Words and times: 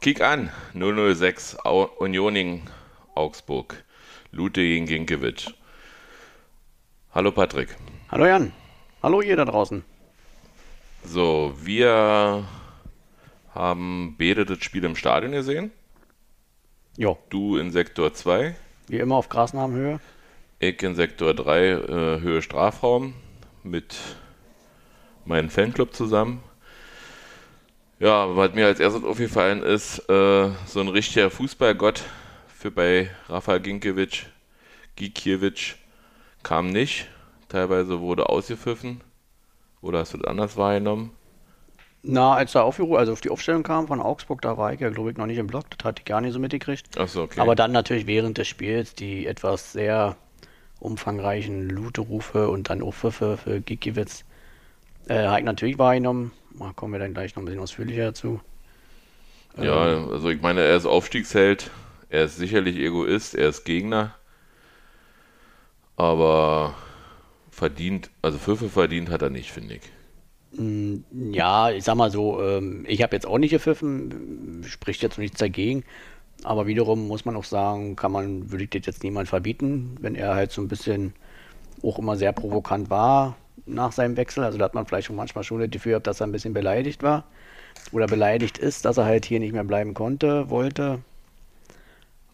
Kick 0.00 0.20
an, 0.20 0.50
006, 0.74 1.56
Unioning 1.98 2.62
Augsburg. 3.16 3.82
Lute 4.30 4.60
gegen 4.60 4.86
Ginkiewicz. 4.86 5.52
Hallo 7.12 7.32
Patrick. 7.32 7.74
Hallo 8.08 8.26
Jan. 8.26 8.52
Hallo 9.02 9.22
ihr 9.22 9.34
da 9.34 9.44
draußen. 9.44 9.82
So, 11.02 11.52
wir 11.60 12.46
haben 13.52 14.14
beide 14.16 14.44
das 14.46 14.62
Spiel 14.62 14.84
im 14.84 14.94
Stadion 14.94 15.32
gesehen. 15.32 15.72
Ja. 16.96 17.16
Du 17.28 17.56
in 17.56 17.72
Sektor 17.72 18.14
2. 18.14 18.54
Wie 18.86 18.98
immer 18.98 19.16
auf 19.16 19.28
Grasnamenhöhe. 19.28 19.98
Ich 20.60 20.80
in 20.80 20.94
Sektor 20.94 21.34
3, 21.34 21.66
äh, 21.66 22.20
Höhe 22.20 22.40
Strafraum 22.42 23.14
mit 23.64 23.96
meinem 25.24 25.50
Fanclub 25.50 25.92
zusammen. 25.92 26.40
Ja, 28.00 28.36
was 28.36 28.54
mir 28.54 28.66
als 28.66 28.78
erstes 28.78 29.02
aufgefallen 29.02 29.62
ist, 29.62 29.98
äh, 30.08 30.50
so 30.66 30.80
ein 30.80 30.88
richtiger 30.88 31.30
Fußballgott 31.30 32.04
für 32.46 32.70
bei 32.70 33.10
Rafael 33.28 33.60
Ginkiewicz, 33.60 34.26
Gikiewicz 34.94 35.74
kam 36.44 36.70
nicht. 36.70 37.08
Teilweise 37.48 38.00
wurde 38.00 38.28
ausgepfiffen. 38.28 39.00
Oder 39.80 40.00
hast 40.00 40.14
du 40.14 40.18
das 40.18 40.28
anders 40.28 40.56
wahrgenommen? 40.56 41.10
Na, 42.02 42.34
als 42.34 42.54
er 42.54 42.64
Aufführung, 42.64 42.96
also 42.96 43.12
auf 43.12 43.20
die 43.20 43.30
Aufstellung 43.30 43.64
kam 43.64 43.88
von 43.88 44.00
Augsburg, 44.00 44.42
da 44.42 44.56
war 44.56 44.72
ich 44.72 44.80
ja, 44.80 44.90
glaube 44.90 45.10
ich, 45.10 45.16
noch 45.16 45.26
nicht 45.26 45.38
im 45.38 45.48
Block. 45.48 45.64
Das 45.76 45.84
hatte 45.84 46.00
ich 46.00 46.04
gar 46.04 46.20
nicht 46.20 46.32
so 46.32 46.38
mitgekriegt. 46.38 46.96
Achso, 46.98 47.24
okay. 47.24 47.40
Aber 47.40 47.56
dann 47.56 47.72
natürlich 47.72 48.06
während 48.06 48.38
des 48.38 48.46
Spiels 48.46 48.94
die 48.94 49.26
etwas 49.26 49.72
sehr 49.72 50.16
umfangreichen 50.78 51.68
Lute-Rufe 51.68 52.48
und 52.48 52.70
dann 52.70 52.82
auch 52.82 52.94
Pfiffe 52.94 53.36
für 53.36 53.60
Gikiewicz 53.60 54.24
äh, 55.08 55.26
habe 55.26 55.40
ich 55.40 55.44
natürlich 55.44 55.78
wahrgenommen. 55.78 56.30
Kommen 56.76 56.92
wir 56.92 57.00
dann 57.00 57.14
gleich 57.14 57.34
noch 57.34 57.42
ein 57.42 57.46
bisschen 57.46 57.60
ausführlicher 57.60 58.06
dazu. 58.06 58.40
Ja, 59.56 59.92
ähm, 59.92 60.08
also 60.10 60.30
ich 60.30 60.40
meine, 60.40 60.60
er 60.62 60.76
ist 60.76 60.86
Aufstiegsheld, 60.86 61.70
er 62.08 62.24
ist 62.24 62.36
sicherlich 62.36 62.76
Egoist, 62.76 63.34
er 63.34 63.48
ist 63.48 63.64
Gegner, 63.64 64.14
aber 65.96 66.74
verdient, 67.50 68.10
also 68.22 68.38
Pfiffe 68.38 68.68
verdient 68.68 69.10
hat 69.10 69.22
er 69.22 69.30
nicht, 69.30 69.50
finde 69.50 69.76
ich. 69.76 69.82
Mm, 70.52 70.98
ja, 71.32 71.70
ich 71.70 71.84
sag 71.84 71.96
mal 71.96 72.10
so, 72.10 72.42
ähm, 72.42 72.84
ich 72.88 73.02
habe 73.02 73.16
jetzt 73.16 73.26
auch 73.26 73.38
nicht 73.38 73.50
gepfiffen, 73.50 74.62
spricht 74.66 75.02
jetzt 75.02 75.18
nichts 75.18 75.38
dagegen. 75.38 75.84
Aber 76.44 76.68
wiederum 76.68 77.08
muss 77.08 77.24
man 77.24 77.34
auch 77.34 77.44
sagen, 77.44 77.96
kann 77.96 78.12
man, 78.12 78.52
würde 78.52 78.64
ich 78.64 78.70
das 78.70 78.86
jetzt 78.86 79.02
niemand 79.02 79.28
verbieten, 79.28 79.96
wenn 80.00 80.14
er 80.14 80.36
halt 80.36 80.52
so 80.52 80.62
ein 80.62 80.68
bisschen 80.68 81.14
auch 81.82 81.98
immer 81.98 82.16
sehr 82.16 82.32
provokant 82.32 82.90
war 82.90 83.36
nach 83.68 83.92
seinem 83.92 84.16
Wechsel. 84.16 84.44
Also 84.44 84.58
da 84.58 84.64
hat 84.64 84.74
man 84.74 84.86
vielleicht 84.86 85.06
schon 85.06 85.16
manchmal 85.16 85.44
schon 85.44 85.60
das 85.60 85.70
Gefühl 85.70 85.92
gehabt, 85.92 86.06
dass 86.06 86.20
er 86.20 86.26
ein 86.26 86.32
bisschen 86.32 86.54
beleidigt 86.54 87.02
war. 87.02 87.24
Oder 87.92 88.06
beleidigt 88.06 88.58
ist, 88.58 88.84
dass 88.84 88.96
er 88.96 89.04
halt 89.04 89.24
hier 89.24 89.40
nicht 89.40 89.52
mehr 89.52 89.64
bleiben 89.64 89.94
konnte, 89.94 90.50
wollte. 90.50 91.00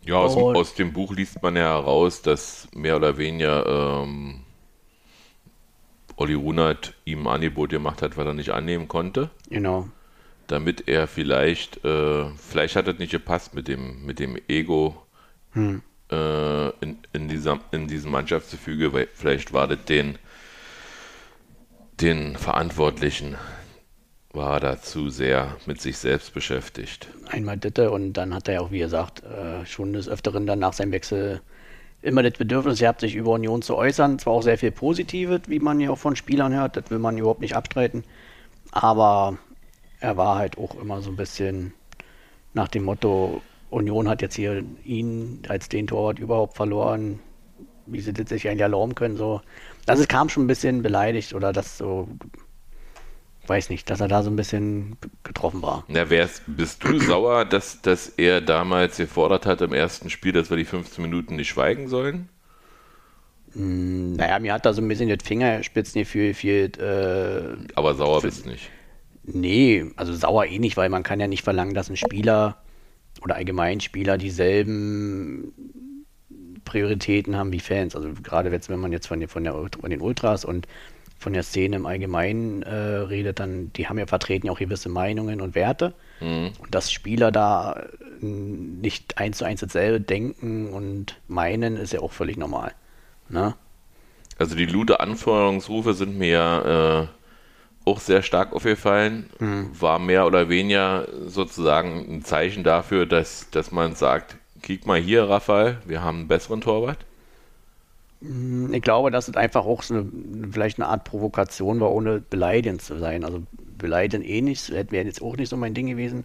Ja, 0.05 0.17
aus, 0.17 0.35
dem, 0.35 0.45
aus 0.45 0.75
dem 0.75 0.93
Buch 0.93 1.15
liest 1.15 1.43
man 1.43 1.57
ja 1.57 1.63
heraus, 1.63 2.23
dass 2.23 2.69
mehr 2.75 2.97
oder 2.97 3.17
weniger 3.17 4.03
ähm, 4.03 4.41
Olli 6.17 6.35
Runert 6.35 6.95
ihm 7.05 7.27
ein 7.27 7.35
Angebot 7.35 7.71
gemacht 7.71 8.03
hat, 8.03 8.17
weil 8.17 8.27
er 8.27 8.35
nicht 8.35 8.51
annehmen 8.51 8.89
konnte. 8.89 9.31
Genau. 9.49 9.89
Damit 10.47 10.89
er 10.89 11.07
vielleicht, 11.07 11.85
äh, 11.85 12.27
vielleicht 12.37 12.77
hat 12.77 12.87
es 12.89 12.99
nicht 12.99 13.13
gepasst 13.13 13.55
mit 13.55 13.67
dem, 13.67 14.05
mit 14.05 14.19
dem 14.19 14.39
Ego 14.47 15.03
hm. 15.53 15.81
äh, 16.11 16.69
in, 16.81 16.99
in, 17.15 17.29
dieser, 17.29 17.61
in 17.73 17.89
diesem 17.89 18.11
Mannschaftsgefüge, 18.11 18.93
weil 18.93 19.09
vielleicht 19.15 19.55
war 19.55 19.69
das 19.69 19.85
den, 19.87 20.19
den 22.01 22.37
Verantwortlichen 22.37 23.37
war 24.33 24.59
da 24.59 24.81
zu 24.81 25.11
sehr 25.11 25.57
mit 25.67 25.81
sich 25.81 25.97
selbst 25.99 26.35
beschäftigt. 26.35 27.09
Einmal 27.29 27.57
Ditte 27.57 27.91
und 27.91 28.15
dann 28.15 28.35
hat 28.35 28.49
er 28.49 28.55
ja 28.55 28.61
auch, 28.61 28.71
wie 28.71 28.81
er 28.81 28.89
sagt, 28.89 29.23
äh, 29.23 29.65
schon 29.65 29.93
des 29.93 30.09
Öfteren 30.09 30.47
dann 30.47 30.59
nach 30.59 30.73
seinem 30.73 30.93
Wechsel 30.93 31.41
immer 32.03 32.23
das 32.23 32.33
Bedürfnis 32.33 32.81
gehabt, 32.81 33.01
sich 33.01 33.15
über 33.15 33.33
Union 33.33 33.63
zu 33.63 33.77
äußern. 33.77 34.19
Zwar 34.19 34.35
auch 34.35 34.43
sehr 34.43 34.59
viel 34.59 34.73
Positives, 34.73 35.43
wie 35.47 35.61
man 35.61 35.81
ja 35.81 35.91
auch 35.91 35.99
von 35.99 36.17
Spielern 36.17 36.53
hört, 36.53 36.77
das 36.77 36.91
will 36.91 36.99
man 36.99 37.17
überhaupt 37.17 37.41
nicht 37.41 37.57
abstreiten. 37.57 38.05
Aber 38.73 39.39
er 40.01 40.17
war 40.17 40.37
halt 40.37 40.59
auch 40.59 40.75
immer 40.81 41.01
so 41.01 41.11
ein 41.11 41.17
bisschen 41.17 41.73
nach 42.53 42.69
dem 42.69 42.85
Motto, 42.85 43.41
Union 43.71 44.09
hat 44.09 44.23
jetzt 44.23 44.37
hier 44.37 44.65
ihn 44.85 45.43
als 45.49 45.69
den 45.69 45.87
Torwart 45.87 46.19
überhaupt 46.19 46.57
verloren. 46.57 47.21
Wie 47.87 48.01
sie 48.01 48.13
das 48.13 48.31
sich 48.31 48.49
eigentlich 48.49 48.63
erlauben 48.63 48.95
können. 48.95 49.17
So. 49.17 49.43
Also 49.87 50.03
es 50.03 50.09
kam 50.09 50.29
schon 50.29 50.45
ein 50.45 50.47
bisschen 50.47 50.83
beleidigt 50.83 51.35
oder 51.35 51.53
das 51.53 51.79
so 51.79 52.09
weiß 53.47 53.71
nicht, 53.71 53.91
dass 53.91 54.01
er 54.01 54.09
da 54.09 54.23
so 54.23 54.31
ein 54.31 54.37
bisschen 54.37 54.97
getroffen 55.23 55.63
war. 55.63 55.85
Na, 55.89 56.09
wärst, 56.11 56.43
bist 56.47 56.83
du 56.85 56.99
sauer, 57.01 57.45
dass, 57.45 57.83
dass 57.83 58.09
er 58.09 58.41
damals 58.41 58.97
gefordert 58.97 59.47
hat 59.47 59.61
im 59.61 59.73
ersten 59.73 60.11
Spiel, 60.11 60.33
dass 60.33 60.51
wir 60.51 60.57
die 60.57 60.65
15 60.65 61.03
Minuten 61.03 61.37
nicht 61.37 61.49
schweigen 61.49 61.89
sollen? 61.89 62.29
Mm, 63.55 64.15
naja, 64.15 64.39
mir 64.39 64.53
hat 64.53 64.67
da 64.67 64.73
so 64.73 64.83
ein 64.83 64.89
bisschen 64.89 65.09
das 65.09 65.27
Fingerspitzengefühl 65.27 66.29
gefehlt. 66.29 66.79
Äh, 66.79 67.57
Aber 67.75 67.95
sauer 67.95 68.23
bist 68.23 68.47
du 68.47 68.51
nicht. 68.51 68.71
Nee, 69.25 69.87
also 69.97 70.13
sauer 70.15 70.47
eh 70.47 70.59
nicht, 70.59 70.77
weil 70.77 70.91
man 70.91 71.03
kann 71.03 71.21
ja 71.21 71.29
nicht 71.29 71.45
verlangen, 71.45 71.75
dass 71.75 71.89
ein 71.89 71.97
Spieler 71.97 72.59
oder 73.23 73.37
allgemein 73.37 73.81
Spieler 73.81 74.19
dieselben 74.19 75.53
Prioritäten 76.65 77.37
haben 77.37 77.53
wie 77.53 77.61
Fans. 77.61 77.95
Also 77.97 78.11
gerade 78.23 78.51
jetzt, 78.51 78.69
wenn 78.69 78.81
man 78.81 78.93
jetzt 78.93 79.07
von, 79.07 79.27
von, 79.29 79.45
der, 79.45 79.55
von 79.55 79.91
den 79.91 80.01
Ultras 80.01 80.45
und 80.45 80.67
von 81.19 81.33
der 81.33 81.43
Szene 81.43 81.77
im 81.77 81.87
Allgemeinen 81.87 82.63
äh, 82.63 82.75
redet, 82.75 83.41
dann 83.41 83.73
die 83.73 83.89
haben 83.89 83.99
ja 83.99 84.07
vertreten 84.07 84.47
ja 84.47 84.53
auch 84.53 84.59
gewisse 84.59 84.89
Meinungen 84.89 85.41
und 85.41 85.55
Werte. 85.55 85.95
Mhm. 86.21 86.51
Und 86.59 86.75
dass 86.75 86.93
Spieler 86.93 87.33
da 87.33 87.81
äh, 88.21 88.25
nicht 88.25 89.17
eins 89.19 89.39
zu 89.39 89.45
eins 89.45 89.61
dasselbe 89.61 90.01
denken 90.01 90.69
und 90.69 91.21
meinen, 91.27 91.77
ist 91.77 91.93
ja 91.93 92.01
auch 92.01 92.13
völlig 92.13 92.37
normal. 92.37 92.73
Ne? 93.29 93.55
Also 94.39 94.55
die 94.55 94.67
lute 94.67 95.01
Anforderungsrufe 95.01 95.95
sind 95.95 96.19
mir 96.19 97.09
äh, 97.09 97.89
auch 97.89 98.01
sehr 98.01 98.23
stark 98.23 98.53
aufgefallen. 98.53 99.31
Mhm. 99.39 99.71
War 99.81 99.99
mehr 99.99 100.27
oder 100.27 100.49
weniger 100.49 101.07
sozusagen 101.27 102.17
ein 102.17 102.25
Zeichen 102.25 102.65
dafür, 102.65 103.07
dass, 103.07 103.51
dass 103.51 103.71
man 103.71 103.95
sagt, 103.95 104.37
kick 104.65 104.87
mal 104.87 104.99
hier, 104.99 105.29
Raphael, 105.29 105.77
wir 105.85 106.03
haben 106.03 106.21
einen 106.21 106.29
besseren 106.29 106.63
Torwart. 106.63 106.99
Ich 108.73 108.83
glaube, 108.83 109.11
dass 109.11 109.29
es 109.29 109.37
einfach 109.37 109.67
auch 109.67 109.83
so 109.83 109.95
eine, 109.95 110.07
vielleicht 110.51 110.79
eine 110.79 110.89
Art 110.89 111.05
Provokation 111.05 111.79
war, 111.81 111.93
ohne 111.93 112.21
beleidigend 112.21 112.81
zu 112.81 112.99
sein. 112.99 113.25
Also 113.25 113.43
beleidigend 113.77 114.27
eh 114.27 114.41
nicht, 114.41 114.71
wäre 114.71 115.05
jetzt 115.05 115.21
auch 115.21 115.37
nicht 115.37 115.51
so 115.51 115.59
mein 115.59 115.75
Ding 115.75 115.87
gewesen. 115.87 116.25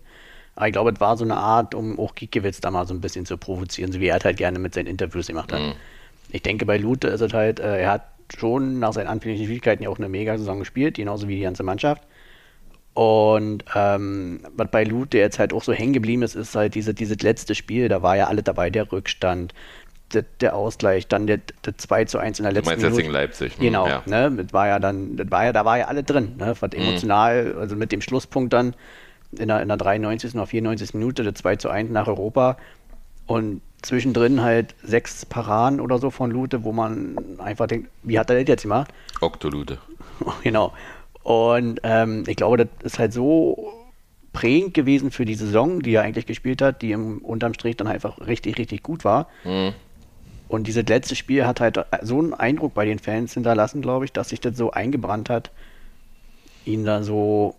Aber 0.56 0.68
ich 0.68 0.72
glaube, 0.74 0.92
es 0.92 1.02
war 1.02 1.18
so 1.18 1.26
eine 1.26 1.36
Art, 1.36 1.76
um 1.76 2.00
auch 2.00 2.16
Giekewitz 2.16 2.62
da 2.62 2.72
mal 2.72 2.88
so 2.88 2.94
ein 2.94 3.02
bisschen 3.02 3.26
zu 3.26 3.38
provozieren, 3.38 3.92
so 3.92 4.00
wie 4.00 4.08
er 4.08 4.18
es 4.18 4.24
halt 4.24 4.38
gerne 4.38 4.60
mit 4.60 4.74
seinen 4.74 4.88
Interviews 4.88 5.28
gemacht 5.28 5.52
hat. 5.52 5.62
Mhm. 5.62 5.74
Ich 6.32 6.42
denke, 6.42 6.66
bei 6.66 6.78
Lute 6.78 7.10
ist 7.10 7.22
es 7.22 7.34
halt, 7.34 7.60
äh, 7.60 7.82
er 7.82 7.92
hat 7.92 8.08
schon 8.38 8.80
nach 8.80 8.94
seinen 8.94 9.08
anfänglichen 9.08 9.48
Schwierigkeiten 9.48 9.84
ja 9.84 9.90
auch 9.90 9.98
eine 9.98 10.08
Mega-Saison 10.08 10.60
gespielt, 10.60 10.96
genauso 10.96 11.28
wie 11.28 11.36
die 11.36 11.42
ganze 11.42 11.64
Mannschaft. 11.64 12.04
Und 12.94 13.64
ähm, 13.76 14.42
was 14.56 14.70
bei 14.72 14.84
Lute 14.84 15.18
jetzt 15.18 15.40
halt 15.40 15.54
auch 15.54 15.64
so 15.64 15.72
hängen 15.72 15.94
geblieben 15.94 16.24
ist, 16.24 16.36
ist 16.36 16.56
halt 16.56 16.76
diese, 16.76 16.94
dieses 16.94 17.22
letzte 17.22 17.56
Spiel, 17.56 17.88
da 17.88 18.02
war 18.02 18.18
ja 18.18 18.28
alle 18.28 18.44
dabei, 18.44 18.70
der 18.70 18.92
Rückstand, 18.92 19.54
der, 20.14 20.26
der 20.42 20.56
Ausgleich, 20.56 21.08
dann 21.08 21.28
der, 21.28 21.40
der 21.66 21.78
2 21.78 22.06
zu 22.06 22.18
1 22.18 22.40
in 22.40 22.44
der 22.44 22.52
letzten 22.52 22.66
du 22.66 22.72
meinst 22.72 22.84
Minute. 22.84 22.96
jetzt 22.96 23.04
gegen 23.04 23.14
Leipzig. 23.14 23.58
Ne? 23.60 23.66
Genau, 23.66 23.88
ja. 23.88 24.04
ne, 24.06 24.32
das 24.44 24.54
war 24.54 24.68
ja 24.68 24.80
dann, 24.80 25.16
das 25.18 25.30
war 25.30 25.46
ja, 25.46 25.54
da 25.54 25.66
war 25.66 25.78
ja 25.78 25.86
alle 25.86 26.04
drin, 26.04 26.36
ne, 26.38 26.56
was 26.60 26.72
mhm. 26.72 26.80
emotional, 26.80 27.56
also 27.60 27.76
mit 27.76 27.92
dem 27.92 28.02
Schlusspunkt 28.02 28.54
dann 28.54 28.76
in 29.38 29.48
der, 29.48 29.62
in 29.62 29.68
der 29.68 29.78
93. 29.78 30.34
oder 30.36 30.48
94. 30.48 30.94
Minute, 30.96 31.24
der 31.24 31.36
2 31.36 31.58
zu 31.58 31.70
1 31.70 31.92
nach 31.92 32.08
Europa 32.08 32.58
und 33.28 33.62
zwischendrin 33.82 34.42
halt 34.42 34.76
sechs 34.84 35.26
Paraden 35.26 35.80
oder 35.80 36.00
so 36.00 36.10
von 36.10 36.32
Lute, 36.32 36.64
wo 36.64 36.72
man 36.72 37.40
einfach 37.40 37.68
denkt, 37.68 37.90
wie 38.04 38.20
hat 38.20 38.30
er 38.30 38.40
das 38.40 38.48
jetzt 38.48 38.64
gemacht? 38.64 38.92
Oktolute. 39.22 39.78
genau. 40.44 40.74
Und 41.24 41.80
ähm, 41.84 42.24
ich 42.28 42.36
glaube, 42.36 42.58
das 42.58 42.68
ist 42.82 43.00
halt 43.00 43.14
so 43.14 43.74
prägend 44.34 44.74
gewesen 44.74 45.12
für 45.12 45.26
die 45.26 45.36
Saison, 45.36 45.82
die 45.82 45.94
er 45.94 46.04
eigentlich 46.04 46.26
gespielt 46.26 46.62
hat, 46.62 46.82
die 46.82 46.92
im 46.92 47.20
unterm 47.20 47.54
Strich 47.54 47.78
dann 47.78 47.88
einfach 47.88 48.20
richtig, 48.26 48.58
richtig 48.58 48.84
gut 48.84 49.04
war. 49.04 49.28
Mhm. 49.44 49.74
Und 50.48 50.66
dieses 50.66 50.88
letzte 50.88 51.16
Spiel 51.16 51.46
hat 51.46 51.60
halt 51.60 51.80
so 52.02 52.18
einen 52.18 52.34
Eindruck 52.34 52.74
bei 52.74 52.86
den 52.86 53.00
Fans 53.00 53.34
hinterlassen, 53.34 53.82
glaube 53.82 54.06
ich, 54.06 54.12
dass 54.12 54.30
sich 54.30 54.40
das 54.40 54.58
so 54.58 54.72
eingebrannt 54.72 55.30
hat, 55.30 55.52
ihn 56.66 56.86
da 56.86 57.04
so 57.04 57.56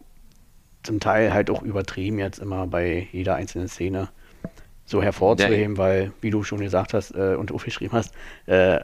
zum 0.83 0.99
Teil 0.99 1.33
halt 1.33 1.51
auch 1.51 1.63
übertrieben 1.63 2.19
jetzt 2.19 2.39
immer 2.39 2.67
bei 2.67 3.09
jeder 3.13 3.37
einzelnen 3.37 3.69
Szene 3.69 4.09
so 4.87 5.03
hervorzuheben, 5.03 5.77
ja. 5.77 5.79
weil, 5.79 6.13
wie 6.21 6.31
du 6.31 6.43
schon 6.43 6.59
gesagt 6.61 6.95
hast 6.95 7.15
äh, 7.15 7.37
und 7.37 7.53
aufgeschrieben 7.53 7.93
hast, 7.97 8.13
äh, 8.47 8.81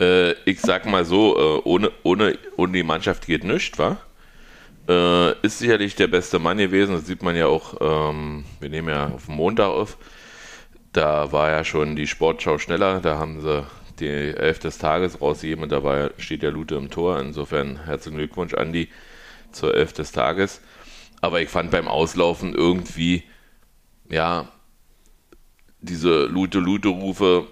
äh, 0.00 0.32
ich 0.44 0.60
sag 0.60 0.86
mal 0.86 1.04
so, 1.04 1.36
äh, 1.36 1.62
ohne, 1.64 1.90
ohne, 2.02 2.38
ohne 2.56 2.72
die 2.72 2.82
Mannschaft 2.82 3.26
geht 3.26 3.44
nichts, 3.44 3.78
wa? 3.78 3.96
Äh, 4.88 5.32
ist 5.42 5.58
sicherlich 5.58 5.96
der 5.96 6.06
beste 6.06 6.38
Mann 6.38 6.58
gewesen, 6.58 6.94
das 6.94 7.06
sieht 7.06 7.22
man 7.22 7.36
ja 7.36 7.46
auch, 7.46 7.74
ähm, 7.80 8.44
wir 8.60 8.70
nehmen 8.70 8.88
ja 8.88 9.08
auf 9.08 9.28
Montag 9.28 9.68
auf, 9.68 9.98
da 10.92 11.30
war 11.32 11.50
ja 11.50 11.64
schon 11.64 11.94
die 11.94 12.06
Sportschau 12.06 12.58
schneller, 12.58 13.00
da 13.00 13.18
haben 13.18 13.40
sie 13.40 13.66
die 14.00 14.06
Elf 14.06 14.58
des 14.60 14.78
Tages 14.78 15.20
rausgegeben 15.20 15.64
und 15.64 15.72
da 15.72 15.82
war, 15.82 16.10
steht 16.18 16.42
ja 16.42 16.50
Lute 16.50 16.76
im 16.76 16.90
Tor. 16.90 17.20
Insofern 17.20 17.84
herzlichen 17.84 18.18
Glückwunsch, 18.18 18.54
Andi, 18.54 18.88
zur 19.52 19.74
Elf 19.74 19.92
des 19.92 20.12
Tages. 20.12 20.60
aber 21.20 21.40
ich 21.40 21.48
fand 21.48 21.70
beim 21.70 21.88
Auslaufen 21.88 22.54
irgendwie, 22.54 23.24
ja, 24.08 24.48
diese 25.80 26.26
Lute-Lute-Rufe 26.26 27.46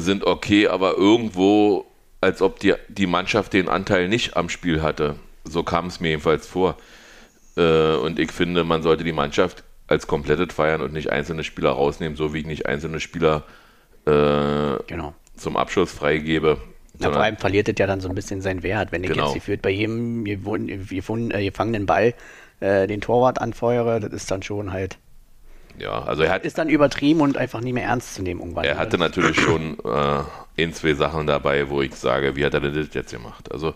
sind 0.00 0.26
okay, 0.26 0.68
aber 0.68 0.96
irgendwo, 0.96 1.86
als 2.20 2.42
ob 2.42 2.58
die, 2.60 2.74
die 2.88 3.06
Mannschaft 3.06 3.52
den 3.52 3.68
Anteil 3.68 4.08
nicht 4.08 4.36
am 4.36 4.48
Spiel 4.48 4.82
hatte. 4.82 5.16
So 5.44 5.62
kam 5.62 5.86
es 5.86 6.00
mir 6.00 6.10
jedenfalls 6.10 6.46
vor. 6.46 6.76
Äh, 7.56 7.94
und 7.96 8.18
ich 8.18 8.32
finde, 8.32 8.64
man 8.64 8.82
sollte 8.82 9.04
die 9.04 9.12
Mannschaft 9.12 9.64
als 9.86 10.06
komplettet 10.06 10.52
feiern 10.52 10.80
und 10.80 10.92
nicht 10.92 11.10
einzelne 11.10 11.44
Spieler 11.44 11.70
rausnehmen, 11.70 12.16
so 12.16 12.34
wie 12.34 12.40
ich 12.40 12.46
nicht 12.46 12.66
einzelne 12.66 13.00
Spieler 13.00 13.44
äh, 14.06 14.82
genau. 14.86 15.14
zum 15.36 15.56
Abschluss 15.56 15.92
freigebe. 15.92 16.58
Ja, 16.98 17.12
vor 17.12 17.22
allem 17.22 17.36
verliert 17.36 17.68
es 17.68 17.74
ja 17.78 17.86
dann 17.86 18.00
so 18.00 18.08
ein 18.08 18.14
bisschen 18.14 18.40
seinen 18.40 18.62
Wert, 18.62 18.90
wenn 18.90 19.04
ich 19.04 19.10
genau. 19.10 19.32
jetzt 19.32 19.44
führt 19.44 19.62
bei 19.62 19.70
jedem 19.70 20.24
gefangenen 20.24 21.86
Ball 21.86 22.14
äh, 22.60 22.86
den 22.86 23.00
Torwart 23.00 23.40
anfeuere, 23.40 24.00
das 24.00 24.12
ist 24.12 24.30
dann 24.30 24.42
schon 24.42 24.72
halt. 24.72 24.98
Ja, 25.78 26.02
also 26.02 26.22
er 26.22 26.32
hat. 26.32 26.44
Ist 26.44 26.58
dann 26.58 26.68
übertrieben 26.68 27.20
und 27.20 27.36
einfach 27.36 27.60
nicht 27.60 27.74
mehr 27.74 27.84
ernst 27.84 28.14
zu 28.14 28.22
nehmen 28.22 28.40
irgendwann. 28.40 28.64
Er 28.64 28.78
hatte 28.78 28.98
natürlich 28.98 29.38
schon 29.40 29.78
äh, 29.84 30.62
ein, 30.62 30.72
zwei 30.72 30.94
Sachen 30.94 31.26
dabei, 31.26 31.68
wo 31.68 31.82
ich 31.82 31.94
sage, 31.94 32.36
wie 32.36 32.44
hat 32.44 32.54
er 32.54 32.60
das 32.60 32.94
jetzt 32.94 33.12
gemacht? 33.12 33.50
Also 33.52 33.74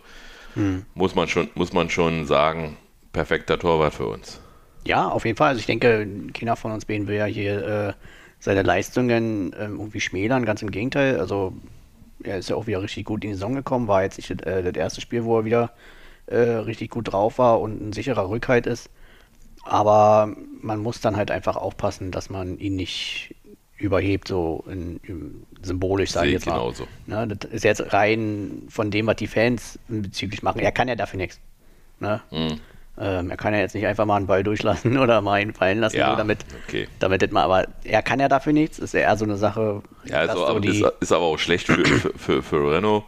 hm. 0.55 0.85
muss, 0.95 1.15
man 1.15 1.29
schon, 1.29 1.49
muss 1.55 1.73
man 1.73 1.91
schon 1.91 2.27
sagen, 2.27 2.77
perfekter 3.13 3.59
Torwart 3.59 3.95
für 3.95 4.07
uns. 4.07 4.41
Ja, 4.85 5.09
auf 5.09 5.25
jeden 5.25 5.37
Fall. 5.37 5.49
Also 5.49 5.61
ich 5.61 5.67
denke, 5.67 6.09
keiner 6.33 6.57
von 6.57 6.73
uns 6.73 6.85
beiden 6.85 7.07
will 7.07 7.17
ja 7.17 7.27
hier 7.27 7.67
äh, 7.67 7.93
seine 8.39 8.63
Leistungen 8.63 9.53
äh, 9.53 9.67
irgendwie 9.67 10.01
schmälern, 10.01 10.45
ganz 10.45 10.63
im 10.63 10.71
Gegenteil. 10.71 11.21
Also 11.21 11.53
er 12.23 12.39
ist 12.39 12.49
ja 12.49 12.57
auch 12.57 12.67
wieder 12.67 12.83
richtig 12.83 13.05
gut 13.05 13.25
in 13.25 13.31
die 13.31 13.35
Saison 13.35 13.55
gekommen, 13.55 13.89
war 13.89 14.03
jetzt 14.03 14.17
nicht 14.17 14.31
äh, 14.43 14.63
das 14.63 14.75
erste 14.75 15.01
Spiel, 15.01 15.25
wo 15.25 15.39
er 15.39 15.45
wieder 15.45 15.73
äh, 16.27 16.39
richtig 16.39 16.91
gut 16.91 17.13
drauf 17.13 17.39
war 17.39 17.61
und 17.61 17.81
ein 17.81 17.93
sicherer 17.93 18.29
Rückhalt 18.29 18.67
ist. 18.67 18.91
Aber 19.65 20.35
man 20.63 20.81
muss 20.81 21.01
dann 21.01 21.17
halt 21.17 21.31
einfach 21.31 21.57
aufpassen, 21.57 22.11
dass 22.11 22.31
man 22.31 22.59
ihn 22.59 22.77
nicht 22.77 23.35
überhebt, 23.81 24.29
so 24.29 24.65
in, 24.69 25.01
in 25.03 25.47
symbolisch, 25.63 26.11
sage 26.11 26.29
ich 26.29 26.33
jetzt 26.35 26.47
mal. 26.47 26.73
Ne, 27.07 27.29
das 27.29 27.51
ist 27.51 27.65
jetzt 27.65 27.93
rein 27.93 28.63
von 28.69 28.91
dem, 28.91 29.07
was 29.07 29.17
die 29.17 29.27
Fans 29.27 29.79
bezüglich 29.89 30.43
machen. 30.43 30.61
Er 30.61 30.73
kann 30.73 30.89
ja 30.89 30.97
dafür 30.97 31.19
nichts. 31.19 31.41
Ne? 31.99 32.21
Mhm. 32.31 32.61
Ähm, 32.99 33.31
er 33.31 33.37
kann 33.37 33.55
ja 33.55 33.61
jetzt 33.61 33.75
nicht 33.75 33.87
einfach 33.87 34.05
mal 34.05 34.17
einen 34.17 34.27
Ball 34.27 34.43
durchlassen 34.43 34.99
oder 34.99 35.23
mal 35.23 35.41
ihn 35.41 35.55
fallen 35.55 35.79
lassen, 35.79 35.97
ja, 35.97 36.15
damit, 36.17 36.45
okay. 36.67 36.89
damit 36.99 37.23
das 37.23 37.31
mal, 37.31 37.45
aber 37.45 37.67
er 37.85 38.03
kann 38.03 38.21
ja 38.21 38.29
dafür 38.29 38.53
nichts, 38.53 38.79
ist 38.79 38.95
eher 38.95 39.17
so 39.17 39.25
eine 39.25 39.37
Sache. 39.37 39.83
Ja, 40.05 40.19
also, 40.19 40.45
aber 40.47 40.61
die, 40.61 40.81
ist, 40.81 40.93
ist, 41.01 41.13
aber 41.13 41.25
auch 41.25 41.39
schlecht 41.39 41.67
für, 41.67 41.85
für, 41.85 42.13
für, 42.19 42.43
für 42.43 42.77
Renault. 42.77 43.05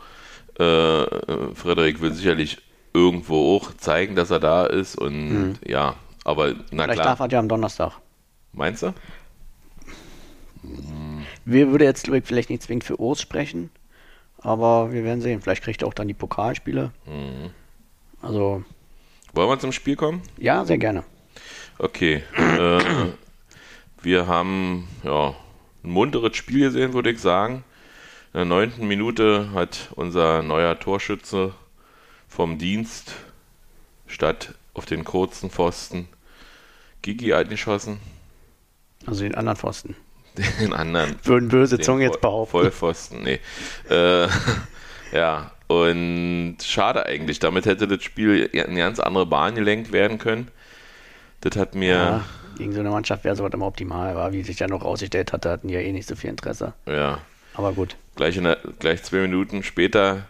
Äh, 0.59 1.55
Frederik 1.55 2.01
will 2.01 2.13
sicherlich 2.13 2.59
irgendwo 2.95 3.57
auch 3.57 3.75
zeigen, 3.77 4.17
dass 4.17 4.31
er 4.31 4.41
da 4.41 4.67
ist 4.67 4.97
und 4.97 5.29
mhm. 5.29 5.55
ja, 5.67 5.97
aber 6.25 6.55
na 6.71 6.85
Vielleicht 6.85 7.01
klar. 7.01 7.07
darf 7.07 7.21
er 7.21 7.29
ja 7.29 7.39
am 7.39 7.49
Donnerstag. 7.49 7.93
Meinst 8.53 8.83
du? 8.83 8.93
Wir 11.45 11.71
würde 11.71 11.85
jetzt 11.85 12.07
vielleicht 12.25 12.51
nicht 12.51 12.63
zwingend 12.63 12.85
für 12.85 13.01
Urs 13.01 13.21
sprechen, 13.21 13.71
aber 14.39 14.93
wir 14.93 15.05
werden 15.05 15.21
sehen. 15.21 15.41
Vielleicht 15.41 15.65
kriegt 15.65 15.83
er 15.83 15.89
auch 15.89 15.95
dann 15.95 16.09
die 16.09 16.15
Pokalspiele. 16.15 16.93
Mhm. 17.07 17.51
Also 18.21 18.65
wollen 19.35 19.49
wir 19.49 19.59
zum 19.59 19.73
Spiel 19.73 19.97
kommen? 19.97 20.23
Ja, 20.37 20.65
sehr 20.65 20.79
gerne. 20.79 21.05
Okay. 21.79 22.23
Äh, 22.37 22.81
wir 24.03 24.27
haben 24.27 24.89
ja, 25.03 25.35
ein 25.83 25.91
munteres 25.91 26.37
Spiel 26.37 26.61
gesehen, 26.61 26.93
würde 26.93 27.11
ich 27.11 27.19
sagen. 27.19 27.65
In 28.35 28.39
der 28.39 28.45
neunten 28.45 28.87
Minute 28.87 29.51
hat 29.53 29.89
unser 29.97 30.43
neuer 30.43 30.79
Torschütze 30.79 31.55
vom 32.29 32.59
Dienst 32.59 33.15
statt 34.07 34.55
auf 34.75 34.87
den 34.87 35.05
kurzen 35.05 35.51
Pfosten 35.51 36.09
Gigi 37.03 37.35
eingeschossen. 37.35 37.99
Also 39.07 39.25
den 39.25 39.35
anderen 39.35 39.57
Pfosten. 39.57 39.97
Den 40.61 40.73
anderen. 40.73 41.17
Würden 41.25 41.49
böse 41.49 41.79
Zungen 41.79 42.03
jetzt 42.03 42.21
behaupten. 42.21 42.53
Vollpfosten, 42.53 43.23
nee. 43.23 43.41
Äh, 43.91 44.29
ja, 45.13 45.51
und 45.67 46.57
schade 46.63 47.05
eigentlich. 47.05 47.39
Damit 47.39 47.67
hätte 47.67 47.87
das 47.87 48.03
Spiel 48.03 48.45
in 48.53 48.63
eine 48.63 48.79
ganz 48.79 48.99
andere 48.99 49.27
Bahn 49.27 49.55
gelenkt 49.55 49.93
werden 49.93 50.19
können. 50.19 50.49
Das 51.41 51.57
hat 51.57 51.75
mir. 51.75 51.95
Ja, 51.95 52.25
gegen 52.57 52.73
so 52.73 52.81
eine 52.81 52.91
Mannschaft 52.91 53.25
wäre 53.25 53.37
sowas 53.37 53.53
immer 53.53 53.67
optimal, 53.67 54.11
aber 54.11 54.33
wie 54.33 54.43
sich 54.43 54.59
ja 54.59 54.69
noch 54.69 54.85
rausgestellt 54.85 55.33
hatte, 55.33 55.51
hatten 55.51 55.69
die 55.69 55.75
ja 55.75 55.81
eh 55.81 55.93
nicht 55.93 56.09
so 56.09 56.17
viel 56.17 56.31
Interesse. 56.31 56.73
Ja. 56.87 57.19
Aber 57.55 57.73
gut. 57.73 57.97
Gleich, 58.17 58.39
der, 58.39 58.59
gleich 58.79 59.03
zwei 59.03 59.19
Minuten 59.19 59.63
später 59.63 60.27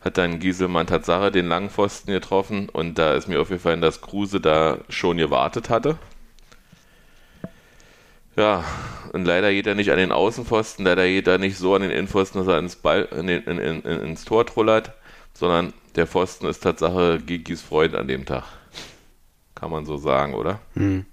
hat 0.00 0.18
dann 0.18 0.38
Gieselmann 0.38 0.86
Tatsache 0.86 1.30
den 1.30 1.48
langen 1.48 1.70
Pfosten 1.70 2.12
getroffen 2.12 2.68
und 2.68 2.98
da 2.98 3.14
ist 3.14 3.28
mir 3.28 3.40
aufgefallen, 3.40 3.80
dass 3.80 4.00
Kruse 4.00 4.40
da 4.40 4.78
schon 4.88 5.16
gewartet 5.16 5.70
hatte. 5.70 5.98
Ja, 8.36 8.64
und 9.12 9.24
leider 9.24 9.50
geht 9.50 9.66
er 9.66 9.74
nicht 9.74 9.90
an 9.90 9.96
den 9.96 10.12
Außenpfosten, 10.12 10.84
leider 10.84 11.06
geht 11.06 11.26
er 11.26 11.38
nicht 11.38 11.56
so 11.56 11.74
an 11.74 11.82
den 11.82 11.90
Innenpfosten, 11.90 12.40
dass 12.40 12.52
er 12.52 12.58
ins, 12.58 12.76
Ball, 12.76 13.08
in 13.16 13.26
den, 13.26 13.42
in, 13.44 13.58
in, 13.58 13.82
ins 13.82 14.24
Tor 14.24 14.44
trullert, 14.44 14.92
sondern 15.32 15.72
der 15.96 16.06
Pfosten 16.06 16.46
ist 16.46 16.60
Tatsache 16.60 17.18
Gigis 17.18 17.62
Freund 17.62 17.94
an 17.94 18.08
dem 18.08 18.26
Tag. 18.26 18.44
Kann 19.54 19.70
man 19.70 19.86
so 19.86 19.96
sagen, 19.96 20.34
oder? 20.34 20.60
Hm. 20.74 21.06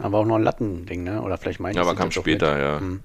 Aber 0.00 0.18
auch 0.18 0.24
noch 0.24 0.36
ein 0.36 0.42
Lattending, 0.42 1.04
ne? 1.04 1.22
Oder 1.22 1.38
vielleicht 1.38 1.60
meinte 1.60 1.76
Ja, 1.76 1.82
aber 1.82 1.94
kam 1.94 2.10
später, 2.10 2.58
ja. 2.58 2.80
Hm. 2.80 3.00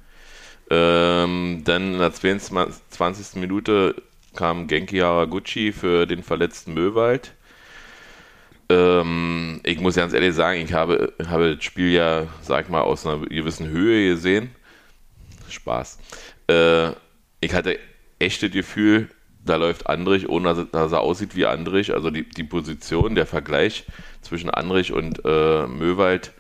Ähm, 0.70 1.62
dann 1.66 1.94
in 1.94 2.00
der 2.00 2.14
22. 2.14 3.40
Minute 3.40 3.96
kam 4.36 4.68
Genki 4.68 5.00
Haraguchi 5.00 5.72
für 5.72 6.06
den 6.06 6.24
verletzten 6.24 6.74
Möwald. 6.74 7.34
Ähm, 8.70 9.62
ich 9.64 9.80
muss 9.80 9.96
ganz 9.96 10.14
ehrlich 10.14 10.36
sagen, 10.36 10.62
ich 10.62 10.74
habe, 10.74 11.14
habe 11.28 11.56
das 11.56 11.64
Spiel 11.64 11.92
ja, 11.92 12.28
sag 12.42 12.66
ich 12.66 12.70
mal, 12.70 12.82
aus 12.82 13.06
einer 13.06 13.26
gewissen 13.26 13.68
Höhe 13.68 14.14
gesehen. 14.14 14.52
Spaß. 15.50 15.98
Äh, 16.48 16.90
ich 17.42 17.54
hatte 17.54 17.80
echt 18.20 18.44
das 18.44 18.52
Gefühl, 18.52 19.10
da 19.44 19.56
läuft 19.56 19.88
Andrich, 19.88 20.30
ohne 20.30 20.68
dass 20.72 20.92
er 20.92 21.02
aussieht 21.02 21.36
wie 21.36 21.46
Andrich. 21.46 21.94
Also 21.94 22.12
die, 22.12 22.30
die 22.30 22.44
Position, 22.44 23.16
der 23.16 23.26
Vergleich 23.26 23.86
zwischen 24.22 24.50
Andrich 24.50 24.92
und 24.92 25.22
äh, 25.26 25.66
Möwald, 25.66 26.34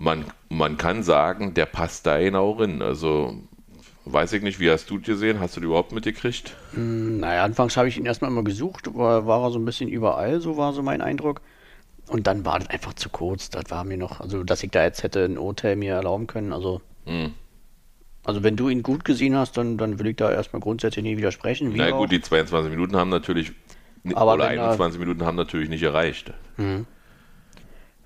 man, 0.00 0.24
man 0.48 0.76
kann 0.76 1.02
sagen, 1.02 1.54
der 1.54 1.66
passt 1.66 2.06
da 2.06 2.18
genau 2.18 2.52
rein. 2.52 2.82
Also 2.82 3.36
Weiß 4.06 4.32
ich 4.32 4.42
nicht, 4.42 4.58
wie 4.58 4.70
hast 4.70 4.88
du 4.90 5.00
gesehen? 5.00 5.40
Hast 5.40 5.56
du 5.56 5.60
die 5.60 5.66
überhaupt 5.66 5.92
mitgekriegt? 5.92 6.56
Hm, 6.72 7.20
naja, 7.20 7.44
anfangs 7.44 7.76
habe 7.76 7.88
ich 7.88 7.98
ihn 7.98 8.06
erstmal 8.06 8.30
immer 8.30 8.42
gesucht, 8.42 8.94
war, 8.94 9.26
war 9.26 9.44
er 9.44 9.50
so 9.50 9.58
ein 9.58 9.64
bisschen 9.64 9.88
überall, 9.88 10.40
so 10.40 10.56
war 10.56 10.72
so 10.72 10.82
mein 10.82 11.02
Eindruck. 11.02 11.42
Und 12.08 12.26
dann 12.26 12.44
war 12.44 12.58
das 12.58 12.70
einfach 12.70 12.94
zu 12.94 13.08
kurz. 13.10 13.50
Das 13.50 13.64
war 13.68 13.84
mir 13.84 13.98
noch, 13.98 14.20
also 14.20 14.42
dass 14.42 14.62
ich 14.62 14.70
da 14.70 14.82
jetzt 14.82 15.02
hätte 15.02 15.24
ein 15.24 15.38
Hotel 15.38 15.76
mir 15.76 15.94
erlauben 15.94 16.26
können. 16.26 16.52
Also, 16.52 16.80
hm. 17.04 17.34
also 18.24 18.42
wenn 18.42 18.56
du 18.56 18.68
ihn 18.68 18.82
gut 18.82 19.04
gesehen 19.04 19.36
hast, 19.36 19.56
dann, 19.58 19.76
dann 19.76 19.98
will 19.98 20.08
ich 20.08 20.16
da 20.16 20.32
erstmal 20.32 20.60
grundsätzlich 20.60 21.04
nie 21.04 21.18
widersprechen. 21.18 21.72
Na 21.76 21.90
gut, 21.90 22.10
die 22.10 22.22
22 22.22 22.70
Minuten 22.70 22.96
haben 22.96 23.10
natürlich, 23.10 23.52
Aber 24.14 24.34
oder 24.34 24.48
21 24.48 24.98
er, 24.98 25.06
Minuten 25.06 25.24
haben 25.26 25.36
natürlich 25.36 25.68
nicht 25.68 25.82
erreicht. 25.82 26.32
Hm. 26.56 26.86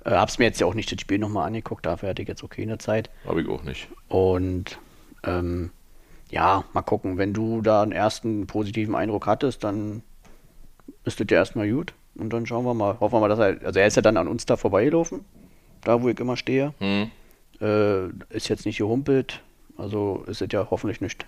Äh, 0.05 0.11
hab's 0.11 0.39
mir 0.39 0.45
jetzt 0.45 0.61
ja 0.61 0.67
auch 0.67 0.75
nicht 0.75 0.93
das 0.93 1.01
Spiel 1.01 1.19
nochmal 1.19 1.47
angeguckt, 1.47 1.85
dafür 1.87 2.11
hatte 2.11 2.23
ich 2.23 2.29
jetzt 2.29 2.43
okay 2.43 2.63
eine 2.63 2.79
Zeit. 2.79 3.11
Habe 3.27 3.43
ich 3.43 3.49
auch 3.49 3.63
nicht. 3.63 3.89
Und 4.09 4.79
ähm, 5.23 5.71
ja, 6.31 6.65
mal 6.73 6.83
gucken. 6.83 7.19
Wenn 7.19 7.33
du 7.33 7.63
da 7.63 7.83
einen 7.83 7.93
ersten 7.93 8.47
positiven 8.47 8.95
Eindruck 8.95 9.27
hattest, 9.27 9.65
dann 9.65 10.03
ist 11.05 11.21
das 11.21 11.27
ja 11.31 11.39
erstmal 11.39 11.71
gut. 11.71 11.95
Und 12.17 12.33
dann 12.33 12.47
schauen 12.47 12.65
wir 12.65 12.75
mal. 12.75 12.99
Hoffen 13.01 13.15
wir 13.17 13.21
mal, 13.21 13.29
dass 13.29 13.39
er. 13.39 13.65
Also 13.65 13.81
er 13.81 13.87
ist 13.87 13.97
ja 13.97 14.03
dann 14.03 14.17
an 14.17 14.29
uns 14.29 14.47
da 14.47 14.57
vorbeigelaufen. 14.57 15.25
Da, 15.83 16.03
wo 16.03 16.09
ich 16.09 16.19
immer 16.19 16.37
stehe. 16.37 16.75
Hm. 16.79 17.11
Äh, 17.61 18.09
ist 18.35 18.49
jetzt 18.49 18.67
nicht 18.67 18.79
gehumpelt. 18.79 19.43
Also 19.77 20.25
ist 20.27 20.41
es 20.41 20.49
ja 20.53 20.69
hoffentlich 20.71 21.01
nicht 21.01 21.27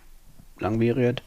langwierig. 0.59 1.23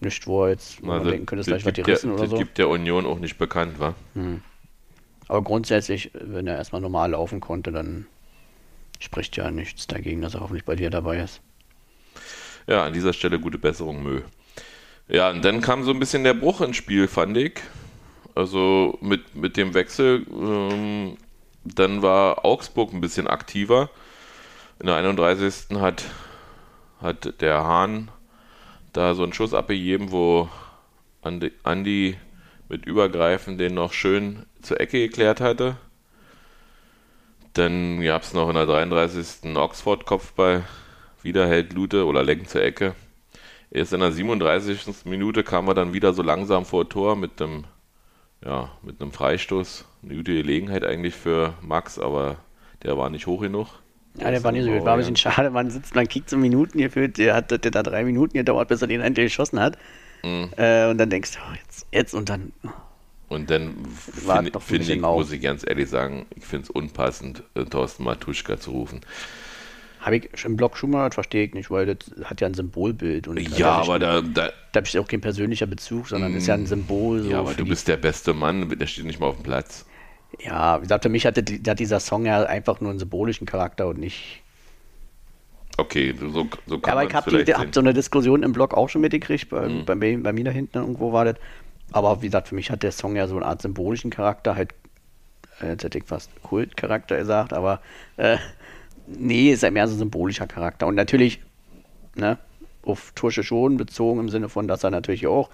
Nicht, 0.00 0.26
wo 0.26 0.44
er 0.44 0.50
jetzt 0.50 0.78
also, 0.78 0.86
man 0.86 1.04
denken 1.04 1.26
könnte, 1.26 1.44
vielleicht 1.44 1.66
was 1.66 1.72
gerissen 1.72 2.08
ja, 2.08 2.14
oder 2.14 2.22
das 2.22 2.30
so. 2.30 2.36
Das 2.36 2.44
gibt 2.44 2.58
der 2.58 2.68
Union 2.68 3.06
auch 3.06 3.18
nicht 3.18 3.38
bekannt, 3.38 3.78
wa? 3.78 3.94
Hm. 4.14 4.42
Aber 5.28 5.42
grundsätzlich, 5.42 6.10
wenn 6.14 6.46
er 6.46 6.56
erstmal 6.56 6.80
normal 6.80 7.12
laufen 7.12 7.40
konnte, 7.40 7.72
dann 7.72 8.06
spricht 9.00 9.36
ja 9.36 9.50
nichts 9.50 9.86
dagegen, 9.86 10.22
dass 10.22 10.34
er 10.34 10.40
hoffentlich 10.40 10.64
bei 10.64 10.76
dir 10.76 10.90
dabei 10.90 11.18
ist. 11.18 11.40
Ja, 12.66 12.84
an 12.84 12.92
dieser 12.92 13.12
Stelle 13.12 13.38
gute 13.40 13.58
Besserung, 13.58 14.02
Mö. 14.02 14.22
Ja, 15.08 15.30
und 15.30 15.44
dann 15.44 15.60
kam 15.60 15.84
so 15.84 15.90
ein 15.90 15.98
bisschen 15.98 16.24
der 16.24 16.34
Bruch 16.34 16.60
ins 16.60 16.76
Spiel, 16.76 17.08
fand 17.08 17.36
ich. 17.36 17.60
Also 18.34 18.98
mit, 19.00 19.34
mit 19.36 19.56
dem 19.56 19.74
Wechsel, 19.74 20.26
ähm, 20.32 21.16
dann 21.64 22.02
war 22.02 22.44
Augsburg 22.44 22.92
ein 22.92 23.00
bisschen 23.00 23.26
aktiver. 23.26 23.90
In 24.80 24.86
der 24.86 24.96
31. 24.96 25.76
hat, 25.80 26.04
hat 27.00 27.40
der 27.40 27.64
Hahn 27.64 28.10
da 28.92 29.14
so 29.14 29.22
einen 29.22 29.32
Schuss 29.32 29.54
abgegeben, 29.54 30.10
wo 30.10 30.48
Andi, 31.22 31.52
Andi 31.62 32.16
mit 32.74 32.86
Übergreifen 32.86 33.56
den 33.56 33.74
noch 33.74 33.92
schön 33.92 34.46
zur 34.60 34.80
Ecke 34.80 34.98
geklärt 34.98 35.40
hatte. 35.40 35.76
Dann 37.52 38.00
gab 38.02 38.22
es 38.22 38.34
noch 38.34 38.48
in 38.48 38.56
der 38.56 38.66
33. 38.66 39.56
Oxford-Kopfball 39.56 40.64
wieder 41.22 41.46
hält 41.46 41.72
Lute 41.72 42.04
oder 42.04 42.24
lenkt 42.24 42.50
zur 42.50 42.64
Ecke. 42.64 42.96
Erst 43.70 43.92
in 43.92 44.00
der 44.00 44.10
37. 44.10 45.04
Minute 45.04 45.44
kam 45.44 45.68
er 45.68 45.74
dann 45.74 45.92
wieder 45.92 46.12
so 46.14 46.22
langsam 46.22 46.64
vor 46.64 46.88
Tor 46.88 47.14
mit 47.14 47.38
dem 47.38 47.62
ja, 48.44 48.72
mit 48.82 49.00
einem 49.00 49.12
Freistoß. 49.12 49.84
Eine 50.02 50.16
gute 50.16 50.34
Gelegenheit 50.34 50.84
eigentlich 50.84 51.14
für 51.14 51.54
Max, 51.62 52.00
aber 52.00 52.38
der 52.82 52.98
war 52.98 53.08
nicht 53.08 53.28
hoch 53.28 53.40
genug. 53.40 53.68
Ja, 54.18 54.32
der 54.32 54.42
war 54.42 54.50
nicht 54.50 54.64
so 54.64 54.72
gut. 54.72 54.84
War 54.84 54.94
ein 54.94 54.98
bisschen 54.98 55.16
schade. 55.16 55.50
Man 55.50 55.70
sitzt, 55.70 55.94
man 55.94 56.08
kickt 56.08 56.28
so 56.28 56.36
Minuten 56.36 56.78
gefühlt. 56.78 57.18
Der 57.18 57.36
hat 57.36 57.52
der 57.52 57.58
da 57.58 57.84
drei 57.84 58.04
Minuten 58.04 58.36
gedauert, 58.36 58.66
bis 58.66 58.82
er 58.82 58.88
den 58.88 59.00
endlich 59.00 59.26
geschossen 59.26 59.60
hat. 59.60 59.78
Mhm. 60.24 60.50
Äh, 60.56 60.86
und 60.88 60.98
dann 60.98 61.10
denkst 61.10 61.32
du, 61.32 61.38
oh, 61.38 61.54
jetzt, 61.62 61.86
jetzt 61.92 62.14
und 62.14 62.28
dann. 62.28 62.52
Und 63.28 63.50
dann 63.50 63.74
finde 63.86 64.60
find 64.60 64.88
ich, 64.88 65.00
muss 65.00 65.32
ich 65.32 65.42
ganz 65.42 65.64
ehrlich 65.66 65.88
sagen, 65.88 66.26
ich 66.34 66.44
finde 66.44 66.64
es 66.64 66.70
unpassend, 66.70 67.42
äh, 67.54 67.64
Thorsten 67.64 68.04
Matuschka 68.04 68.58
zu 68.58 68.70
rufen. 68.70 69.00
Habe 70.00 70.16
ich 70.16 70.44
im 70.44 70.56
Blog 70.56 70.76
schon 70.76 70.90
mal, 70.90 71.10
verstehe 71.10 71.44
ich 71.44 71.54
nicht, 71.54 71.70
weil 71.70 71.86
das 71.86 72.10
hat 72.24 72.40
ja 72.40 72.46
ein 72.46 72.54
Symbolbild. 72.54 73.26
Und 73.26 73.40
ja, 73.56 73.72
aber 73.72 73.98
da, 73.98 74.20
da, 74.20 74.50
da 74.72 74.80
ist 74.80 74.96
auch 74.98 75.08
kein 75.08 75.22
persönlicher 75.22 75.66
Bezug, 75.66 76.08
sondern 76.08 76.32
mm, 76.32 76.36
ist 76.36 76.46
ja 76.46 76.54
ein 76.54 76.66
Symbol. 76.66 77.22
So 77.22 77.30
ja, 77.30 77.38
aber 77.38 77.54
du 77.54 77.64
bist 77.64 77.88
der 77.88 77.96
beste 77.96 78.34
Mann, 78.34 78.68
der 78.78 78.86
steht 78.86 79.06
nicht 79.06 79.18
mal 79.18 79.28
auf 79.28 79.36
dem 79.36 79.44
Platz. 79.44 79.86
Ja, 80.40 80.78
wie 80.78 80.82
gesagt, 80.82 81.04
für 81.04 81.08
mich 81.08 81.24
hatte 81.24 81.42
hat 81.66 81.78
dieser 81.78 82.00
Song 82.00 82.26
ja 82.26 82.42
einfach 82.44 82.80
nur 82.80 82.90
einen 82.90 82.98
symbolischen 82.98 83.46
Charakter 83.46 83.88
und 83.88 83.98
nicht. 83.98 84.42
Okay, 85.76 86.14
so, 86.18 86.46
so 86.66 86.78
kann 86.78 86.90
ja, 86.90 86.92
aber 86.92 87.04
ich 87.08 87.14
habe 87.14 87.44
hab 87.54 87.74
so 87.74 87.80
eine 87.80 87.92
Diskussion 87.92 88.42
im 88.42 88.52
Blog 88.52 88.74
auch 88.74 88.88
schon 88.88 89.00
mitgekriegt, 89.00 89.48
bei, 89.50 89.68
mm. 89.68 89.84
bei, 89.84 89.94
bei, 89.94 90.32
mir 90.32 90.44
da 90.44 90.50
hinten 90.50 90.78
irgendwo 90.78 91.12
war 91.12 91.24
das. 91.24 91.36
Aber 91.90 92.22
wie 92.22 92.26
gesagt, 92.26 92.48
für 92.48 92.54
mich 92.54 92.70
hat 92.70 92.82
der 92.82 92.92
Song 92.92 93.16
ja 93.16 93.26
so 93.26 93.36
eine 93.36 93.46
Art 93.46 93.60
symbolischen 93.60 94.10
Charakter, 94.10 94.54
halt, 94.54 94.72
äh, 95.60 95.70
jetzt 95.70 95.84
hätte 95.84 95.98
ich 95.98 96.04
fast 96.04 96.30
Kultcharakter 96.42 97.16
gesagt, 97.16 97.52
aber 97.52 97.80
äh, 98.16 98.38
nee, 99.06 99.50
ist 99.50 99.62
ja 99.62 99.70
mehr 99.70 99.88
so 99.88 99.94
ein 99.94 99.98
symbolischer 99.98 100.46
Charakter. 100.46 100.86
Und 100.86 100.94
natürlich, 100.94 101.40
ne, 102.14 102.38
auf 102.82 103.12
Tursche 103.14 103.42
schon 103.42 103.76
bezogen 103.76 104.20
im 104.20 104.28
Sinne 104.28 104.48
von, 104.48 104.68
dass 104.68 104.84
er 104.84 104.90
natürlich 104.90 105.26
auch 105.26 105.50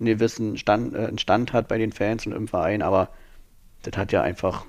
einen 0.00 0.06
gewissen 0.06 0.56
Stand, 0.56 0.94
äh, 0.94 1.06
einen 1.06 1.18
Stand 1.18 1.52
hat 1.52 1.68
bei 1.68 1.78
den 1.78 1.92
Fans 1.92 2.26
und 2.26 2.32
im 2.32 2.48
Verein, 2.48 2.82
aber 2.82 3.08
das 3.82 3.96
hat 3.96 4.10
ja 4.10 4.22
einfach 4.22 4.64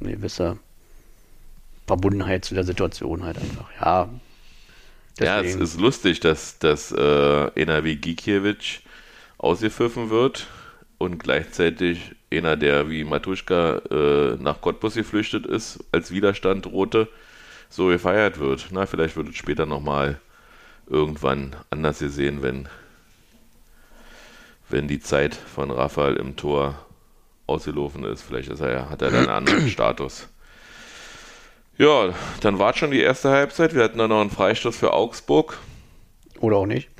eine 0.00 0.12
gewisse 0.12 0.58
Verbundenheit 1.86 2.44
zu 2.44 2.54
der 2.54 2.64
Situation 2.64 3.24
halt 3.24 3.38
einfach. 3.38 3.68
Ja, 3.80 4.08
ja 5.20 5.40
es 5.40 5.54
ist 5.54 5.80
lustig, 5.80 6.20
dass, 6.20 6.58
dass 6.58 6.92
äh, 6.92 7.50
NRW 7.54 7.96
Gikiewicz 7.96 8.80
ausgepfiffen 9.38 10.10
wird 10.10 10.46
und 10.98 11.18
gleichzeitig 11.18 12.14
einer, 12.32 12.56
der 12.56 12.90
wie 12.90 13.04
Matuschka 13.04 13.80
äh, 13.90 14.36
nach 14.38 14.60
Cottbus 14.60 14.94
geflüchtet 14.94 15.46
ist, 15.46 15.82
als 15.92 16.10
Widerstand 16.10 16.66
drohte, 16.66 17.08
so 17.68 17.86
gefeiert 17.86 18.38
wird. 18.38 18.68
Na, 18.70 18.86
vielleicht 18.86 19.16
wird 19.16 19.28
es 19.28 19.36
später 19.36 19.66
nochmal 19.66 20.20
irgendwann 20.86 21.56
anders 21.70 22.00
gesehen, 22.00 22.42
wenn, 22.42 22.68
wenn 24.68 24.88
die 24.88 25.00
Zeit 25.00 25.34
von 25.34 25.70
Rafael 25.70 26.16
im 26.16 26.36
Tor 26.36 26.86
ausgelaufen 27.46 28.04
ist. 28.04 28.22
Vielleicht 28.22 28.50
ist 28.50 28.60
er, 28.60 28.90
hat 28.90 29.02
er 29.02 29.10
dann 29.10 29.20
einen 29.20 29.28
anderen 29.28 29.68
Status. 29.70 30.28
Ja, 31.80 32.12
dann 32.42 32.58
war 32.58 32.74
schon 32.74 32.90
die 32.90 33.00
erste 33.00 33.30
Halbzeit. 33.30 33.74
Wir 33.74 33.82
hatten 33.82 33.96
dann 33.96 34.10
noch 34.10 34.20
einen 34.20 34.28
Freistoß 34.28 34.76
für 34.76 34.92
Augsburg. 34.92 35.56
Oder 36.38 36.56
auch 36.56 36.66
nicht. 36.66 36.90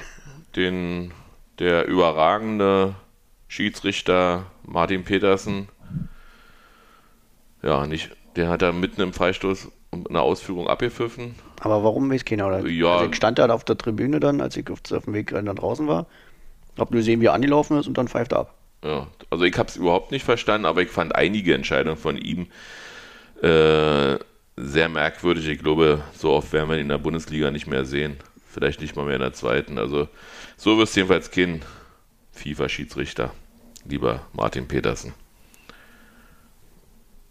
Den 0.57 1.13
der 1.59 1.87
überragende 1.87 2.95
Schiedsrichter 3.47 4.47
Martin 4.63 5.05
Petersen, 5.05 5.69
ja, 7.63 7.87
nicht, 7.87 8.09
der 8.37 8.49
hat 8.49 8.63
da 8.63 8.73
mitten 8.73 9.03
im 9.03 9.13
Freistoß 9.13 9.69
eine 10.09 10.23
Ausführung 10.23 10.67
abgepfiffen. 10.67 11.35
Aber 11.61 11.85
warum 11.85 12.11
weiß 12.11 12.25
keiner? 12.25 12.47
Oder? 12.47 12.67
Ja. 12.67 12.95
Also 12.95 13.11
ich 13.11 13.17
stand 13.17 13.39
da 13.39 13.51
auf 13.51 13.65
der 13.65 13.77
Tribüne 13.77 14.19
dann, 14.19 14.41
als 14.41 14.57
ich 14.57 14.71
auf, 14.71 14.81
dem 14.81 15.13
Weg 15.13 15.29
dann 15.29 15.45
draußen 15.45 15.89
war. 15.89 16.07
Hab 16.79 16.91
nur 16.91 17.01
gesehen, 17.01 17.21
wie 17.21 17.27
er 17.27 17.35
angelaufen 17.35 17.79
ist 17.79 17.87
und 17.87 17.99
dann 17.99 18.09
pfeift 18.09 18.33
er 18.33 18.39
ab. 18.39 18.55
Ja, 18.83 19.09
also 19.29 19.45
ich 19.45 19.59
habe 19.59 19.69
es 19.69 19.77
überhaupt 19.77 20.11
nicht 20.11 20.25
verstanden, 20.25 20.65
aber 20.65 20.81
ich 20.81 20.89
fand 20.89 21.15
einige 21.15 21.55
Entscheidungen 21.55 21.99
von 21.99 22.17
ihm 22.17 22.47
äh, 23.43 24.17
sehr 24.63 24.89
merkwürdig. 24.89 25.49
Ich 25.49 25.59
glaube, 25.59 26.03
so 26.15 26.31
oft 26.31 26.53
werden 26.53 26.69
wir 26.69 26.77
ihn 26.77 26.83
in 26.83 26.89
der 26.89 26.99
Bundesliga 26.99 27.51
nicht 27.51 27.67
mehr 27.67 27.85
sehen. 27.85 28.17
Vielleicht 28.47 28.81
nicht 28.81 28.97
mal 28.97 29.05
mehr 29.05 29.17
in 29.17 29.23
der 29.23 29.33
zweiten. 29.33 29.79
Also 29.79 30.09
so 30.57 30.79
wirst 30.79 30.95
du 30.95 31.01
jedenfalls 31.01 31.31
kein 31.31 31.63
FIFA-Schiedsrichter, 32.33 33.33
lieber 33.85 34.27
Martin 34.33 34.67
Petersen. 34.67 35.15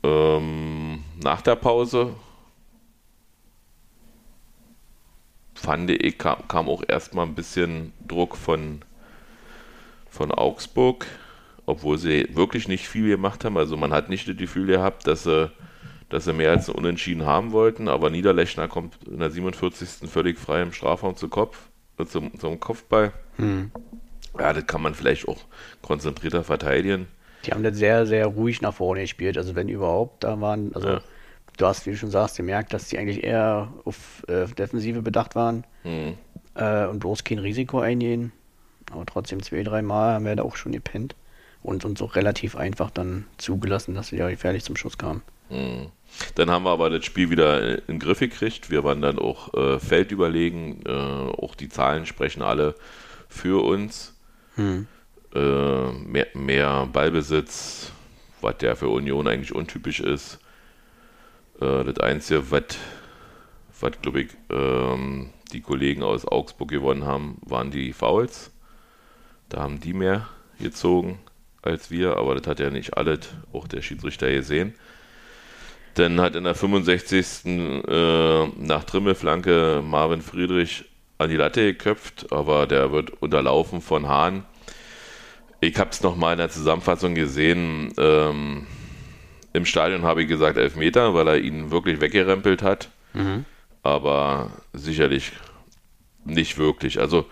Ähm, 0.04 1.04
nach 1.22 1.42
der 1.42 1.56
Pause 1.56 2.16
fand 5.56 5.90
ich, 5.92 6.18
kam, 6.18 6.48
kam 6.48 6.70
auch 6.70 6.84
erstmal 6.88 7.26
ein 7.26 7.36
bisschen 7.36 7.92
Druck 8.08 8.38
von, 8.38 8.82
von 10.10 10.32
Augsburg, 10.32 11.06
obwohl 11.66 11.98
sie 11.98 12.28
wirklich 12.34 12.68
nicht 12.68 12.88
viel 12.88 13.10
gemacht 13.10 13.44
haben. 13.44 13.58
Also 13.58 13.76
man 13.76 13.92
hat 13.92 14.10
nicht 14.10 14.28
das 14.28 14.38
Gefühl 14.38 14.68
gehabt, 14.68 15.06
dass 15.06 15.24
sie, 15.24 15.52
dass 16.10 16.26
sie 16.26 16.34
mehr 16.34 16.52
als 16.52 16.70
ein 16.70 16.76
Unentschieden 16.76 17.26
haben 17.26 17.52
wollten, 17.52 17.88
aber 17.88 18.10
Niederlechner 18.10 18.68
kommt 18.68 18.98
in 19.08 19.20
der 19.20 19.30
47. 19.30 20.10
völlig 20.10 20.38
frei 20.38 20.62
im 20.62 20.74
Strafraum 20.74 21.16
zu 21.16 21.30
Kopf, 21.30 21.58
äh, 21.98 22.06
zum, 22.06 22.38
zum 22.40 22.60
Kopfball. 22.60 23.14
Hm. 23.38 23.72
Ja, 24.38 24.54
das 24.54 24.66
kann 24.68 24.82
man 24.82 24.94
vielleicht 24.96 25.28
auch 25.28 25.40
konzentrierter 25.82 26.44
verteidigen. 26.44 27.08
Die 27.46 27.52
haben 27.52 27.64
das 27.64 27.78
sehr, 27.78 28.06
sehr 28.06 28.26
ruhig 28.28 28.62
nach 28.62 28.74
vorne 28.74 29.02
gespielt. 29.02 29.38
Also 29.38 29.56
wenn 29.56 29.70
überhaupt, 29.70 30.24
da 30.24 30.40
waren, 30.42 30.72
also 30.76 30.88
ja 30.88 31.02
du 31.60 31.66
hast, 31.66 31.86
wie 31.86 31.92
du 31.92 31.98
schon 31.98 32.12
sagst, 32.12 32.38
gemerkt, 32.38 32.74
dass 32.74 32.88
die 32.88 32.98
eigentlich 32.98 33.24
eher 33.24 33.72
auf 33.86 34.24
äh, 34.28 34.46
Defensive 34.48 35.02
bedacht 35.02 35.36
waren 35.36 35.66
mhm. 35.84 36.18
äh, 36.56 36.86
und 36.86 37.00
bloß 37.00 37.24
kein 37.24 37.40
Risiko 37.40 37.80
eingehen. 37.80 38.32
Aber 38.92 39.06
trotzdem 39.06 39.44
zwei, 39.44 39.64
drei 39.64 39.82
Mal 39.82 40.14
haben 40.14 40.26
wir 40.26 40.36
da 40.36 40.44
auch 40.44 40.56
schon 40.56 40.72
gepennt 40.72 41.16
und 41.62 41.86
uns 41.86 42.02
auch 42.02 42.16
relativ 42.16 42.56
einfach 42.56 42.90
dann 42.90 43.26
zugelassen, 43.38 43.94
dass 43.94 44.12
wir 44.12 44.20
ja 44.20 44.30
gefährlich 44.30 44.64
zum 44.64 44.76
Schuss 44.76 44.98
kamen. 44.98 45.22
Mhm. 45.50 45.92
Dann 46.36 46.50
haben 46.50 46.64
wir 46.64 46.72
aber 46.72 46.90
das 46.90 47.06
Spiel 47.06 47.30
wieder 47.30 47.80
in 47.80 47.96
den 47.96 48.00
Griff 48.00 48.20
gekriegt. 48.20 48.70
Wir 48.70 48.84
waren 48.84 49.02
dann 49.02 49.20
auch 49.20 49.54
äh, 49.54 49.80
feldüberlegen. 49.80 50.86
Äh, 50.86 50.92
auch 50.92 51.56
die 51.56 51.70
Zahlen 51.70 52.06
sprechen 52.06 52.42
alle 52.42 52.76
für 53.28 53.64
uns. 53.64 54.16
Mhm. 54.56 54.88
Äh, 55.34 55.92
mehr, 55.92 56.28
mehr 56.34 56.88
Ballbesitz, 56.92 57.92
was 58.42 58.56
ja 58.62 58.76
für 58.76 58.90
Union 58.90 59.28
eigentlich 59.28 59.54
untypisch 59.54 60.00
ist. 60.00 60.40
Äh, 61.62 61.84
das 61.84 62.00
Einzige, 62.00 62.50
was, 62.52 62.64
was 63.80 64.02
glaube 64.02 64.22
ich, 64.22 64.30
ähm, 64.50 65.30
die 65.54 65.62
Kollegen 65.62 66.04
aus 66.04 66.28
Augsburg 66.28 66.70
gewonnen 66.70 67.06
haben, 67.06 67.38
waren 67.42 67.72
die 67.72 67.94
Fouls. 67.94 68.52
Da 69.50 69.62
haben 69.62 69.80
die 69.80 69.94
mehr 69.94 70.28
gezogen 70.60 71.20
als 71.62 71.92
wir, 71.92 72.18
aber 72.18 72.36
das 72.36 72.48
hat 72.48 72.60
ja 72.60 72.70
nicht 72.70 72.98
alles 72.98 73.20
auch 73.54 73.68
der 73.68 73.82
Schiedsrichter 73.82 74.32
gesehen. 74.32 74.74
Dann 76.00 76.22
hat 76.22 76.36
in 76.38 76.46
der 76.46 76.56
65. 76.56 77.46
Äh, 77.46 78.48
nach 78.58 78.86
Trimmelflanke 78.86 79.84
Marvin 79.84 80.22
Friedrich 80.22 80.86
an 81.18 81.30
die 81.30 81.36
Latte 81.36 81.74
geköpft, 81.74 82.32
aber 82.32 82.68
der 82.68 82.94
wird 82.94 83.22
unterlaufen 83.22 83.82
von 83.82 84.08
Hahn. 84.08 84.46
Ich 85.60 85.78
habe 85.78 85.90
es 85.90 86.02
nochmal 86.02 86.32
in 86.32 86.38
der 86.38 86.50
Zusammenfassung 86.50 87.16
gesehen. 87.16 87.94
Ähm, 87.98 88.66
im 89.52 89.66
Stadion 89.66 90.04
habe 90.04 90.22
ich 90.22 90.30
gesagt 90.30 90.58
Elfmeter, 90.58 91.14
weil 91.16 91.28
er 91.28 91.38
ihn 91.38 91.70
wirklich 91.70 92.00
weggerempelt 92.00 92.64
hat. 92.64 92.88
Mhm. 93.14 93.44
Aber 93.84 94.52
sicherlich 94.72 95.34
nicht 96.24 96.58
wirklich. 96.58 97.02
Also, 97.02 97.26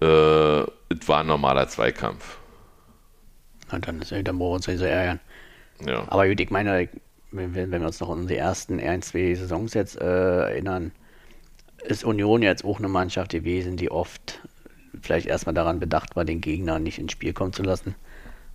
äh, 0.00 0.62
es 0.62 1.06
war 1.06 1.20
ein 1.20 1.28
normaler 1.28 1.68
Zweikampf. 1.68 2.38
Na, 3.70 3.78
dann, 3.78 4.02
ist, 4.02 4.10
dann 4.10 4.24
brauchen 4.24 4.40
wir 4.40 4.54
uns 4.56 4.66
nicht 4.66 4.78
so 4.78 4.86
ärgern. 4.86 5.20
Ja. 5.86 6.04
Aber 6.08 6.26
gut, 6.26 6.40
ich 6.40 6.50
meine, 6.50 6.88
wenn, 7.30 7.54
wenn 7.54 7.70
wir 7.70 7.86
uns 7.86 8.00
noch 8.00 8.10
an 8.10 8.20
unsere 8.20 8.38
ersten 8.38 8.80
ein, 8.80 9.02
zwei 9.02 9.34
Saisons 9.34 9.74
jetzt 9.74 10.00
äh, 10.00 10.04
erinnern, 10.04 10.92
ist 11.84 12.04
Union 12.04 12.42
jetzt 12.42 12.64
auch 12.64 12.78
eine 12.78 12.88
Mannschaft 12.88 13.30
gewesen, 13.30 13.76
die 13.76 13.90
oft 13.90 14.40
vielleicht 15.00 15.26
erstmal 15.26 15.54
daran 15.54 15.80
bedacht 15.80 16.16
war, 16.16 16.24
den 16.24 16.40
Gegner 16.40 16.78
nicht 16.78 16.98
ins 16.98 17.12
Spiel 17.12 17.32
kommen 17.32 17.52
zu 17.52 17.62
lassen. 17.62 17.94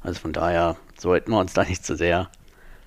Also 0.02 0.20
von 0.20 0.34
daher 0.34 0.78
sollten 0.98 1.32
wir 1.32 1.40
uns 1.40 1.54
da 1.54 1.64
nicht 1.64 1.86
zu 1.86 1.96
sehr 1.96 2.30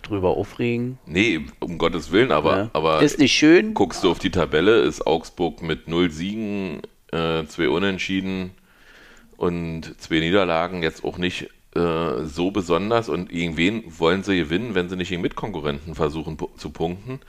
drüber 0.02 0.30
aufregen. 0.30 0.98
Nee, 1.06 1.40
um 1.60 1.78
Gottes 1.78 2.12
Willen, 2.12 2.30
aber, 2.30 2.56
ja. 2.56 2.70
aber 2.72 3.02
ist 3.02 3.18
nicht 3.18 3.32
schön. 3.32 3.74
Guckst 3.74 4.04
du 4.04 4.10
auf 4.10 4.18
die 4.18 4.30
Tabelle, 4.30 4.80
ist 4.80 5.06
Augsburg 5.06 5.62
mit 5.62 5.88
null 5.88 6.10
Siegen, 6.10 6.82
äh, 7.12 7.44
zwei 7.46 7.68
Unentschieden 7.68 8.52
und 9.36 10.00
zwei 10.00 10.20
Niederlagen 10.20 10.82
jetzt 10.82 11.04
auch 11.04 11.18
nicht 11.18 11.48
äh, 11.76 12.24
so 12.24 12.50
besonders 12.50 13.08
und 13.08 13.28
gegen 13.28 13.56
wen 13.56 13.84
wollen 13.98 14.22
sie 14.22 14.36
gewinnen, 14.38 14.74
wenn 14.74 14.88
sie 14.88 14.96
nicht 14.96 15.10
gegen 15.10 15.22
Mitkonkurrenten 15.22 15.94
versuchen 15.94 16.36
zu 16.56 16.70
punkten. 16.70 17.20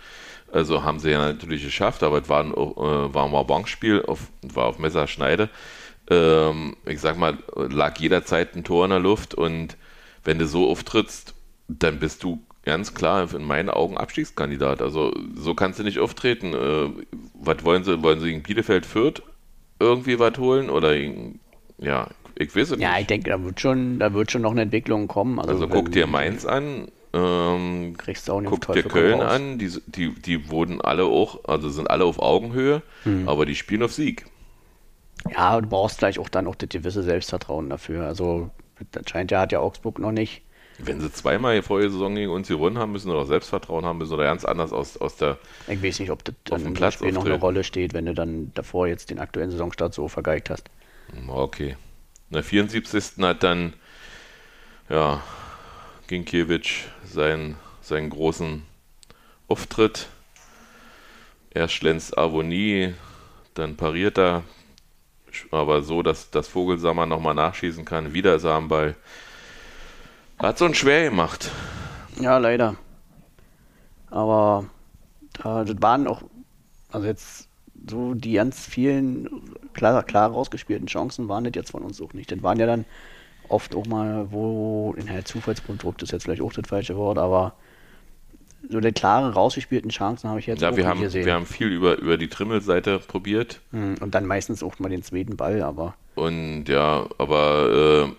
Also 0.51 0.84
haben 0.84 1.00
sie 1.00 1.12
ja 1.12 1.20
natürlich 1.20 1.63
geschafft, 1.63 2.04
aber 2.04 2.22
es 2.22 2.30
war 2.30 2.44
ein, 2.44 2.54
äh, 2.54 2.56
war 2.56 3.25
ein 3.25 3.48
Bankspiel, 3.48 4.04
auf, 4.06 4.32
war 4.42 4.66
auf 4.66 4.80
Messerschneide 4.80 5.50
ähm, 6.10 6.75
ich 6.86 7.01
sag 7.01 7.18
mal, 7.18 7.38
lag 7.56 7.98
jederzeit 8.00 8.56
ein 8.56 8.63
Tor 8.63 8.86
in 8.86 8.92
der 8.92 9.00
Luft 9.00 9.36
und 9.36 9.77
wenn 10.24 10.39
du 10.39 10.48
so 10.48 10.70
auftrittst, 10.70 11.34
dann 11.68 12.00
bist 12.00 12.24
du 12.24 12.42
ganz 12.63 12.94
klar 12.94 13.34
in 13.34 13.44
meinen 13.44 13.70
Augen 13.70 13.98
Abstiegskandidat. 13.98 14.82
Also 14.82 15.13
so 15.36 15.54
kannst 15.54 15.80
du 15.80 15.84
nicht 15.84 16.00
auftreten. 16.00 16.54
Äh, 16.54 16.89
was 17.34 17.63
wollen 17.63 17.84
sie? 17.84 18.04
Wollen 18.04 18.20
sie 18.20 18.27
gegen 18.27 18.44
Bielefeld 18.44 18.86
Fürth 18.86 19.22
irgendwie 19.80 20.20
was 20.20 20.38
holen? 20.38 20.70
Oder 20.70 20.96
ja, 21.77 22.10
ich 22.39 22.56
weiß 22.56 22.72
es 22.72 22.79
Ja, 22.79 22.91
nicht. 22.91 23.01
ich 23.01 23.08
denke, 23.08 23.29
da 23.32 23.44
wird 23.44 23.60
schon, 23.60 24.00
da 24.00 24.13
wird 24.13 24.32
schon 24.32 24.41
noch 24.44 24.51
eine 24.51 24.62
Entwicklung 24.62 25.08
kommen. 25.08 25.39
Also, 25.39 25.51
Also 25.51 25.67
guck 25.67 25.91
dir 25.91 26.08
Mainz 26.08 26.46
an, 26.46 26.88
ähm, 27.13 27.96
Kriegst 27.98 28.27
du 28.27 28.34
auch 28.34 28.41
nicht 28.41 28.50
guck 28.50 28.70
auf 28.70 28.75
dir 28.75 28.84
Köln 28.84 29.22
an, 29.22 29.58
die, 29.58 29.72
die, 29.88 30.13
die 30.13 30.50
wurden 30.50 30.82
alle 30.82 31.06
auch, 31.06 31.46
also 31.46 31.70
sind 31.70 31.89
alle 31.89 32.06
auf 32.06 32.20
Augenhöhe, 32.20 32.82
Hm. 33.03 33.27
aber 33.27 33.46
die 33.46 33.56
spielen 33.56 33.84
auf 33.84 33.94
Sieg. 33.94 34.25
Ja, 35.32 35.60
du 35.60 35.67
brauchst 35.67 35.98
vielleicht 36.00 36.20
auch 36.20 36.29
dann 36.29 36.48
auch 36.48 36.56
das 36.56 36.70
gewisse 36.70 37.03
Selbstvertrauen 37.03 37.70
dafür. 37.70 38.06
Also, 38.06 38.50
das 38.91 39.10
scheint 39.10 39.32
ja, 39.32 39.41
hat 39.41 39.51
ja 39.51 39.60
Augsburg 39.60 40.00
noch 40.00 40.12
nicht. 40.12 40.41
Wenn 40.79 41.01
sie 41.01 41.12
zweimal 41.12 41.60
vorige 41.63 41.89
Saison 41.89 42.13
gegen 42.13 42.32
uns 42.32 42.48
gewonnen 42.48 42.77
haben, 42.77 42.91
müssen 42.91 43.12
auch 43.12 43.25
Selbstvertrauen 43.25 43.84
haben, 43.84 43.98
müssen 43.98 44.13
oder 44.13 44.25
ganz 44.25 44.46
anders 44.46 44.72
aus, 44.72 44.96
aus 44.98 45.15
der. 45.17 45.38
Ich 45.67 45.82
weiß 45.82 46.00
nicht, 46.00 46.12
ob 46.12 46.24
das 46.24 46.36
dann 46.46 46.63
dem 46.63 46.74
Platz 46.75 46.94
Spiel 46.96 47.12
noch 47.13 47.25
eine. 47.25 47.36
Rolle 47.36 47.63
steht, 47.63 47.94
wenn 47.94 48.06
du 48.06 48.13
dann 48.13 48.51
davor 48.53 48.88
jetzt 48.88 49.10
den 49.10 49.17
aktuellen 49.20 49.50
Saisonstart 49.50 49.94
so 49.94 50.08
vergeigt 50.08 50.50
hast. 50.51 50.70
Okay. 51.29 51.75
In 52.30 52.34
der 52.34 52.44
74. 52.44 53.24
hat 53.24 53.44
dann, 53.44 53.74
ja, 54.90 55.22
Ginkiewicz 56.08 56.84
seinen, 57.06 57.56
seinen 57.82 58.10
großen 58.10 58.64
Auftritt. 59.48 60.08
Erst 61.50 61.74
schlänzt 61.76 62.18
Avonie, 62.18 62.94
dann 63.54 63.78
pariert 63.78 64.18
er, 64.18 64.44
aber 65.52 65.82
so, 65.82 66.04
dass 66.04 66.30
das 66.30 66.50
Vogelsammer 66.50 67.06
nochmal 67.06 67.34
nachschießen 67.34 67.86
kann. 67.86 68.14
Wieder 68.14 68.36
ist 68.36 68.44
er 68.44 68.56
am 68.56 68.68
Ball. 68.68 68.96
Hat 70.38 70.58
so 70.58 70.66
ein 70.66 70.76
schwer 70.76 71.10
gemacht. 71.10 71.50
Ja, 72.20 72.38
leider. 72.40 72.76
Aber 74.10 74.66
da, 75.32 75.64
das 75.64 75.82
waren 75.82 76.08
auch, 76.08 76.24
also 76.92 77.08
jetzt 77.08 77.47
so 77.89 78.13
die 78.13 78.34
ganz 78.34 78.65
vielen 78.65 79.29
klar, 79.74 80.03
klar 80.03 80.32
rausgespielten 80.32 80.88
Chancen 80.88 81.27
waren 81.29 81.44
das 81.44 81.53
jetzt 81.56 81.72
von 81.72 81.84
uns 81.84 82.01
auch 82.01 82.13
nicht. 82.13 82.32
Das 82.32 82.44
waren 82.44 82.60
ja 82.60 82.65
dann 82.65 82.86
oft 83.50 83.75
auch 83.75 83.86
mal, 83.88 84.32
wo, 84.32 84.94
in 84.98 85.08
der 85.08 85.25
Zufallsprodukt 85.25 86.03
ist 86.03 86.12
jetzt 86.12 86.24
vielleicht 86.24 86.41
auch 86.41 86.53
das 86.53 86.67
falsche 86.67 86.96
Wort, 86.98 87.17
aber 87.17 87.56
so 88.70 88.79
die 88.79 88.91
klaren 88.91 89.32
rausgespielten 89.32 89.89
Chancen 89.91 90.29
habe 90.29 90.39
ich 90.39 90.46
jetzt 90.48 90.62
Ja, 90.62 90.70
auch 90.70 90.75
wir 90.75 90.86
nicht 90.86 90.88
haben, 90.88 91.00
gesehen. 91.00 91.25
wir 91.25 91.34
haben 91.34 91.46
viel 91.46 91.67
über, 91.72 91.98
über 91.98 92.17
die 92.17 92.27
Trimmelseite 92.29 93.00
probiert. 93.00 93.62
Hm, 93.72 93.96
Und 94.01 94.13
dann 94.15 94.25
meistens 94.25 94.63
auch 94.63 94.79
mal 94.79 94.89
den 94.89 95.03
zweiten 95.03 95.38
Ball, 95.38 95.62
aber 95.62 95.96
Und 96.15 96.65
ja, 96.65 97.08
aber 97.17 98.08
äh, 98.10 98.13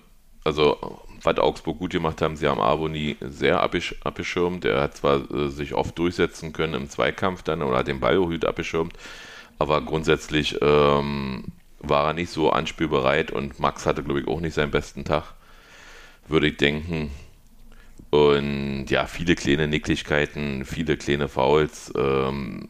also 0.44 0.76
was 1.22 1.38
Augsburg 1.38 1.78
gut 1.78 1.90
gemacht 1.90 2.22
haben, 2.22 2.36
sie 2.36 2.46
haben 2.46 2.60
Avoni 2.60 3.16
sehr 3.20 3.60
abgesch 3.60 3.96
abgeschirmt. 4.04 4.64
Er 4.64 4.80
hat 4.82 4.96
zwar 4.96 5.28
äh, 5.32 5.48
sich 5.48 5.74
oft 5.74 5.98
durchsetzen 5.98 6.52
können 6.52 6.74
im 6.74 6.88
Zweikampf 6.88 7.42
dann 7.42 7.62
oder 7.62 7.78
hat 7.78 7.88
den 7.88 7.98
Ball 8.00 8.16
gut 8.18 8.44
abgeschirmt, 8.44 8.92
aber 9.58 9.80
grundsätzlich 9.82 10.56
ähm, 10.60 11.44
war 11.80 12.08
er 12.08 12.12
nicht 12.14 12.30
so 12.30 12.50
anspielbereit 12.50 13.30
und 13.30 13.58
Max 13.60 13.86
hatte, 13.86 14.02
glaube 14.02 14.20
ich, 14.20 14.28
auch 14.28 14.40
nicht 14.40 14.54
seinen 14.54 14.70
besten 14.70 15.04
Tag, 15.04 15.34
würde 16.28 16.48
ich 16.48 16.56
denken. 16.56 17.10
Und 18.10 18.86
ja, 18.88 19.06
viele 19.06 19.34
kleine 19.34 19.68
Nicklichkeiten, 19.68 20.64
viele 20.64 20.96
kleine 20.96 21.28
Fouls. 21.28 21.92
Ähm, 21.96 22.68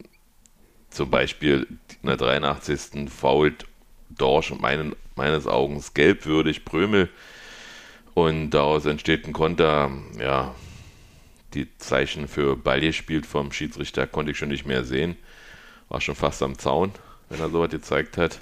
zum 0.90 1.10
Beispiel 1.10 1.66
in 2.02 2.08
der 2.08 2.16
83. 2.16 3.10
fault 3.10 3.66
Dorsch 4.08 4.52
meinen, 4.58 4.96
meines 5.16 5.46
Augens 5.46 5.94
gelbwürdig 5.94 6.64
Prömel 6.64 7.08
und 8.14 8.50
daraus 8.50 8.86
entsteht 8.86 9.26
ein 9.26 9.32
Konter. 9.32 9.90
Ja, 10.18 10.54
die 11.54 11.68
Zeichen 11.78 12.26
für 12.26 12.56
Ball 12.56 12.80
gespielt 12.80 13.26
vom 13.26 13.52
Schiedsrichter 13.52 14.06
konnte 14.06 14.32
ich 14.32 14.38
schon 14.38 14.48
nicht 14.48 14.66
mehr 14.66 14.84
sehen. 14.84 15.16
War 15.88 16.00
schon 16.00 16.14
fast 16.14 16.42
am 16.42 16.58
Zaun, 16.58 16.92
wenn 17.28 17.40
er 17.40 17.50
sowas 17.50 17.70
gezeigt 17.70 18.16
hat. 18.16 18.40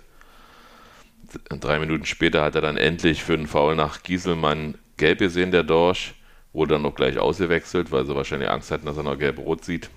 Drei 1.48 1.78
Minuten 1.78 2.06
später 2.06 2.42
hat 2.42 2.54
er 2.54 2.60
dann 2.60 2.76
endlich 2.76 3.22
für 3.22 3.36
den 3.36 3.46
Foul 3.46 3.74
nach 3.74 4.02
Gieselmann 4.02 4.78
gelb 4.96 5.18
gesehen, 5.18 5.50
der 5.50 5.62
Dorsch. 5.62 6.14
Wurde 6.52 6.74
dann 6.74 6.82
noch 6.82 6.94
gleich 6.94 7.18
ausgewechselt, 7.18 7.92
weil 7.92 8.06
sie 8.06 8.14
wahrscheinlich 8.14 8.48
Angst 8.48 8.70
hatten, 8.70 8.86
dass 8.86 8.96
er 8.96 9.02
noch 9.02 9.18
gelb-rot 9.18 9.64
sieht. 9.64 9.90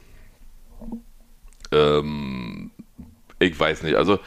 Ähm, 1.71 2.71
ich 3.39 3.57
weiß 3.57 3.83
nicht. 3.83 3.95
Also, 3.95 4.19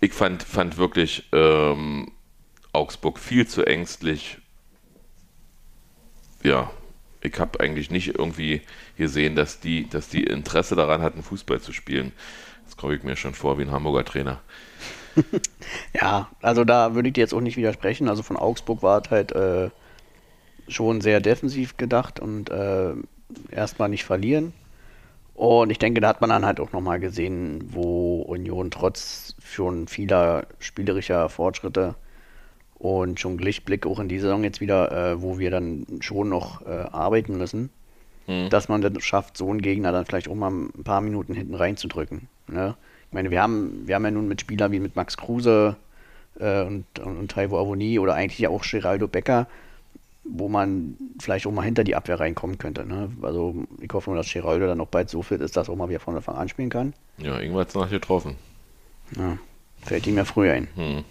ich 0.00 0.12
fand, 0.12 0.42
fand 0.42 0.78
wirklich 0.78 1.28
ähm, 1.32 2.10
Augsburg 2.72 3.18
viel 3.18 3.46
zu 3.46 3.64
ängstlich. 3.64 4.38
Ja, 6.42 6.70
ich 7.20 7.38
habe 7.38 7.60
eigentlich 7.60 7.90
nicht 7.90 8.18
irgendwie 8.18 8.62
gesehen, 8.96 9.36
dass 9.36 9.60
die, 9.60 9.88
dass 9.88 10.08
die 10.08 10.24
Interesse 10.24 10.74
daran 10.74 11.02
hatten, 11.02 11.22
Fußball 11.22 11.60
zu 11.60 11.72
spielen. 11.72 12.12
Das 12.76 12.80
komme 12.82 12.94
ich 12.94 13.02
mir 13.02 13.16
schon 13.16 13.34
vor 13.34 13.58
wie 13.58 13.62
ein 13.62 13.70
Hamburger 13.72 14.04
Trainer. 14.04 14.42
Ja, 15.94 16.30
also 16.42 16.64
da 16.64 16.94
würde 16.94 17.08
ich 17.08 17.14
dir 17.14 17.22
jetzt 17.22 17.34
auch 17.34 17.40
nicht 17.40 17.56
widersprechen. 17.56 18.08
Also 18.08 18.22
von 18.22 18.36
Augsburg 18.36 18.82
war 18.82 19.02
es 19.04 19.10
halt 19.10 19.32
äh, 19.32 19.70
schon 20.68 21.00
sehr 21.00 21.20
defensiv 21.20 21.76
gedacht 21.76 22.20
und 22.20 22.50
äh, 22.50 22.94
erstmal 23.50 23.88
nicht 23.88 24.04
verlieren. 24.04 24.54
Und 25.34 25.70
ich 25.70 25.78
denke, 25.78 26.00
da 26.00 26.08
hat 26.08 26.20
man 26.22 26.30
dann 26.30 26.46
halt 26.46 26.60
auch 26.60 26.72
nochmal 26.72 27.00
gesehen, 27.00 27.62
wo 27.74 28.22
Union 28.22 28.70
trotz 28.70 29.36
schon 29.42 29.88
vieler 29.88 30.46
spielerischer 30.60 31.28
Fortschritte 31.28 31.96
und 32.74 33.20
schon 33.20 33.38
Lichtblick 33.38 33.86
auch 33.86 34.00
in 34.00 34.08
die 34.08 34.20
Saison 34.20 34.44
jetzt 34.44 34.60
wieder, 34.60 34.92
äh, 34.92 35.22
wo 35.22 35.38
wir 35.38 35.50
dann 35.50 35.86
schon 36.00 36.28
noch 36.30 36.62
äh, 36.66 36.70
arbeiten 36.70 37.38
müssen, 37.38 37.70
Hm. 38.26 38.50
dass 38.50 38.68
man 38.68 38.82
dann 38.82 39.00
schafft, 39.00 39.36
so 39.36 39.50
einen 39.50 39.62
Gegner 39.62 39.92
dann 39.92 40.06
vielleicht 40.06 40.28
auch 40.28 40.34
mal 40.34 40.50
ein 40.50 40.84
paar 40.84 41.00
Minuten 41.00 41.34
hinten 41.34 41.54
reinzudrücken. 41.54 42.28
Ne? 42.48 42.76
Ich 43.08 43.14
meine, 43.14 43.30
wir 43.30 43.42
haben, 43.42 43.86
wir 43.86 43.94
haben 43.94 44.04
ja 44.04 44.10
nun 44.10 44.28
mit 44.28 44.40
Spielern 44.40 44.72
wie 44.72 44.80
mit 44.80 44.96
Max 44.96 45.16
Kruse 45.16 45.76
äh, 46.38 46.62
und, 46.62 46.84
und, 46.98 47.18
und 47.18 47.30
Taiwo 47.30 47.58
Avoni 47.58 47.98
oder 47.98 48.14
eigentlich 48.14 48.38
ja 48.38 48.48
auch 48.50 48.62
Geraldo 48.62 49.08
Becker, 49.08 49.46
wo 50.24 50.48
man 50.48 50.96
vielleicht 51.20 51.46
auch 51.46 51.52
mal 51.52 51.62
hinter 51.62 51.84
die 51.84 51.94
Abwehr 51.94 52.18
reinkommen 52.18 52.58
könnte. 52.58 52.84
Ne? 52.84 53.10
Also 53.22 53.54
ich 53.80 53.92
hoffe 53.92 54.10
nur, 54.10 54.16
dass 54.16 54.32
Geraldo 54.32 54.66
dann 54.66 54.80
auch 54.80 54.88
bald 54.88 55.08
so 55.08 55.22
fit 55.22 55.40
ist, 55.40 55.56
dass 55.56 55.68
er 55.68 55.74
auch 55.74 55.76
mal 55.76 55.88
wieder 55.88 56.00
von 56.00 56.16
Anfang 56.16 56.36
an 56.36 56.48
spielen 56.48 56.70
kann. 56.70 56.94
Ja, 57.18 57.38
irgendwann 57.38 57.62
hat 57.62 57.68
es 57.68 57.74
noch 57.74 57.90
getroffen. 57.90 58.36
Ja, 59.16 59.38
fällt 59.82 60.06
ihm 60.06 60.16
ja 60.16 60.24
früh 60.24 60.50
ein. 60.50 60.68
Hm. 60.74 61.04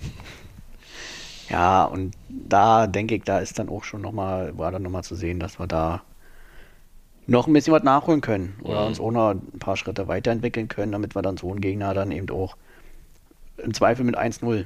Ja, 1.49 1.85
und 1.85 2.15
da 2.29 2.87
denke 2.87 3.15
ich, 3.15 3.23
da 3.23 3.39
ist 3.39 3.59
dann 3.59 3.69
auch 3.69 3.83
schon 3.83 4.01
nochmal, 4.01 4.57
war 4.57 4.71
dann 4.71 4.81
nochmal 4.81 5.03
zu 5.03 5.15
sehen, 5.15 5.39
dass 5.39 5.59
wir 5.59 5.67
da 5.67 6.01
noch 7.27 7.47
ein 7.47 7.53
bisschen 7.53 7.73
was 7.73 7.83
nachholen 7.83 8.21
können 8.21 8.55
oder 8.63 8.81
Mhm. 8.81 8.87
uns 8.87 8.99
auch 8.99 9.11
noch 9.11 9.31
ein 9.31 9.59
paar 9.59 9.77
Schritte 9.77 10.07
weiterentwickeln 10.07 10.67
können, 10.67 10.91
damit 10.91 11.15
wir 11.15 11.21
dann 11.21 11.37
so 11.37 11.49
einen 11.51 11.61
Gegner 11.61 11.93
dann 11.93 12.11
eben 12.11 12.29
auch 12.29 12.55
im 13.57 13.73
Zweifel 13.73 14.05
mit 14.05 14.15
1-0 14.17 14.65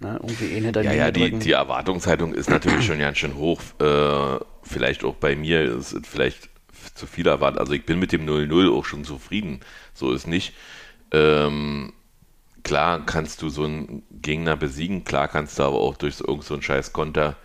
ne, 0.00 0.18
irgendwie 0.22 0.54
einen 0.56 0.64
hinter 0.64 0.82
Ja, 0.82 0.92
die 0.92 0.96
ja, 0.98 1.10
die, 1.10 1.38
die 1.38 1.52
Erwartungshaltung 1.52 2.34
ist 2.34 2.50
natürlich 2.50 2.84
schon 2.86 2.98
ganz 2.98 3.18
schön 3.18 3.36
hoch. 3.36 3.60
Äh, 3.80 4.38
vielleicht 4.62 5.04
auch 5.04 5.14
bei 5.14 5.36
mir 5.36 5.62
ist 5.62 5.92
es 5.92 6.06
vielleicht 6.08 6.48
zu 6.94 7.06
viel 7.06 7.26
erwartet. 7.26 7.60
Also 7.60 7.72
ich 7.72 7.84
bin 7.84 7.98
mit 7.98 8.12
dem 8.12 8.26
0-0 8.26 8.70
auch 8.76 8.84
schon 8.84 9.04
zufrieden. 9.04 9.60
So 9.94 10.12
ist 10.12 10.26
nicht. 10.26 10.54
Ähm, 11.12 11.92
klar 12.62 13.04
kannst 13.04 13.42
du 13.42 13.48
so 13.50 13.64
einen 13.64 14.02
Gegner 14.10 14.56
besiegen, 14.56 15.04
klar 15.04 15.28
kannst 15.28 15.58
du 15.58 15.62
aber 15.64 15.78
auch 15.78 15.96
durch 15.96 16.16
so, 16.16 16.26
irgend 16.26 16.44
so 16.44 16.54
einen 16.54 16.62
Scheißkonter 16.62 17.36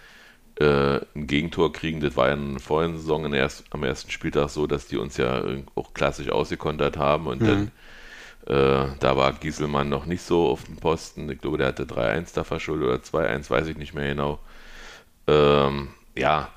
äh, 0.59 0.99
ein 1.15 1.27
Gegentor 1.27 1.73
kriegen. 1.73 1.99
Das 1.99 2.15
war 2.15 2.27
ja 2.27 2.33
in 2.33 2.53
der 2.53 2.61
vorigen 2.61 2.97
Saison 2.97 3.33
erst, 3.33 3.65
am 3.71 3.83
ersten 3.83 4.11
Spieltag 4.11 4.49
so, 4.49 4.67
dass 4.67 4.87
die 4.87 4.97
uns 4.97 5.17
ja 5.17 5.43
auch 5.75 5.93
klassisch 5.93 6.29
ausgekontert 6.29 6.97
haben 6.97 7.27
und 7.27 7.41
dann 7.41 7.71
äh, 8.47 8.87
da 8.99 9.17
war 9.17 9.33
Gieselmann 9.33 9.89
noch 9.89 10.05
nicht 10.05 10.21
so 10.21 10.47
auf 10.49 10.63
dem 10.65 10.77
Posten. 10.77 11.29
Ich 11.31 11.41
glaube, 11.41 11.57
der 11.57 11.67
hatte 11.67 11.85
3-1 11.85 12.35
da 12.35 12.43
verschuldet 12.43 12.87
oder 12.87 13.27
2-1, 13.27 13.49
weiß 13.49 13.67
ich 13.67 13.77
nicht 13.77 13.93
mehr 13.95 14.07
genau. 14.07 14.39
Ähm, 15.27 15.89
ja, 16.15 16.49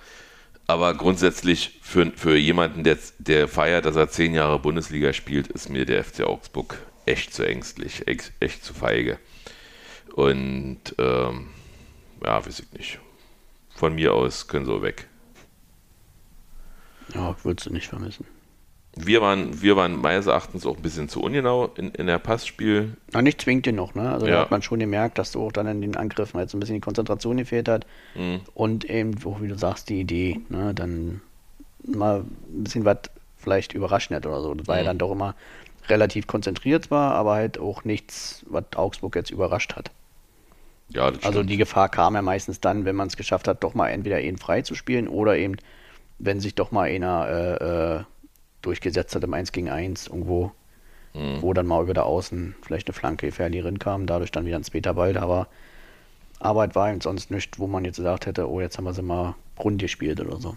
aber 0.67 0.93
grundsätzlich 0.93 1.79
für, 1.81 2.13
für 2.15 2.37
jemanden, 2.37 2.85
der, 2.85 2.99
der 3.19 3.49
feiert, 3.49 3.87
dass 3.87 3.97
er 3.97 4.11
zehn 4.11 4.35
Jahre 4.35 4.59
Bundesliga 4.59 5.15
spielt, 5.15 5.47
ist 5.49 5.71
mir 5.71 5.87
der 5.87 6.05
FC 6.05 6.25
Augsburg 6.25 6.77
echt 7.07 7.33
zu 7.33 7.43
ängstlich, 7.47 8.07
echt, 8.07 8.33
echt 8.39 8.63
zu 8.63 8.75
feige. 8.75 9.19
Und 10.13 10.95
ähm, 10.99 11.49
ja, 12.23 12.45
weiß 12.45 12.61
ich 12.61 12.73
nicht. 12.79 12.99
Von 13.79 13.95
mir 13.95 14.13
aus 14.13 14.49
können 14.49 14.67
sie 14.67 14.83
weg. 14.83 15.07
Ja, 17.15 17.35
ich 17.39 17.45
würde 17.45 17.63
sie 17.63 17.71
nicht 17.71 17.87
vermissen. 17.87 18.27
Wir 18.97 19.23
waren, 19.23 19.63
wir 19.63 19.77
waren 19.77 20.01
meines 20.01 20.27
Erachtens 20.27 20.67
auch 20.67 20.77
ein 20.77 20.83
bisschen 20.83 21.09
zu 21.09 21.23
ungenau 21.23 21.67
in, 21.77 21.91
in 21.93 22.09
der 22.09 22.19
Passspiel. 22.19 22.97
Aber 23.13 23.23
nicht 23.23 23.41
zwingt 23.41 23.67
den 23.67 23.77
noch, 23.77 23.95
ne? 23.95 24.11
Also 24.13 24.27
da 24.27 24.33
Ja. 24.33 24.41
hat 24.41 24.51
man 24.51 24.63
schon 24.63 24.81
gemerkt, 24.81 25.19
dass 25.19 25.31
du 25.31 25.41
auch 25.47 25.53
dann 25.53 25.69
in 25.69 25.81
den 25.81 25.95
Angriffen 25.97 26.45
so 26.49 26.57
ein 26.57 26.61
bisschen 26.61 26.75
die 26.75 26.81
Konzentration 26.81 27.37
gefehlt 27.37 27.69
hat. 27.69 27.87
Mhm. 28.17 28.41
Und 28.55 28.85
eben, 28.87 29.13
auch 29.25 29.41
wie 29.41 29.47
du 29.47 29.57
sagst, 29.57 29.89
die 29.91 30.01
Idee, 30.01 30.41
ne? 30.49 30.75
Dann 30.75 31.21
mal 31.87 32.23
ein 32.23 32.65
bisschen 32.65 32.85
was 32.85 32.99
vielleicht 33.37 33.75
überraschend 33.75 34.17
hat 34.17 34.27
oder 34.27 34.43
so. 34.43 34.55
Das 34.55 34.67
war 34.67 34.77
ja 34.79 34.83
Mhm. 34.83 34.87
dann 34.87 34.99
doch 34.99 35.13
immer 35.13 35.37
relativ 35.89 36.27
konzentriert 36.27 36.87
zwar, 36.87 37.15
aber 37.15 37.35
halt 37.35 37.59
auch 37.61 37.85
nichts, 37.85 38.45
was 38.49 38.65
Augsburg 38.75 39.15
jetzt 39.15 39.31
überrascht 39.31 39.77
hat. 39.77 39.93
Ja, 40.91 41.13
Also 41.23 41.43
die 41.43 41.57
Gefahr 41.59 41.89
kam 41.89 42.15
ja 42.15 42.23
meistens 42.23 42.61
dann, 42.61 42.85
wenn 42.85 42.97
man 42.97 43.09
es 43.09 43.17
geschafft 43.17 43.47
hat, 43.49 43.63
doch 43.63 43.75
mal 43.75 43.89
entweder 43.89 44.21
ihn 44.21 44.39
frei 44.39 44.63
zu 44.63 44.75
spielen 44.75 45.07
oder 45.09 45.37
eben, 45.37 45.57
wenn 46.19 46.41
sich 46.41 46.55
doch 46.55 46.71
mal 46.71 46.89
einer 46.89 47.29
äh, 47.29 47.97
äh, 47.97 48.05
durchgesetzt 48.63 49.15
hat 49.15 49.23
im 49.25 49.35
1 49.35 49.53
gegen 49.53 49.69
1 49.69 50.07
irgendwo, 50.09 50.53
Mhm. 51.15 51.41
wo 51.41 51.53
dann 51.55 51.67
mal 51.67 51.83
über 51.83 51.95
der 51.95 52.05
Außen 52.05 52.55
vielleicht 52.63 52.87
eine 52.87 52.93
Flanke 52.95 53.27
gefährlich 53.27 53.65
rinkam, 53.65 54.07
dadurch 54.07 54.31
dann 54.31 54.45
wieder 54.45 54.57
ein 54.57 54.65
später 54.65 54.93
Ball. 54.95 55.17
Aber 55.17 55.49
es 56.69 56.75
war 56.75 56.91
eben 56.91 57.01
sonst 57.01 57.31
nichts, 57.31 57.59
wo 57.59 57.67
man 57.67 57.85
jetzt 57.85 57.97
gesagt 57.97 58.27
hätte, 58.27 58.49
oh, 58.49 58.61
jetzt 58.61 58.77
haben 58.79 58.85
wir 58.85 58.93
sie 58.93 59.03
mal 59.03 59.35
rund 59.59 59.81
gespielt 59.81 60.21
oder 60.21 60.37
so. 60.39 60.57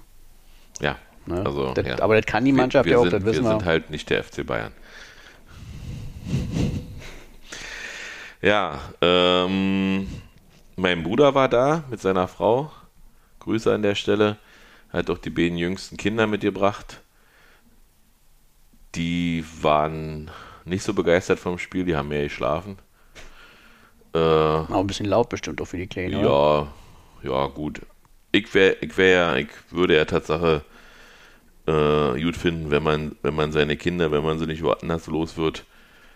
Ja, 0.81 0.97
Ne? 1.27 1.43
also. 1.45 1.73
das, 1.73 1.85
ja. 1.87 1.99
Aber 2.01 2.15
das 2.15 2.25
kann 2.25 2.43
die 2.45 2.51
Mannschaft 2.51 2.85
wir, 2.85 2.93
ja 2.93 2.97
auch, 2.97 3.03
sind, 3.03 3.13
das 3.13 3.23
wissen 3.25 3.43
wir 3.43 3.51
wir. 3.51 3.59
sind 3.59 3.65
halt 3.65 3.89
nicht 3.91 4.09
der 4.09 4.23
FC 4.23 4.45
Bayern. 4.45 4.71
Ja, 8.41 8.79
ähm, 9.01 10.07
mein 10.75 11.03
Bruder 11.03 11.35
war 11.35 11.47
da 11.47 11.83
mit 11.89 11.99
seiner 12.01 12.27
Frau. 12.27 12.71
Grüße 13.39 13.73
an 13.73 13.81
der 13.83 13.95
Stelle. 13.95 14.37
Hat 14.91 15.09
auch 15.09 15.17
die 15.17 15.29
beiden 15.29 15.57
jüngsten 15.57 15.97
Kinder 15.97 16.27
mitgebracht. 16.27 17.01
Die 18.95 19.45
waren 19.61 20.29
nicht 20.65 20.83
so 20.83 20.93
begeistert 20.93 21.39
vom 21.39 21.57
Spiel, 21.57 21.85
die 21.85 21.95
haben 21.95 22.09
mehr 22.09 22.23
geschlafen. 22.23 22.77
Äh, 24.13 24.17
Auch 24.19 24.79
ein 24.79 24.87
bisschen 24.87 25.05
laut 25.05 25.29
bestimmt 25.29 25.61
auch 25.61 25.65
für 25.65 25.77
die 25.77 25.87
Kleinen. 25.87 26.15
oder? 26.15 26.67
ja, 27.23 27.31
ja, 27.31 27.47
gut. 27.47 27.81
Ich 28.33 28.53
wäre, 28.53 28.75
ich 28.81 28.97
wäre 28.97 29.13
ja, 29.13 29.35
ich 29.37 29.49
würde 29.69 29.95
ja 29.95 30.05
Tatsache 30.05 30.63
äh, 31.67 32.21
gut 32.21 32.35
finden, 32.35 32.71
wenn 32.71 32.83
man, 32.83 33.15
wenn 33.21 33.35
man 33.35 33.51
seine 33.51 33.77
Kinder, 33.77 34.11
wenn 34.11 34.23
man 34.23 34.39
sie 34.39 34.47
nicht 34.47 34.63
woanders 34.63 35.07
los 35.07 35.37
wird, 35.37 35.65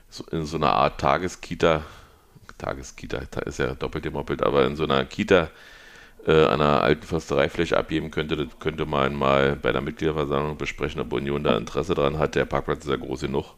so 0.10 0.26
in 0.32 0.46
so 0.46 0.58
einer 0.58 0.74
Art 0.74 1.00
Tageskita, 1.00 1.84
Tageskita 2.58 3.20
ta- 3.26 3.42
ist 3.42 3.60
ja 3.60 3.74
doppelt 3.76 4.04
gemoppelt, 4.04 4.44
aber 4.44 4.66
in 4.66 4.76
so 4.76 4.84
einer 4.84 5.06
Kita 5.06 5.50
äh, 6.26 6.32
an 6.46 6.62
einer 6.62 6.82
alten 6.82 7.06
Förstereifläche 7.06 7.78
abgeben 7.78 8.12
könnte, 8.12 8.36
das 8.36 8.48
könnte 8.60 8.86
man 8.86 9.14
mal 9.16 9.56
bei 9.56 9.72
der 9.72 9.82
Mitgliederversammlung 9.82 10.58
besprechen, 10.58 11.02
ob 11.02 11.14
Union 11.14 11.44
da 11.44 11.58
Interesse 11.58 11.94
dran 11.94 12.18
hat. 12.18 12.36
Der 12.36 12.46
Parkplatz 12.46 12.84
ist 12.86 12.90
ja 12.90 12.96
groß 12.96 13.22
genug. 13.22 13.54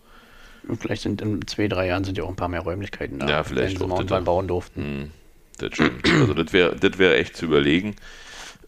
Und 0.67 0.81
vielleicht 0.81 1.03
sind 1.03 1.21
in 1.21 1.45
zwei, 1.47 1.67
drei 1.67 1.87
Jahren 1.87 2.03
sind 2.03 2.17
ja 2.17 2.23
auch 2.25 2.29
ein 2.29 2.35
paar 2.35 2.49
mehr 2.49 2.61
Räumlichkeiten 2.61 3.19
da. 3.19 3.29
Ja, 3.29 3.43
vielleicht 3.43 3.79
wenn 3.79 3.89
sie 3.97 4.03
mal 4.03 4.21
bauen 4.21 4.47
durften. 4.47 4.81
Hm, 4.81 5.11
das 5.59 5.73
stimmt. 5.73 6.09
Also 6.09 6.33
das 6.33 6.51
wäre 6.51 6.75
das 6.75 6.97
wär 6.97 7.17
echt 7.17 7.37
zu 7.37 7.45
überlegen. 7.45 7.95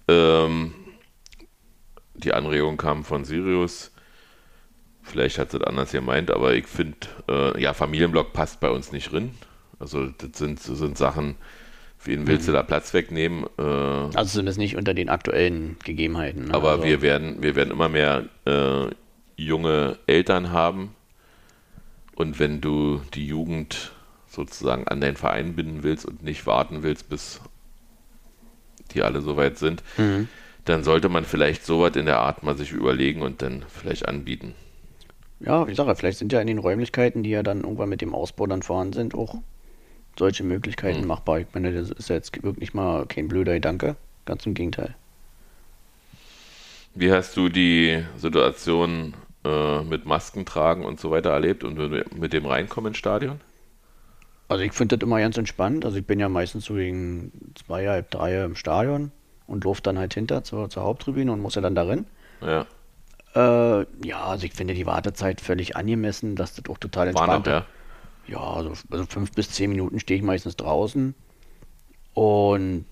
Ähm, 0.07 0.73
die 2.13 2.33
Anregung 2.33 2.77
kam 2.77 3.03
von 3.03 3.25
Sirius. 3.25 3.91
Vielleicht 5.01 5.39
hat 5.39 5.51
sie 5.51 5.59
das 5.59 5.67
anders 5.67 5.91
gemeint, 5.91 6.29
aber 6.31 6.53
ich 6.53 6.67
finde, 6.67 6.97
äh, 7.27 7.61
ja, 7.61 7.73
Familienblock 7.73 8.31
passt 8.31 8.59
bei 8.59 8.69
uns 8.69 8.91
nicht 8.91 9.11
drin. 9.11 9.31
Also 9.79 10.07
das 10.17 10.37
sind, 10.37 10.59
das 10.59 10.77
sind 10.77 10.97
Sachen, 10.97 11.35
wen 12.03 12.27
willst 12.27 12.47
du 12.47 12.51
da 12.51 12.63
Platz 12.63 12.93
wegnehmen? 12.93 13.45
Äh, 13.57 13.61
Also 13.61 14.25
zumindest 14.25 14.57
nicht 14.59 14.75
unter 14.75 14.93
den 14.93 15.09
aktuellen 15.09 15.77
Gegebenheiten. 15.83 16.45
ne? 16.49 16.53
aber 16.53 16.71
also, 16.71 16.83
wir 16.83 17.01
werden, 17.01 17.41
wir 17.41 17.55
werden 17.55 17.71
immer 17.71 17.89
mehr 17.89 18.25
äh, 18.45 18.87
junge 19.37 19.97
Eltern 20.07 20.51
haben. 20.51 20.95
Und 22.15 22.39
wenn 22.39 22.59
du 22.59 23.01
die 23.13 23.25
Jugend 23.25 23.93
sozusagen 24.27 24.87
an 24.87 24.99
deinen 24.99 25.15
Verein 25.15 25.55
binden 25.55 25.83
willst 25.83 26.05
und 26.05 26.21
nicht 26.23 26.45
warten 26.45 26.83
willst, 26.83 27.09
bis 27.09 27.39
die 28.93 29.01
alle 29.03 29.21
soweit 29.21 29.57
sind, 29.57 29.83
Mhm. 29.97 30.27
dann 30.65 30.83
sollte 30.83 31.09
man 31.09 31.23
vielleicht 31.25 31.65
sowas 31.65 31.95
in 31.95 32.05
der 32.05 32.19
Art 32.19 32.43
mal 32.43 32.57
sich 32.57 32.71
überlegen 32.71 33.21
und 33.21 33.41
dann 33.41 33.63
vielleicht 33.69 34.07
anbieten. 34.07 34.53
Ja, 35.39 35.65
wie 35.65 35.71
gesagt, 35.71 35.97
vielleicht 35.99 36.17
sind 36.19 36.33
ja 36.33 36.41
in 36.41 36.47
den 36.47 36.57
Räumlichkeiten, 36.57 37.23
die 37.23 37.29
ja 37.29 37.43
dann 37.43 37.61
irgendwann 37.61 37.87
mit 37.89 38.01
dem 38.01 38.13
Ausbau 38.13 38.45
dann 38.45 38.61
vorhanden 38.61 38.93
sind, 38.93 39.15
auch 39.15 39.35
solche 40.19 40.43
Mhm. 40.83 41.03
Möglichkeiten 41.03 41.05
machbar. 41.07 41.39
Ich 41.41 41.47
meine, 41.53 41.73
das 41.73 41.91
ist 41.91 42.09
jetzt 42.09 42.43
wirklich 42.43 42.75
mal 42.75 43.07
kein 43.07 43.29
blöder 43.29 43.55
Gedanke. 43.55 43.97
Ganz 44.25 44.45
im 44.47 44.55
Gegenteil. 44.55 44.95
Wie 46.93 47.11
hast 47.11 47.35
du 47.37 47.49
die 47.49 48.03
Situation 48.17 49.13
äh, 49.45 49.81
mit 49.83 50.05
Masken 50.05 50.45
tragen 50.45 50.85
und 50.85 50.99
so 50.99 51.11
weiter 51.11 51.31
erlebt 51.31 51.63
und 51.63 51.77
mit 52.17 52.33
dem 52.33 52.45
Reinkommen 52.45 52.89
ins 52.89 52.97
Stadion? 52.97 53.39
Also 54.49 54.63
ich 54.63 54.73
finde 54.73 54.97
das 54.97 55.05
immer 55.05 55.19
ganz 55.19 55.37
entspannt. 55.37 55.85
Also 55.85 55.97
ich 55.97 56.05
bin 56.05 56.19
ja 56.19 56.27
meistens 56.29 56.65
so 56.65 56.73
gegen 56.75 57.53
zwei, 57.55 57.87
halb 57.87 58.11
drei 58.11 58.43
im 58.43 58.55
Stadion 58.55 59.11
und 59.47 59.63
durfte 59.63 59.83
dann 59.89 59.97
halt 59.99 60.13
hinter 60.13 60.43
zur, 60.43 60.69
zur 60.69 60.83
Haupttribüne 60.83 61.31
und 61.31 61.39
muss 61.41 61.55
ja 61.55 61.61
dann 61.61 61.75
darin. 61.75 62.05
Ja, 62.41 62.67
Äh, 63.35 63.85
ja, 64.07 64.23
also 64.25 64.45
ich 64.45 64.53
finde 64.53 64.73
die 64.73 64.85
Wartezeit 64.85 65.41
völlig 65.41 65.75
angemessen, 65.75 66.35
dass 66.35 66.55
das 66.55 66.65
auch 66.69 66.77
total 66.77 67.07
entspannt 67.07 67.47
ja. 67.47 67.65
Ja, 68.29 68.39
also, 68.39 68.73
also 68.91 69.05
fünf 69.05 69.31
bis 69.31 69.51
zehn 69.51 69.69
Minuten 69.69 69.99
stehe 69.99 70.19
ich 70.19 70.25
meistens 70.25 70.55
draußen. 70.55 71.15
Und 72.13 72.85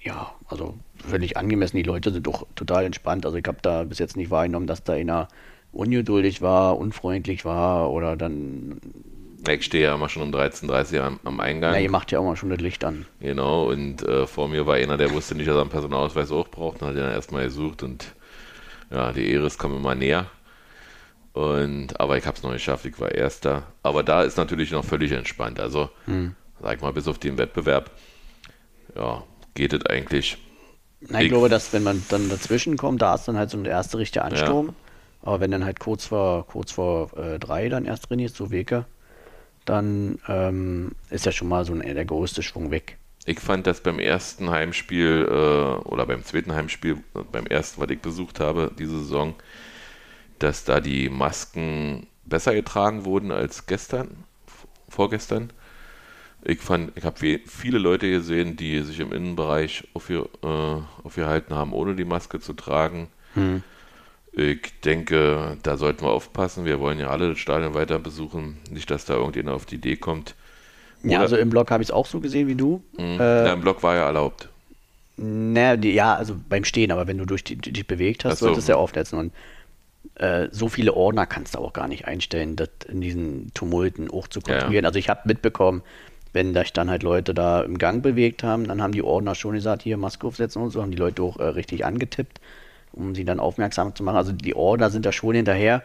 ja, 0.00 0.32
also 0.48 0.74
völlig 0.96 1.36
angemessen. 1.36 1.76
Die 1.76 1.82
Leute 1.82 2.12
sind 2.12 2.26
doch 2.26 2.46
total 2.54 2.84
entspannt. 2.84 3.26
Also 3.26 3.38
ich 3.38 3.46
habe 3.46 3.58
da 3.62 3.84
bis 3.84 3.98
jetzt 3.98 4.16
nicht 4.16 4.30
wahrgenommen, 4.30 4.66
dass 4.66 4.82
da 4.82 4.94
einer 4.94 5.28
ungeduldig 5.72 6.42
war, 6.42 6.78
unfreundlich 6.78 7.44
war 7.44 7.90
oder 7.90 8.16
dann, 8.16 8.80
Ich 9.48 9.64
stehe 9.64 9.84
ja 9.84 9.94
immer 9.94 10.08
schon 10.08 10.22
um 10.22 10.30
13.30 10.30 10.98
Uhr 10.98 11.04
am, 11.04 11.20
am 11.24 11.40
Eingang. 11.40 11.72
na, 11.72 11.80
ihr 11.80 11.90
macht 11.90 12.12
ja 12.12 12.18
auch 12.18 12.24
mal 12.24 12.36
schon 12.36 12.50
das 12.50 12.60
Licht 12.60 12.82
an. 12.84 13.04
Genau, 13.20 13.70
und 13.70 14.02
äh, 14.02 14.26
vor 14.26 14.48
mir 14.48 14.66
war 14.66 14.76
einer, 14.76 14.96
der 14.96 15.12
wusste 15.12 15.34
nicht, 15.34 15.48
dass 15.48 15.56
er 15.56 15.60
einen 15.60 15.70
Personalausweis 15.70 16.30
auch 16.30 16.48
braucht, 16.48 16.80
und 16.80 16.88
hat 16.88 16.94
ihn 16.94 17.00
dann 17.00 17.12
erstmal 17.12 17.44
gesucht 17.44 17.82
und 17.82 18.14
ja, 18.90 19.12
die 19.12 19.30
Eris 19.32 19.58
kam 19.58 19.76
immer 19.76 19.94
näher. 19.94 20.26
Und, 21.36 22.00
aber 22.00 22.16
ich 22.16 22.24
habe 22.26 22.34
es 22.36 22.42
noch 22.42 22.50
nicht 22.50 22.64
geschafft, 22.64 22.86
ich 22.86 22.98
war 22.98 23.12
Erster. 23.12 23.64
Aber 23.82 24.02
da 24.02 24.22
ist 24.22 24.38
natürlich 24.38 24.70
noch 24.70 24.84
völlig 24.84 25.12
entspannt. 25.12 25.60
Also, 25.60 25.90
sag 26.62 26.76
ich 26.76 26.80
mal, 26.82 26.92
bis 26.94 27.06
auf 27.08 27.18
den 27.18 27.36
Wettbewerb, 27.36 27.90
ja, 28.94 29.22
geht 29.54 29.74
es 29.74 29.84
eigentlich. 29.84 30.38
Na, 31.10 31.18
ich, 31.18 31.26
Ich- 31.26 31.30
glaube, 31.30 31.50
dass 31.50 31.72
wenn 31.74 31.82
man 31.82 32.02
dann 32.08 32.30
dazwischen 32.30 32.78
kommt, 32.78 33.02
da 33.02 33.14
ist 33.14 33.28
dann 33.28 33.36
halt 33.36 33.50
so 33.50 33.62
der 33.62 33.72
erste 33.72 33.98
richtige 33.98 34.24
Ansturm. 34.24 34.74
Aber 35.22 35.40
wenn 35.40 35.50
dann 35.50 35.64
halt 35.64 35.78
kurz 35.78 36.06
vor, 36.06 36.46
kurz 36.46 36.72
vor 36.72 37.10
äh, 37.18 37.38
drei 37.38 37.68
dann 37.68 37.84
erst 37.84 38.08
drin 38.08 38.20
ist, 38.20 38.36
so 38.36 38.50
Wege, 38.50 38.86
dann 39.66 40.18
ähm, 40.28 40.92
ist 41.10 41.26
ja 41.26 41.32
schon 41.32 41.48
mal 41.48 41.64
so 41.64 41.74
ein, 41.74 41.80
der 41.80 42.04
größte 42.04 42.42
Schwung 42.42 42.70
weg. 42.70 42.96
Ich 43.26 43.40
fand 43.40 43.66
das 43.66 43.82
beim 43.82 43.98
ersten 43.98 44.50
Heimspiel 44.50 45.26
äh, 45.28 45.88
oder 45.88 46.06
beim 46.06 46.24
zweiten 46.24 46.54
Heimspiel, 46.54 46.98
beim 47.32 47.46
ersten, 47.46 47.80
was 47.82 47.90
ich 47.90 48.00
besucht 48.00 48.40
habe, 48.40 48.70
diese 48.78 48.98
Saison, 49.00 49.34
dass 50.38 50.64
da 50.64 50.80
die 50.80 51.08
Masken 51.08 52.06
besser 52.24 52.54
getragen 52.54 53.04
wurden 53.04 53.30
als 53.30 53.66
gestern, 53.66 54.08
vorgestern. 54.88 55.50
Ich 56.44 56.60
fand, 56.60 56.96
ich 56.96 57.04
habe 57.04 57.40
viele 57.46 57.78
Leute 57.78 58.08
gesehen, 58.08 58.56
die 58.56 58.80
sich 58.80 59.00
im 59.00 59.12
Innenbereich 59.12 59.88
aufge, 59.94 60.28
äh, 60.42 61.06
aufgehalten 61.06 61.54
haben, 61.54 61.72
ohne 61.72 61.96
die 61.96 62.04
Maske 62.04 62.38
zu 62.40 62.52
tragen. 62.52 63.08
Ich 64.32 64.80
denke, 64.84 65.56
da 65.62 65.76
sollten 65.76 66.04
wir 66.04 66.10
aufpassen. 66.10 66.64
Wir 66.64 66.78
wollen 66.80 66.98
ja 66.98 67.08
alle 67.08 67.30
das 67.30 67.38
Stadion 67.38 67.74
weiter 67.74 67.98
besuchen. 67.98 68.58
Nicht, 68.70 68.90
dass 68.90 69.04
da 69.04 69.14
irgendjemand 69.14 69.56
auf 69.56 69.66
die 69.66 69.74
Idee 69.76 69.96
kommt. 69.96 70.34
Ja, 71.02 71.18
Oder- 71.18 71.20
also 71.20 71.36
im 71.36 71.50
Blog 71.50 71.70
habe 71.70 71.82
ich 71.82 71.88
es 71.88 71.92
auch 71.92 72.06
so 72.06 72.20
gesehen 72.20 72.48
wie 72.48 72.54
du. 72.54 72.82
Mhm. 72.96 73.02
Äh, 73.02 73.16
Na, 73.18 73.52
Im 73.52 73.60
Block 73.60 73.82
war 73.82 73.94
ja 73.94 74.06
erlaubt. 74.06 74.48
Na, 75.16 75.76
die, 75.76 75.92
ja, 75.92 76.14
also 76.14 76.36
beim 76.48 76.64
Stehen, 76.64 76.92
aber 76.92 77.06
wenn 77.06 77.18
du 77.18 77.24
durch 77.24 77.44
die, 77.44 77.56
dich 77.56 77.86
bewegt 77.86 78.24
hast, 78.24 78.38
so. 78.38 78.46
solltest 78.46 78.68
du 78.68 78.72
ja 78.72 78.76
aufsetzen. 78.78 79.18
Und 79.18 79.32
äh, 80.14 80.48
so 80.50 80.68
viele 80.68 80.94
Ordner 80.94 81.26
kannst 81.26 81.54
du 81.54 81.58
auch 81.58 81.72
gar 81.72 81.88
nicht 81.88 82.06
einstellen, 82.06 82.56
das 82.56 82.68
in 82.88 83.00
diesen 83.00 83.52
Tumulten 83.54 84.10
auch 84.10 84.28
zu 84.28 84.40
Ja, 84.40 84.46
ja. 84.46 84.52
kontrollieren. 84.54 84.86
Also 84.86 84.98
ich 84.98 85.08
habe 85.08 85.20
mitbekommen, 85.24 85.82
wenn 86.32 86.54
sich 86.54 86.72
dann 86.72 86.90
halt 86.90 87.02
Leute 87.02 87.34
da 87.34 87.62
im 87.62 87.78
Gang 87.78 88.02
bewegt 88.02 88.42
haben, 88.42 88.68
dann 88.68 88.82
haben 88.82 88.92
die 88.92 89.02
Ordner 89.02 89.34
schon 89.34 89.54
gesagt, 89.54 89.82
hier 89.82 89.96
Maske 89.96 90.26
aufsetzen 90.26 90.62
und 90.62 90.70
so, 90.70 90.82
haben 90.82 90.90
die 90.90 90.96
Leute 90.96 91.22
auch 91.22 91.38
äh, 91.38 91.44
richtig 91.44 91.84
angetippt, 91.84 92.40
um 92.92 93.14
sie 93.14 93.24
dann 93.24 93.40
aufmerksam 93.40 93.94
zu 93.94 94.02
machen. 94.02 94.16
Also 94.16 94.32
die 94.32 94.54
Ordner 94.54 94.90
sind 94.90 95.06
da 95.06 95.12
schon 95.12 95.34
hinterher, 95.34 95.82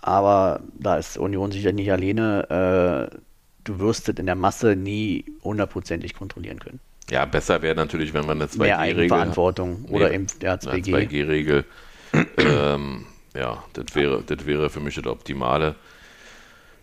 aber 0.00 0.60
da 0.78 0.96
ist 0.96 1.16
Union 1.18 1.52
sicher 1.52 1.72
nicht 1.72 1.90
alleine. 1.90 3.10
Äh, 3.12 3.16
du 3.64 3.78
wirst 3.78 4.08
es 4.08 4.18
in 4.18 4.26
der 4.26 4.34
Masse 4.34 4.76
nie 4.76 5.24
hundertprozentig 5.42 6.14
kontrollieren 6.14 6.58
können. 6.58 6.80
Ja, 7.10 7.24
besser 7.26 7.60
wäre 7.62 7.74
natürlich, 7.74 8.14
wenn 8.14 8.26
man 8.26 8.40
eine 8.40 8.48
Mehr 8.56 8.78
2G-Regel 8.78 9.02
Eigenverantwortung 9.02 9.84
oder 9.90 10.08
Nee, 10.08 10.14
eben 10.14 10.26
der 10.40 10.52
eine 10.52 10.60
2G. 10.60 11.08
2G-Regel. 11.08 11.64
Ähm, 12.38 13.06
ja, 13.34 13.64
das 13.72 13.94
wäre, 13.94 14.22
das 14.22 14.46
wäre 14.46 14.70
für 14.70 14.80
mich 14.80 14.94
das 14.94 15.06
Optimale. 15.06 15.74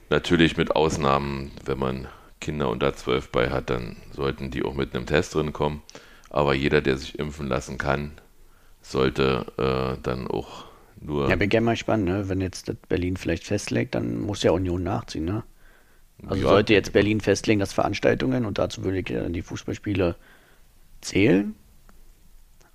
Natürlich 0.10 0.58
mit 0.58 0.76
Ausnahmen, 0.76 1.52
wenn 1.66 1.80
man 1.80 2.08
Kinder 2.40 2.70
unter 2.70 2.94
12 2.94 3.30
bei 3.30 3.50
hat, 3.50 3.70
dann 3.70 3.96
sollten 4.12 4.52
die 4.52 4.64
auch 4.64 4.74
mit 4.74 4.94
einem 4.94 5.06
Test 5.06 5.36
drin 5.36 5.54
kommen. 5.54 5.82
Aber 6.30 6.54
jeder, 6.54 6.82
der 6.82 6.98
sich 6.98 7.18
impfen 7.20 7.48
lassen 7.48 7.78
kann, 7.78 8.12
sollte 8.82 9.46
äh, 9.58 10.02
dann 10.02 10.28
auch 10.28 10.66
nur. 11.00 11.30
Ja, 11.30 11.36
bin 11.36 11.50
gerne 11.50 11.66
mal 11.66 11.74
gespannt, 11.74 12.06
ne? 12.06 12.30
wenn 12.30 12.42
jetzt 12.42 12.68
das 12.68 12.76
Berlin 12.90 13.18
vielleicht 13.18 13.44
festlegt, 13.44 13.96
dann 13.96 14.20
muss 14.20 14.44
ja 14.44 14.52
Union 14.52 14.84
nachziehen. 14.84 15.26
Ne? 15.26 15.44
Also 16.26 16.44
Ja, 16.44 16.50
sollte 16.50 16.74
jetzt 16.74 16.94
Berlin 16.94 17.22
festlegen, 17.22 17.60
dass 17.60 17.74
Veranstaltungen, 17.74 18.46
und 18.46 18.58
dazu 18.58 18.84
würde 18.84 19.00
ich 19.00 19.10
ja 19.10 19.22
dann 19.22 19.34
die 19.34 19.42
Fußballspiele 19.42 20.16
zählen. 21.02 21.56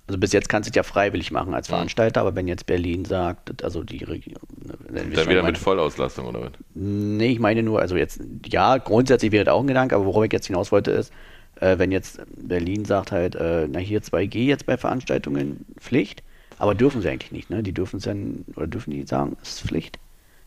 Also 0.07 0.17
bis 0.19 0.31
jetzt 0.31 0.47
kannst 0.47 0.67
du 0.67 0.71
es 0.71 0.75
ja 0.75 0.83
freiwillig 0.83 1.31
machen 1.31 1.53
als 1.53 1.67
Veranstalter, 1.67 2.21
aber 2.21 2.33
wenn 2.35 2.47
jetzt 2.47 2.65
Berlin 2.65 3.03
sagt, 3.03 3.63
also 3.63 3.83
die 3.83 4.03
Region. 4.05 4.35
ne, 4.63 4.77
dann 5.13 5.29
wieder 5.29 5.43
mit 5.43 5.57
Vollauslastung 5.57 6.27
oder 6.27 6.41
was? 6.43 6.51
Nee, 6.75 7.31
ich 7.31 7.39
meine 7.39 7.61
nur, 7.61 7.81
also 7.81 7.97
jetzt, 7.97 8.21
ja, 8.45 8.77
grundsätzlich 8.77 9.33
wäre 9.33 9.43
das 9.45 9.53
auch 9.53 9.59
ein 9.61 9.67
Gedanke, 9.67 9.95
aber 9.95 10.05
worauf 10.05 10.23
ich 10.23 10.31
jetzt 10.31 10.47
hinaus 10.47 10.71
wollte 10.71 10.91
ist, 10.91 11.11
äh, 11.59 11.77
wenn 11.77 11.91
jetzt 11.91 12.21
Berlin 12.37 12.85
sagt 12.85 13.11
halt, 13.11 13.35
äh, 13.35 13.67
na 13.69 13.79
hier 13.79 14.01
2G 14.01 14.45
jetzt 14.45 14.65
bei 14.65 14.77
Veranstaltungen 14.77 15.65
Pflicht, 15.77 16.23
aber 16.57 16.73
dürfen 16.73 17.01
sie 17.01 17.09
eigentlich 17.09 17.33
nicht, 17.33 17.49
ne? 17.49 17.61
Die 17.61 17.73
dürfen 17.73 17.97
es 17.97 18.03
dann, 18.03 18.45
oder 18.55 18.67
dürfen 18.67 18.91
die 18.91 19.05
sagen, 19.05 19.35
es 19.41 19.49
ist 19.55 19.61
Pflicht? 19.67 19.99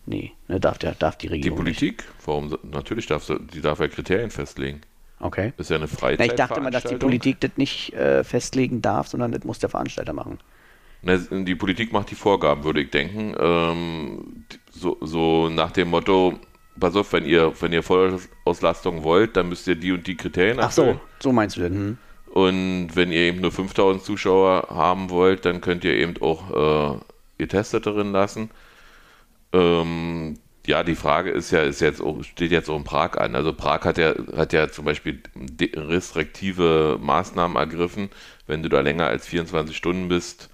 Nee, 0.07 0.33
ne, 0.49 0.59
darf, 0.59 0.79
der, 0.79 0.95
darf 0.95 1.17
die 1.17 1.27
Die 1.27 1.35
Regierung 1.35 1.59
Politik? 1.59 2.05
Warum? 2.25 2.49
so- 2.49 2.59
Natürlich 2.63 3.07
darf 3.07 3.25
sie, 3.25 3.39
die 3.39 3.61
darf 3.61 3.79
ja 3.81 3.89
Kriterien 3.89 4.31
festlegen. 4.31 4.81
Okay. 5.21 5.53
Ist 5.59 5.71
ja 5.71 5.77
eine 5.77 5.87
Na, 6.01 6.25
ich 6.25 6.33
dachte 6.33 6.61
mal, 6.61 6.71
dass 6.71 6.85
die 6.85 6.97
Politik 6.97 7.41
das 7.41 7.51
nicht 7.57 7.93
äh, 7.93 8.25
festlegen 8.25 8.81
darf, 8.81 9.09
sondern 9.09 9.33
das 9.33 9.45
muss 9.45 9.59
der 9.59 9.69
Veranstalter 9.69 10.15
machen. 10.15 10.39
Na, 11.03 11.17
die 11.17 11.55
Politik 11.55 11.93
macht 11.93 12.11
die 12.11 12.15
Vorgaben, 12.15 12.65
würde 12.65 12.81
ich 12.81 12.91
denken. 12.91 13.35
Ähm, 13.39 14.45
so, 14.71 14.97
so 15.01 15.51
nach 15.51 15.73
dem 15.73 15.91
Motto, 15.91 16.39
pass 16.79 16.97
auf, 16.97 17.13
wenn 17.13 17.27
ihr, 17.27 17.53
wenn 17.61 17.73
ihr 17.73 17.83
Vollauslastung 17.83 19.05
wollt, 19.05 19.37
dann 19.37 19.51
müsst 19.51 19.69
ihr 19.69 19.77
die 19.77 19.93
und 19.93 20.07
die 20.07 20.17
Kriterien 20.17 20.59
erfüllen. 20.59 20.99
Ach 21.01 21.21
so, 21.21 21.29
so 21.29 21.33
meinst 21.33 21.57
du 21.57 21.61
denn? 21.61 21.75
Hm. 21.75 21.99
Und 22.33 22.91
wenn 22.95 23.13
ihr 23.13 23.21
eben 23.21 23.41
nur 23.41 23.53
5000 23.53 24.03
Zuschauer 24.03 24.69
haben 24.71 25.11
wollt, 25.11 25.45
dann 25.45 25.61
könnt 25.61 25.85
ihr 25.85 25.95
eben 25.95 26.15
auch 26.23 26.95
äh, 26.95 26.99
ihr 27.39 27.49
Tester 27.49 27.81
drin 27.81 28.13
lassen. 28.13 28.51
Ähm, 29.53 30.39
ja, 30.67 30.83
die 30.83 30.95
Frage 30.95 31.31
ist 31.31 31.51
ja, 31.51 31.63
ist 31.63 31.81
jetzt 31.81 32.01
auch, 32.01 32.23
steht 32.23 32.51
jetzt 32.51 32.69
auch 32.69 32.77
in 32.77 32.85
Prag 32.85 33.17
an. 33.17 33.35
Also 33.35 33.53
Prag 33.53 33.85
hat 33.85 33.99
ja, 33.99 34.15
hat 34.37 34.53
ja 34.53 34.71
zum 34.71 34.85
Beispiel 34.85 35.23
restriktive 35.75 36.99
Maßnahmen 37.01 37.57
ergriffen. 37.57 38.11
Wenn 38.47 38.63
du 38.63 38.69
da 38.69 38.81
länger 38.81 39.07
als 39.07 39.27
24 39.27 39.77
Stunden 39.77 40.09
bist, 40.09 40.51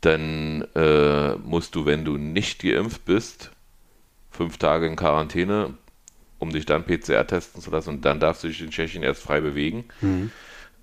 dann 0.00 0.62
äh, 0.74 1.34
musst 1.36 1.74
du, 1.74 1.86
wenn 1.86 2.04
du 2.04 2.16
nicht 2.16 2.62
geimpft 2.62 3.04
bist, 3.04 3.50
fünf 4.30 4.58
Tage 4.58 4.86
in 4.86 4.96
Quarantäne, 4.96 5.74
um 6.38 6.50
dich 6.50 6.66
dann 6.66 6.84
PCR 6.84 7.26
testen 7.26 7.62
zu 7.62 7.70
lassen 7.70 7.90
und 7.90 8.04
dann 8.04 8.20
darfst 8.20 8.44
du 8.44 8.48
dich 8.48 8.60
in 8.60 8.70
Tschechien 8.70 9.02
erst 9.02 9.22
frei 9.22 9.40
bewegen. 9.40 9.84
Mhm. 10.00 10.30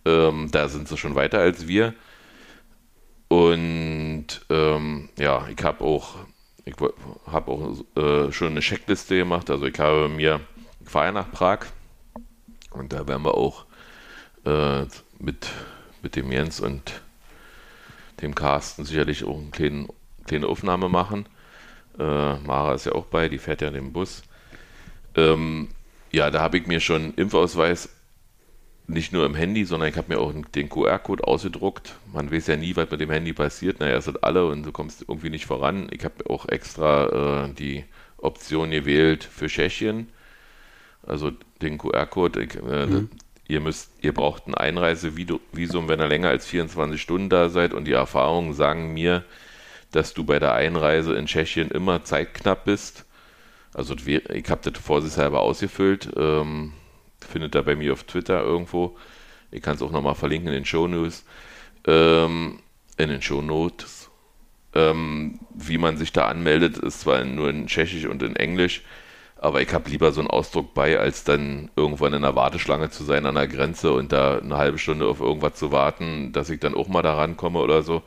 Ähm, 0.06 0.50
da 0.52 0.68
sind 0.68 0.88
sie 0.88 0.98
schon 0.98 1.16
weiter 1.16 1.40
als 1.40 1.68
wir. 1.68 1.94
Und 3.28 4.28
ähm, 4.50 5.10
ja, 5.18 5.48
ich 5.56 5.64
habe 5.64 5.84
auch, 5.84 6.16
ich 6.66 6.76
habe 7.28 7.52
auch 7.52 7.78
äh, 7.96 8.32
schon 8.32 8.50
eine 8.50 8.60
Checkliste 8.60 9.18
gemacht. 9.18 9.50
Also 9.50 9.66
ich 9.66 9.80
habe 9.80 10.10
mir, 10.10 10.42
ich 10.80 10.94
nach 10.94 11.32
Prag 11.32 11.60
und 12.72 12.94
da 12.94 13.08
werden 13.08 13.24
wir 13.24 13.36
auch 13.36 13.66
äh, 14.46 14.86
mit, 15.20 15.50
mit 16.02 16.16
dem 16.16 16.32
Jens 16.32 16.60
und 16.60 17.02
dem 18.22 18.36
Carsten 18.36 18.86
sicherlich 18.86 19.24
auch 19.24 19.38
eine 19.38 19.50
kleine, 19.50 19.88
kleine 20.26 20.48
Aufnahme 20.48 20.90
machen. 20.90 21.26
Äh, 21.98 22.36
Mara 22.38 22.74
ist 22.74 22.86
ja 22.86 22.94
auch 22.94 23.06
bei, 23.06 23.28
die 23.30 23.40
fährt 23.40 23.62
ja 23.62 23.70
dem 23.70 23.92
Bus. 23.92 24.24
Ähm, 25.16 25.70
ja, 26.12 26.30
da 26.30 26.42
habe 26.42 26.58
ich 26.58 26.68
mir 26.68 26.80
schon 26.80 27.14
Impfausweis 27.16 27.90
nicht 28.88 29.14
nur 29.14 29.26
im 29.26 29.36
Handy, 29.36 29.66
sondern 29.66 29.90
ich 29.90 29.98
habe 29.98 30.14
mir 30.14 30.20
auch 30.20 30.34
den 30.56 30.70
QR-Code 30.70 31.24
ausgedruckt. 31.24 31.96
Man 32.12 32.32
weiß 32.32 32.48
ja 32.48 32.58
nie, 32.58 32.76
was 32.76 32.90
mit 32.92 33.00
dem 33.00 33.12
Handy 33.12 33.34
passiert. 33.34 33.80
Naja, 33.80 33.98
es 33.98 34.06
sind 34.06 34.24
alle 34.24 34.46
und 34.48 34.64
du 34.64 34.72
kommst 34.72 35.06
irgendwie 35.08 35.30
nicht 35.30 35.46
voran. 35.46 35.88
Ich 35.92 36.04
habe 36.04 36.30
auch 36.30 36.48
extra 36.50 37.46
äh, 37.46 37.54
die 37.54 37.86
Option 38.18 38.72
gewählt 38.72 39.24
für 39.24 39.48
Tschechien. 39.48 40.10
Also 41.04 41.32
den 41.62 41.78
QR-Code. 41.78 42.42
Äh, 42.42 42.86
mhm. 42.86 43.10
Ihr 43.48 43.60
müsst, 43.60 43.92
ihr 44.02 44.14
braucht 44.14 44.48
ein 44.48 44.56
Einreisevisum, 44.56 45.90
wenn 45.90 46.00
ihr 46.00 46.08
länger 46.08 46.30
als 46.30 46.46
24 46.46 47.02
Stunden 47.02 47.30
da 47.30 47.50
seid. 47.50 47.74
Und 47.74 47.86
die 47.86 47.94
Erfahrungen 47.94 48.54
sagen 48.54 48.94
mir, 48.94 49.24
dass 49.92 50.14
du 50.14 50.24
bei 50.24 50.40
der 50.40 50.54
Einreise 50.54 51.16
in 51.16 51.26
Tschechien 51.26 51.70
immer 51.70 52.04
zeitknapp 52.04 52.66
bist. 52.66 53.06
Also 53.74 53.96
ich 53.96 54.50
habe 54.50 54.70
das 54.70 54.82
vorsichtshalber 54.82 55.42
ausgefüllt. 55.42 56.10
Ähm, 56.16 56.74
findet 57.26 57.56
ihr 57.56 57.64
bei 57.64 57.76
mir 57.76 57.94
auf 57.94 58.04
Twitter 58.04 58.42
irgendwo. 58.42 58.98
Ich 59.52 59.62
kann 59.62 59.76
es 59.76 59.82
auch 59.82 59.92
nochmal 59.92 60.16
verlinken 60.16 60.48
in 60.50 60.54
den 60.54 60.66
Show 60.66 60.88
News. 60.88 61.26
Ähm, 61.86 62.60
in 62.98 63.10
den 63.10 63.22
Show 63.22 63.42
Notes. 63.42 64.10
Ähm, 64.74 65.40
wie 65.54 65.78
man 65.78 65.98
sich 65.98 66.14
da 66.14 66.28
anmeldet, 66.28 66.78
ist 66.78 67.02
zwar 67.02 67.24
nur 67.26 67.50
in 67.50 67.68
Tschechisch 67.68 68.06
und 68.06 68.24
in 68.24 68.38
Englisch, 68.38 68.84
aber 69.38 69.62
ich 69.62 69.74
habe 69.74 69.90
lieber 69.90 70.12
so 70.14 70.22
einen 70.22 70.30
Ausdruck 70.30 70.74
bei, 70.74 70.98
als 70.98 71.26
dann 71.26 71.70
irgendwann 71.76 72.14
in 72.14 72.24
einer 72.24 72.36
Warteschlange 72.36 72.90
zu 72.90 73.04
sein 73.04 73.26
an 73.26 73.36
der 73.36 73.48
Grenze 73.48 73.92
und 73.92 74.14
da 74.14 74.38
eine 74.38 74.56
halbe 74.56 74.78
Stunde 74.78 75.08
auf 75.08 75.20
irgendwas 75.20 75.56
zu 75.56 75.72
warten, 75.72 76.32
dass 76.32 76.50
ich 76.50 76.60
dann 76.60 76.76
auch 76.76 76.88
mal 76.88 77.02
da 77.02 77.16
rankomme 77.16 77.60
oder 77.60 77.82
so. 77.82 78.04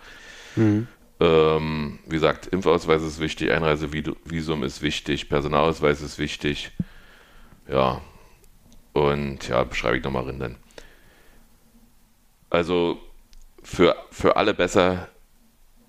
Mhm. 0.57 0.87
Ähm, 1.21 1.99
wie 2.07 2.15
gesagt, 2.15 2.47
Impfausweis 2.47 3.03
ist 3.03 3.21
wichtig, 3.21 3.51
Einreisevisum 3.51 4.63
ist 4.63 4.81
wichtig, 4.81 5.29
Personalausweis 5.29 6.01
ist 6.01 6.19
wichtig. 6.19 6.71
Ja, 7.69 8.01
und 8.95 9.49
ja, 9.49 9.63
beschreibe 9.65 9.99
ich 9.99 10.05
nochmal 10.05 10.33
dann. 10.39 10.57
Also 12.49 12.99
für, 13.63 13.97
für 14.11 14.37
alle 14.37 14.55
besser, 14.55 15.09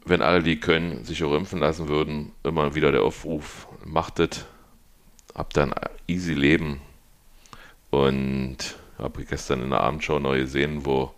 wenn 0.06 0.22
alle, 0.22 0.42
die 0.44 0.60
können, 0.60 1.06
sich 1.06 1.24
auch 1.24 1.36
impfen 1.36 1.60
lassen 1.60 1.88
würden, 1.88 2.32
immer 2.44 2.76
wieder 2.76 2.92
der 2.92 3.04
Aufruf, 3.04 3.68
macht 3.86 4.20
es, 4.20 4.46
habt 5.34 5.56
dann 5.56 5.74
easy 6.08 6.34
Leben. 6.34 6.82
Und 7.92 8.58
habe 8.98 9.24
gestern 9.24 9.62
in 9.62 9.70
der 9.70 9.82
Abendschau 9.82 10.20
neu 10.20 10.40
gesehen, 10.40 10.86
wo 10.86 11.14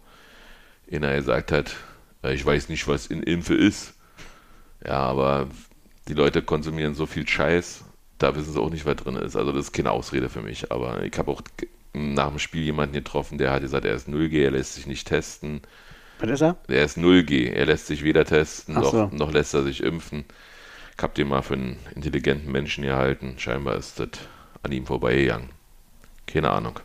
einer 0.91 1.15
gesagt 1.15 1.51
hat, 1.51 1.75
ich 2.23 2.45
weiß 2.45 2.69
nicht, 2.69 2.87
was 2.87 3.07
in 3.07 3.23
Impfe 3.23 3.55
ist. 3.55 3.93
Ja, 4.85 4.99
aber 4.99 5.47
die 6.07 6.13
Leute 6.13 6.41
konsumieren 6.41 6.95
so 6.95 7.05
viel 7.05 7.27
Scheiß, 7.27 7.85
da 8.17 8.35
wissen 8.35 8.53
sie 8.53 8.59
auch 8.59 8.69
nicht, 8.69 8.85
was 8.85 8.95
drin 8.95 9.15
ist. 9.15 9.35
Also 9.35 9.51
das 9.51 9.65
ist 9.65 9.73
keine 9.73 9.91
Ausrede 9.91 10.29
für 10.29 10.41
mich. 10.41 10.71
Aber 10.71 11.03
ich 11.03 11.17
habe 11.17 11.31
auch 11.31 11.41
nach 11.97 12.29
dem 12.29 12.39
Spiel 12.39 12.63
jemanden 12.63 12.93
getroffen, 12.93 13.37
der 13.37 13.51
hat 13.51 13.61
gesagt, 13.61 13.85
er 13.85 13.95
ist 13.95 14.07
0G, 14.07 14.43
er 14.43 14.51
lässt 14.51 14.75
sich 14.75 14.87
nicht 14.87 15.07
testen. 15.07 15.61
Was 16.19 16.29
ist 16.29 16.41
er? 16.41 16.57
Er 16.67 16.83
ist 16.83 16.97
0G, 16.97 17.51
er 17.51 17.65
lässt 17.65 17.87
sich 17.87 18.03
weder 18.03 18.25
testen, 18.25 18.75
noch, 18.75 18.91
so. 18.91 19.09
noch 19.11 19.31
lässt 19.31 19.53
er 19.53 19.63
sich 19.63 19.83
impfen. 19.83 20.25
Ich 20.95 21.03
habe 21.03 21.13
den 21.13 21.27
mal 21.27 21.43
für 21.43 21.53
einen 21.53 21.77
intelligenten 21.93 22.51
Menschen 22.51 22.83
gehalten. 22.83 23.35
Scheinbar 23.37 23.75
ist 23.75 23.99
das 23.99 24.09
an 24.63 24.71
ihm 24.71 24.87
vorbeigegangen. 24.87 25.49
Keine 26.25 26.49
Ahnung. 26.49 26.79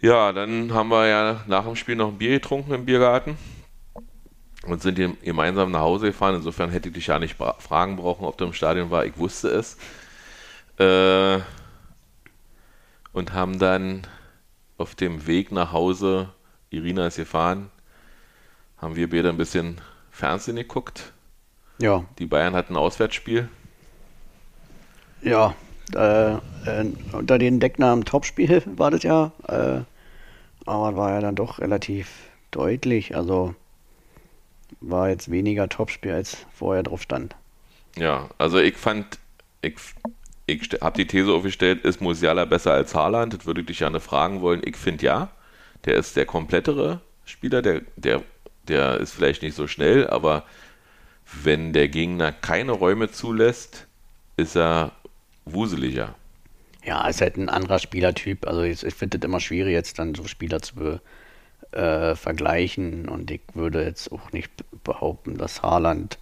Ja, 0.00 0.32
dann 0.32 0.72
haben 0.72 0.88
wir 0.88 1.06
ja 1.06 1.44
nach 1.46 1.64
dem 1.64 1.76
Spiel 1.76 1.96
noch 1.96 2.08
ein 2.08 2.18
Bier 2.18 2.30
getrunken 2.30 2.72
im 2.72 2.86
Biergarten 2.86 3.36
und 4.66 4.82
sind 4.82 4.98
gemeinsam 5.22 5.70
nach 5.70 5.80
Hause 5.80 6.06
gefahren. 6.06 6.36
Insofern 6.36 6.70
hätte 6.70 6.88
ich 6.88 6.94
dich 6.94 7.06
ja 7.08 7.18
nicht 7.18 7.36
fragen 7.36 7.96
brauchen, 7.96 8.24
ob 8.24 8.36
du 8.38 8.46
im 8.46 8.52
Stadion 8.52 8.90
war. 8.90 9.04
Ich 9.04 9.16
wusste 9.18 9.48
es. 9.48 9.76
Äh, 10.78 11.40
und 13.12 13.32
haben 13.32 13.58
dann 13.58 14.06
auf 14.78 14.94
dem 14.94 15.26
Weg 15.26 15.52
nach 15.52 15.72
Hause, 15.72 16.30
Irina 16.70 17.06
ist 17.06 17.16
gefahren, 17.16 17.70
haben 18.78 18.96
wir 18.96 19.08
beide 19.08 19.28
ein 19.28 19.36
bisschen 19.36 19.80
Fernsehen 20.10 20.56
geguckt. 20.56 21.12
Ja. 21.78 22.04
Die 22.18 22.26
Bayern 22.26 22.54
hatten 22.54 22.74
ein 22.74 22.78
Auswärtsspiel. 22.78 23.48
Ja, 25.22 25.54
äh, 25.94 26.32
äh, 26.32 26.38
unter 27.12 27.38
den 27.38 27.60
Decknamen 27.60 28.04
Topspiel 28.04 28.62
war 28.76 28.90
das 28.90 29.02
ja. 29.02 29.32
Äh, 29.46 29.80
aber 30.64 30.96
war 30.96 31.10
ja 31.10 31.20
dann 31.20 31.34
doch 31.34 31.58
relativ 31.58 32.08
deutlich. 32.50 33.16
Also 33.16 33.54
war 34.80 35.08
jetzt 35.08 35.30
weniger 35.30 35.68
Topspiel, 35.68 36.12
als 36.12 36.46
vorher 36.52 36.82
drauf 36.82 37.02
stand. 37.02 37.36
Ja, 37.96 38.30
also 38.38 38.58
ich 38.58 38.76
fand, 38.76 39.18
ich 39.60 39.74
ich 40.46 40.70
habe 40.80 40.96
die 40.96 41.06
These 41.06 41.32
aufgestellt, 41.32 41.84
ist 41.84 42.00
Musiala 42.00 42.44
besser 42.44 42.72
als 42.72 42.94
Haaland? 42.94 43.34
Das 43.34 43.46
würde 43.46 43.60
ich 43.60 43.66
dich 43.66 43.78
gerne 43.78 44.00
fragen 44.00 44.40
wollen. 44.40 44.62
Ich 44.64 44.76
finde 44.76 45.04
ja. 45.04 45.30
Der 45.84 45.96
ist 45.96 46.16
der 46.16 46.26
komplettere 46.26 47.00
Spieler, 47.24 47.60
der, 47.60 47.82
der, 47.96 48.22
der 48.68 48.98
ist 48.98 49.12
vielleicht 49.12 49.42
nicht 49.42 49.56
so 49.56 49.66
schnell, 49.66 50.06
aber 50.06 50.44
wenn 51.42 51.72
der 51.72 51.88
Gegner 51.88 52.30
keine 52.30 52.72
Räume 52.72 53.10
zulässt, 53.10 53.86
ist 54.36 54.56
er 54.56 54.92
wuseliger. 55.44 56.14
Ja, 56.84 57.06
ist 57.08 57.20
halt 57.20 57.36
ein 57.36 57.48
anderer 57.48 57.78
Spielertyp. 57.78 58.46
Also 58.46 58.62
ich, 58.62 58.84
ich 58.84 58.94
finde 58.94 59.18
es 59.18 59.24
immer 59.24 59.40
schwierig, 59.40 59.72
jetzt 59.72 59.98
dann 59.98 60.14
so 60.14 60.26
Spieler 60.26 60.60
zu 60.62 61.00
äh, 61.72 62.14
vergleichen. 62.14 63.08
Und 63.08 63.30
ich 63.30 63.40
würde 63.54 63.84
jetzt 63.84 64.10
auch 64.12 64.32
nicht 64.32 64.50
behaupten, 64.84 65.36
dass 65.38 65.62
Haaland 65.62 66.18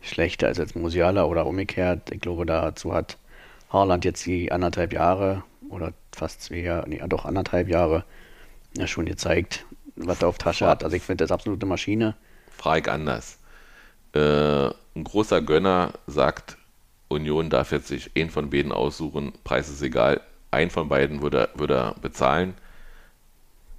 schlechter 0.00 0.50
ist 0.50 0.60
als 0.60 0.74
Musiala 0.74 1.24
oder 1.24 1.46
umgekehrt. 1.46 2.10
Ich 2.10 2.20
glaube, 2.20 2.44
dazu 2.44 2.92
hat 2.92 3.16
Haaland 3.70 4.04
jetzt 4.04 4.24
die 4.26 4.52
anderthalb 4.52 4.92
Jahre 4.92 5.42
oder 5.68 5.92
fast 6.12 6.42
zwei 6.42 6.56
Jahre, 6.56 6.88
nee, 6.88 7.02
doch 7.06 7.24
anderthalb 7.24 7.68
Jahre 7.68 8.04
ja 8.76 8.86
schon 8.86 9.06
gezeigt, 9.06 9.66
was 9.96 10.22
er 10.22 10.28
auf 10.28 10.38
Tasche 10.38 10.66
hat. 10.66 10.84
Also 10.84 10.96
ich 10.96 11.02
finde 11.02 11.24
das 11.24 11.32
absolute 11.32 11.66
Maschine. 11.66 12.14
Frage 12.50 12.92
anders. 12.92 13.38
Äh, 14.14 14.66
ein 14.68 15.04
großer 15.04 15.42
Gönner 15.42 15.92
sagt, 16.06 16.56
Union 17.08 17.50
darf 17.50 17.72
jetzt 17.72 17.88
sich 17.88 18.10
einen 18.16 18.30
von 18.30 18.50
beiden 18.50 18.72
aussuchen, 18.72 19.32
Preis 19.44 19.68
ist 19.68 19.82
egal, 19.82 20.20
einen 20.50 20.70
von 20.70 20.88
beiden 20.88 21.22
würde, 21.22 21.48
würde 21.54 21.74
er 21.74 21.94
bezahlen. 22.00 22.54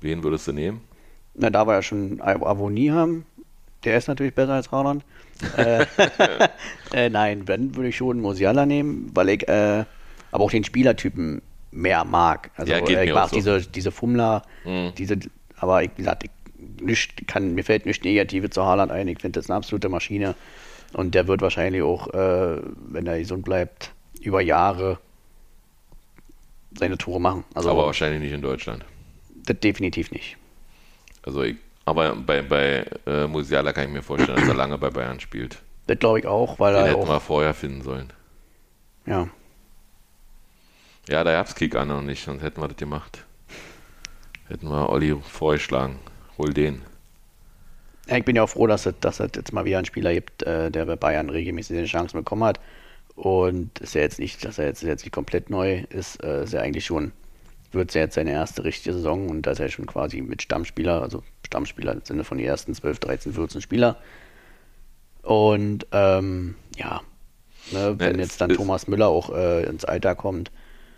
Wen 0.02 0.24
würdest 0.24 0.48
du 0.48 0.52
nehmen? 0.52 0.82
Na, 1.34 1.50
da 1.50 1.65
wir 1.65 1.74
ja 1.74 1.82
schon 1.82 2.21
Avonie 2.21 2.91
haben, 2.91 3.26
der 3.86 3.98
ist 3.98 4.08
natürlich 4.08 4.34
besser 4.34 4.54
als 4.54 4.71
Haaland. 4.71 5.04
äh, 5.58 5.86
äh, 6.93 7.10
nein, 7.10 7.45
dann 7.45 7.76
würde 7.76 7.89
ich 7.89 7.98
schon 7.98 8.19
Musiala 8.19 8.65
nehmen, 8.65 9.12
weil 9.13 9.30
ich 9.30 9.48
äh, 9.48 9.86
aber 10.32 10.43
auch 10.43 10.52
den 10.52 10.63
Spielertypen 10.63 11.41
mehr 11.71 12.04
mag. 12.04 12.52
Also 12.56 12.74
ja, 12.74 12.86
ich 12.86 13.13
mag 13.13 13.30
so. 13.30 13.36
diese, 13.36 13.62
diese 13.62 13.91
Fummler, 13.91 14.43
mhm. 14.65 14.93
diese, 14.98 15.17
aber 15.58 15.84
ich, 15.84 15.91
wie 15.95 16.02
gesagt, 16.02 16.24
ich, 16.24 16.32
nicht, 16.82 17.28
kann, 17.28 17.54
mir 17.54 17.63
fällt 17.63 17.86
nichts 17.86 18.04
Negative 18.04 18.50
zu 18.50 18.65
Haaland 18.65 18.91
ein. 18.91 19.08
Ich 19.08 19.19
finde 19.19 19.39
das 19.39 19.50
eine 19.50 19.58
absolute 19.58 19.89
Maschine. 19.89 20.36
Und 20.93 21.15
der 21.15 21.28
wird 21.28 21.41
wahrscheinlich 21.41 21.82
auch, 21.82 22.13
äh, 22.13 22.62
wenn 22.88 23.08
er 23.08 23.19
gesund 23.19 23.45
bleibt, 23.45 23.91
über 24.21 24.41
Jahre 24.41 24.98
seine 26.78 26.98
Tore 26.98 27.19
machen. 27.19 27.43
Also, 27.54 27.69
aber 27.69 27.86
wahrscheinlich 27.86 28.21
nicht 28.21 28.34
in 28.34 28.41
Deutschland. 28.41 28.86
Das 29.45 29.60
definitiv 29.60 30.12
nicht. 30.12 30.38
Also 31.24 31.43
ich, 31.43 31.58
aber 31.86 32.15
bei, 32.15 32.41
bei 32.41 32.86
äh, 33.06 33.28
Musiala 33.28 33.74
kann 33.74 33.86
ich 33.86 33.91
mir 33.91 34.04
vorstellen, 34.04 34.38
dass 34.38 34.48
er 34.48 34.56
lange 34.56 34.78
bei 34.78 34.89
Bayern 34.89 35.19
spielt. 35.19 35.63
Das 35.88 36.00
glaube 36.00 36.19
ich 36.19 36.28
auch, 36.28 36.60
weil 36.60 36.76
Den 36.76 36.86
er 36.86 36.88
hätten 36.88 37.04
auch, 37.04 37.08
wir 37.08 37.19
vorher 37.19 37.54
finden 37.54 37.82
sollen. 37.82 38.12
ja, 39.06 39.30
Ja, 41.08 41.24
da 41.24 41.32
gab's 41.32 41.56
Kick 41.56 41.76
an 41.76 41.88
noch 41.88 42.02
nicht, 42.02 42.24
sonst 42.24 42.41
hätten 42.43 42.62
wir 42.62 42.67
das 42.67 42.78
gemacht. 42.78 43.26
Hätten 44.48 44.69
wir 44.69 44.89
Olli 44.89 45.15
vorgeschlagen. 45.21 46.00
Hol 46.38 46.54
den. 46.54 46.84
Ja, 48.08 48.17
ich 48.17 48.26
bin 48.26 48.36
ja 48.36 48.43
auch 48.43 48.50
froh, 48.50 48.67
dass 48.67 48.86
es, 48.86 48.93
dass 49.00 49.19
es 49.19 49.32
jetzt 49.36 49.52
mal 49.54 49.65
wieder 49.65 49.78
einen 49.78 49.86
Spieler 49.86 50.13
gibt, 50.13 50.43
äh, 50.43 50.69
der 50.71 50.86
bei 50.86 50.95
Bayern 50.95 51.30
regelmäßig 51.30 51.78
eine 51.78 51.88
Chance 51.88 52.15
bekommen 52.15 52.43
hat. 52.43 52.60
Und 53.15 53.80
ist 53.80 53.95
ja 53.95 54.02
jetzt 54.02 54.19
nicht, 54.19 54.43
dass 54.45 54.58
er 54.60 54.65
jetzt, 54.67 54.84
jetzt 54.84 55.04
nicht 55.04 55.13
komplett 55.13 55.50
neu 55.50 55.84
ist, 55.89 56.21
äh, 56.24 56.43
ist 56.43 56.54
ja 56.54 56.62
eigentlich 56.62 56.86
schon, 56.86 57.13
wird 57.71 57.89
es 57.89 57.95
ja 57.95 58.02
jetzt 58.02 58.15
seine 58.15 58.32
erste 58.32 58.63
richtige 58.63 58.93
Saison 58.95 59.30
und 59.30 59.43
da 59.43 59.52
ist 59.52 59.60
er 59.60 59.69
schon 59.69 59.86
quasi 59.88 60.21
mit 60.21 60.41
Stammspieler, 60.41 61.02
also 61.02 61.24
Stammspieler 61.56 61.94
im 61.94 62.02
Sinne 62.04 62.24
von 62.26 62.38
die 62.38 62.46
ersten 62.46 62.74
12, 62.76 63.00
13, 63.00 63.34
14 63.34 63.62
Spieler. 63.62 63.96
Und 65.24 65.88
ähm, 65.94 66.56
ja, 66.76 67.02
ne, 67.72 67.96
wenn 67.98 68.15
es 68.20 68.28
jetzt 68.28 68.41
dann 68.41 68.50
Thomas 68.52 68.88
Müller 68.88 69.08
auch 69.08 69.34
äh, 69.34 69.63
ins 69.63 69.86
Alter 69.86 70.15
kommt, 70.15 70.52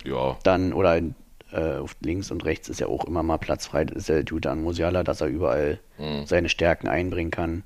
Ja, 0.04 0.36
dann 0.42 0.72
oder 0.72 0.96
in, 0.98 1.14
äh, 1.52 1.76
auf 1.76 1.94
links 2.00 2.30
und 2.32 2.44
rechts 2.44 2.68
ist 2.68 2.80
ja 2.80 2.88
auch 2.88 3.04
immer 3.04 3.22
mal 3.22 3.38
Platz 3.38 3.66
frei. 3.66 3.84
Das 3.84 3.96
ist 3.96 4.08
ja 4.08 4.18
Jude 4.18 4.50
an 4.50 4.60
Musiala, 4.62 5.04
dass 5.04 5.20
er 5.20 5.28
überall 5.28 5.78
Mhm. 5.98 6.26
seine 6.26 6.48
Stärken 6.48 6.88
einbringen 6.88 7.30
kann. 7.30 7.62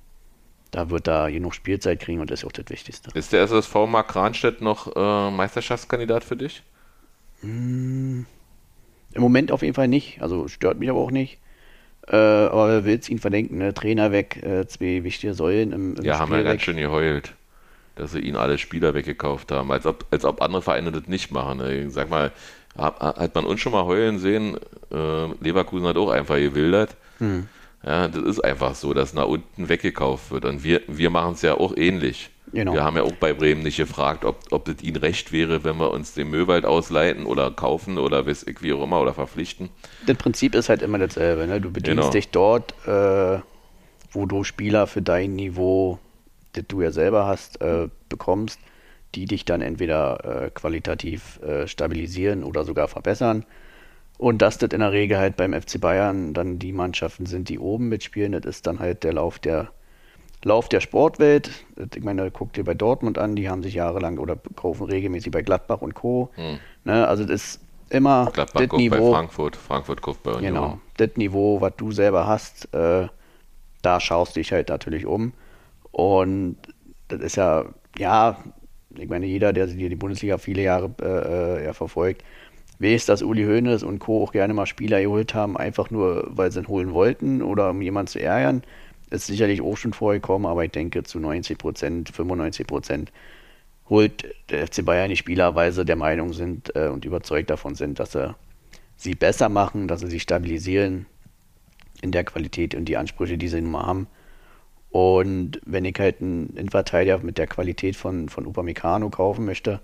Da 0.70 0.88
wird 0.90 1.08
er 1.08 1.30
genug 1.32 1.54
Spielzeit 1.54 1.98
kriegen 2.00 2.20
und 2.20 2.30
das 2.30 2.40
ist 2.40 2.46
auch 2.46 2.52
das 2.52 2.66
Wichtigste. 2.68 3.10
Ist 3.14 3.32
der 3.32 3.42
SSV 3.42 3.74
Mark 3.88 4.08
Kranstedt 4.08 4.60
noch 4.60 4.94
äh, 4.94 5.30
Meisterschaftskandidat 5.30 6.24
für 6.24 6.36
dich? 6.36 6.62
Im 7.42 8.26
Moment 9.16 9.50
auf 9.50 9.62
jeden 9.62 9.74
Fall 9.74 9.88
nicht, 9.88 10.22
also 10.22 10.46
stört 10.48 10.78
mich 10.78 10.88
aber 10.90 11.00
auch 11.00 11.10
nicht. 11.10 11.38
Äh, 12.08 12.16
aber 12.16 12.68
wer 12.68 12.84
will 12.84 12.98
es 12.98 13.08
ihn 13.08 13.18
verdenken? 13.18 13.58
Ne? 13.58 13.72
Trainer 13.74 14.10
weg, 14.12 14.42
äh, 14.42 14.66
zwei 14.66 15.04
wichtige 15.04 15.34
Säulen 15.34 15.72
im, 15.72 15.96
im 15.96 16.04
Ja, 16.04 16.18
haben 16.18 16.28
Spiel 16.28 16.38
ja 16.38 16.42
ganz 16.44 16.54
weg. 16.54 16.62
schön 16.62 16.76
geheult, 16.76 17.34
dass 17.96 18.12
sie 18.12 18.18
ihn 18.20 18.36
alle 18.36 18.58
Spieler 18.58 18.94
weggekauft 18.94 19.52
haben, 19.52 19.70
als 19.70 19.86
ob, 19.86 20.06
als 20.10 20.24
ob 20.24 20.42
andere 20.42 20.62
Vereine 20.62 20.90
das 20.90 21.06
nicht 21.06 21.30
machen. 21.30 21.58
Ne? 21.58 21.90
Sag 21.90 22.10
mal, 22.10 22.32
hat, 22.76 22.98
hat 23.00 23.34
man 23.34 23.44
uns 23.44 23.60
schon 23.60 23.72
mal 23.72 23.84
heulen 23.84 24.18
sehen, 24.18 24.56
äh, 24.90 25.26
Leverkusen 25.40 25.86
hat 25.86 25.96
auch 25.96 26.10
einfach 26.10 26.36
gewildert. 26.36 26.96
Hm. 27.18 27.48
Ja, 27.84 28.08
das 28.08 28.22
ist 28.22 28.40
einfach 28.40 28.74
so, 28.76 28.94
dass 28.94 29.12
nach 29.12 29.26
unten 29.26 29.68
weggekauft 29.68 30.30
wird. 30.30 30.44
Und 30.44 30.62
wir, 30.64 30.82
wir 30.86 31.10
machen 31.10 31.34
es 31.34 31.42
ja 31.42 31.54
auch 31.54 31.76
ähnlich. 31.76 32.30
Genau. 32.52 32.74
Wir 32.74 32.84
haben 32.84 32.96
ja 32.96 33.02
auch 33.02 33.14
bei 33.16 33.32
Bremen 33.32 33.62
nicht 33.62 33.78
gefragt, 33.78 34.24
ob, 34.24 34.36
ob 34.50 34.68
es 34.68 34.82
ihnen 34.82 34.96
recht 34.96 35.32
wäre, 35.32 35.64
wenn 35.64 35.78
wir 35.78 35.90
uns 35.90 36.12
den 36.12 36.28
Möwald 36.28 36.66
ausleiten 36.66 37.24
oder 37.24 37.50
kaufen 37.50 37.96
oder 37.98 38.26
wie 38.26 38.72
auch 38.74 38.82
immer 38.82 39.00
oder 39.00 39.14
verpflichten. 39.14 39.70
Das 40.06 40.18
Prinzip 40.18 40.54
ist 40.54 40.68
halt 40.68 40.82
immer 40.82 40.98
dasselbe. 40.98 41.46
Ne? 41.46 41.60
Du 41.60 41.70
bedienst 41.70 41.96
Genau. 41.98 42.10
dich 42.10 42.28
dort, 42.28 42.74
äh, 42.86 43.40
wo 44.12 44.26
du 44.26 44.44
Spieler 44.44 44.86
für 44.86 45.00
dein 45.00 45.34
Niveau, 45.34 45.98
das 46.52 46.64
du 46.68 46.82
ja 46.82 46.90
selber 46.90 47.26
hast, 47.26 47.60
äh, 47.62 47.88
bekommst, 48.10 48.60
die 49.14 49.24
dich 49.24 49.46
dann 49.46 49.62
entweder 49.62 50.44
äh, 50.44 50.50
qualitativ 50.50 51.40
äh, 51.42 51.66
stabilisieren 51.66 52.44
oder 52.44 52.64
sogar 52.64 52.88
verbessern. 52.88 53.46
Und 54.18 54.42
dass 54.42 54.58
das 54.58 54.70
in 54.72 54.80
der 54.80 54.92
Regel 54.92 55.18
halt 55.18 55.36
beim 55.36 55.52
FC 55.54 55.80
Bayern 55.80 56.34
dann 56.34 56.58
die 56.58 56.72
Mannschaften 56.72 57.24
sind, 57.26 57.48
die 57.48 57.58
oben 57.58 57.88
mitspielen, 57.88 58.32
das 58.32 58.44
ist 58.44 58.66
dann 58.66 58.78
halt 58.78 59.04
der 59.04 59.14
Lauf 59.14 59.38
der 59.38 59.72
Lauf 60.44 60.68
der 60.68 60.80
Sportwelt. 60.80 61.50
Ich 61.94 62.02
meine, 62.02 62.30
guck 62.30 62.52
dir 62.52 62.64
bei 62.64 62.74
Dortmund 62.74 63.18
an, 63.18 63.36
die 63.36 63.48
haben 63.48 63.62
sich 63.62 63.74
jahrelang 63.74 64.18
oder 64.18 64.36
kaufen 64.56 64.84
regelmäßig 64.86 65.30
bei 65.32 65.42
Gladbach 65.42 65.82
und 65.82 65.94
Co. 65.94 66.30
Ne, 66.84 67.06
also 67.06 67.24
das 67.24 67.56
ist 67.56 67.60
immer 67.90 68.26
Hm. 68.26 68.32
Gladbach 68.32 68.60
das 68.60 68.68
kauft 68.68 68.90
bei 68.90 68.96
Niveau. 68.96 69.12
Frankfurt, 69.12 69.56
Frankfurt 69.56 70.02
kauft 70.02 70.22
bei 70.22 70.32
Union. 70.32 70.54
Genau, 70.54 70.78
das 70.96 71.10
Niveau, 71.16 71.60
was 71.60 71.74
du 71.76 71.92
selber 71.92 72.26
hast, 72.26 72.72
äh, 72.74 73.06
da 73.82 74.00
schaust 74.00 74.36
du 74.36 74.40
dich 74.40 74.52
halt 74.52 74.68
natürlich 74.68 75.06
um. 75.06 75.32
Und 75.92 76.56
das 77.08 77.20
ist 77.20 77.36
ja, 77.36 77.66
ja, 77.98 78.42
ich 78.96 79.08
meine, 79.08 79.26
jeder, 79.26 79.52
der 79.52 79.66
die 79.66 79.88
die 79.88 79.96
Bundesliga 79.96 80.38
viele 80.38 80.62
Jahre 80.62 80.90
äh, 81.00 81.60
äh, 81.60 81.64
ja, 81.66 81.72
verfolgt, 81.72 82.24
weiß, 82.78 83.06
dass 83.06 83.22
Uli 83.22 83.44
Hoeneß 83.44 83.82
und 83.84 84.00
Co. 84.00 84.22
auch 84.24 84.32
gerne 84.32 84.54
mal 84.54 84.66
Spieler 84.66 85.00
geholt 85.00 85.34
haben, 85.34 85.56
einfach 85.56 85.90
nur, 85.90 86.26
weil 86.30 86.50
sie 86.50 86.60
ihn 86.60 86.68
holen 86.68 86.92
wollten 86.92 87.42
oder 87.42 87.70
um 87.70 87.82
jemanden 87.82 88.08
zu 88.08 88.20
ärgern. 88.20 88.62
Ist 89.12 89.26
sicherlich 89.26 89.60
auch 89.60 89.76
schon 89.76 89.92
vorgekommen, 89.92 90.46
aber 90.46 90.64
ich 90.64 90.70
denke 90.70 91.02
zu 91.02 91.20
90 91.20 91.58
Prozent, 91.58 92.08
95 92.08 92.66
Prozent 92.66 93.12
holt 93.88 94.34
der 94.48 94.66
FC 94.66 94.84
Bayern 94.84 95.10
die 95.10 95.16
Spieler, 95.16 95.54
weil 95.54 95.70
sie 95.72 95.84
der 95.84 95.96
Meinung 95.96 96.32
sind 96.32 96.74
äh, 96.74 96.88
und 96.88 97.04
überzeugt 97.04 97.50
davon 97.50 97.74
sind, 97.74 98.00
dass 98.00 98.12
sie 98.12 98.34
sie 98.96 99.14
besser 99.14 99.50
machen, 99.50 99.86
dass 99.86 100.00
sie 100.00 100.06
sich 100.08 100.22
stabilisieren 100.22 101.06
in 102.00 102.10
der 102.10 102.24
Qualität 102.24 102.74
und 102.74 102.86
die 102.86 102.96
Ansprüche, 102.96 103.36
die 103.36 103.48
sie 103.48 103.60
nun 103.60 103.72
mal 103.72 103.86
haben. 103.86 104.06
Und 104.90 105.60
wenn 105.66 105.84
ich 105.84 105.98
halt 105.98 106.22
einen 106.22 106.56
Innenverteidiger 106.56 107.18
mit 107.18 107.36
der 107.36 107.46
Qualität 107.46 107.96
von, 107.96 108.28
von 108.28 108.46
Upamecano 108.46 109.10
kaufen 109.10 109.44
möchte, 109.44 109.80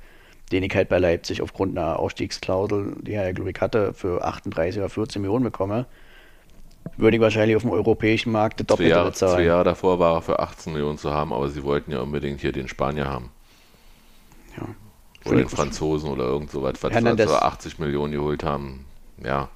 den 0.53 0.63
ich 0.63 0.75
halt 0.75 0.89
bei 0.89 0.99
Leipzig 0.99 1.43
aufgrund 1.43 1.77
einer 1.77 1.99
Ausstiegsklausel, 1.99 2.97
die 3.03 3.13
er 3.13 3.33
glaube 3.35 3.51
ich, 3.51 3.61
hatte, 3.61 3.93
für 3.93 4.25
38 4.25 4.79
oder 4.79 4.89
14 4.89 5.21
Millionen 5.21 5.45
bekomme, 5.45 5.87
würde 6.99 7.17
ich 7.17 7.21
wahrscheinlich 7.21 7.57
auf 7.57 7.63
dem 7.63 7.71
europäischen 7.71 8.33
Markt 8.33 8.61
Doppelte 8.69 8.91
Jahre, 8.91 9.13
zwei 9.13 9.27
bezahlen. 9.27 9.47
Jahre 9.47 9.65
davor 9.65 9.99
war 9.99 10.17
er 10.17 10.23
für 10.23 10.39
18 10.39 10.73
Millionen 10.73 10.99
zu 10.99 11.13
haben, 11.13 11.33
aber 11.33 11.49
sie 11.49 11.63
wollten 11.63 11.93
ja 11.93 12.01
unbedingt 12.01 12.41
hier 12.41 12.53
den 12.53 12.69
Spanier 12.69 13.07
haben. 13.07 13.31
Ja. 14.57 14.69
Oder 15.25 15.39
den 15.39 15.49
Franzosen 15.49 16.11
oder 16.11 16.25
irgend 16.25 16.51
sowas, 16.51 16.75
was 16.81 16.93
Hernandez. 16.93 17.31
für 17.31 17.43
80 17.43 17.79
Millionen 17.79 18.13
geholt 18.13 18.43
haben. 18.43 18.85
Ja. 19.23 19.49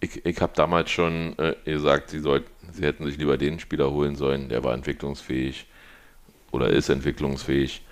Ich, 0.00 0.24
ich 0.26 0.40
habe 0.40 0.52
damals 0.54 0.90
schon 0.90 1.38
äh, 1.38 1.54
gesagt, 1.64 2.10
sie, 2.10 2.20
sollten, 2.20 2.50
sie 2.72 2.82
hätten 2.82 3.06
sich 3.06 3.16
lieber 3.16 3.38
den 3.38 3.58
Spieler 3.58 3.90
holen 3.90 4.14
sollen, 4.14 4.50
der 4.50 4.62
war 4.62 4.74
entwicklungsfähig 4.74 5.66
oder 6.50 6.68
ist 6.68 6.90
entwicklungsfähig. 6.90 7.82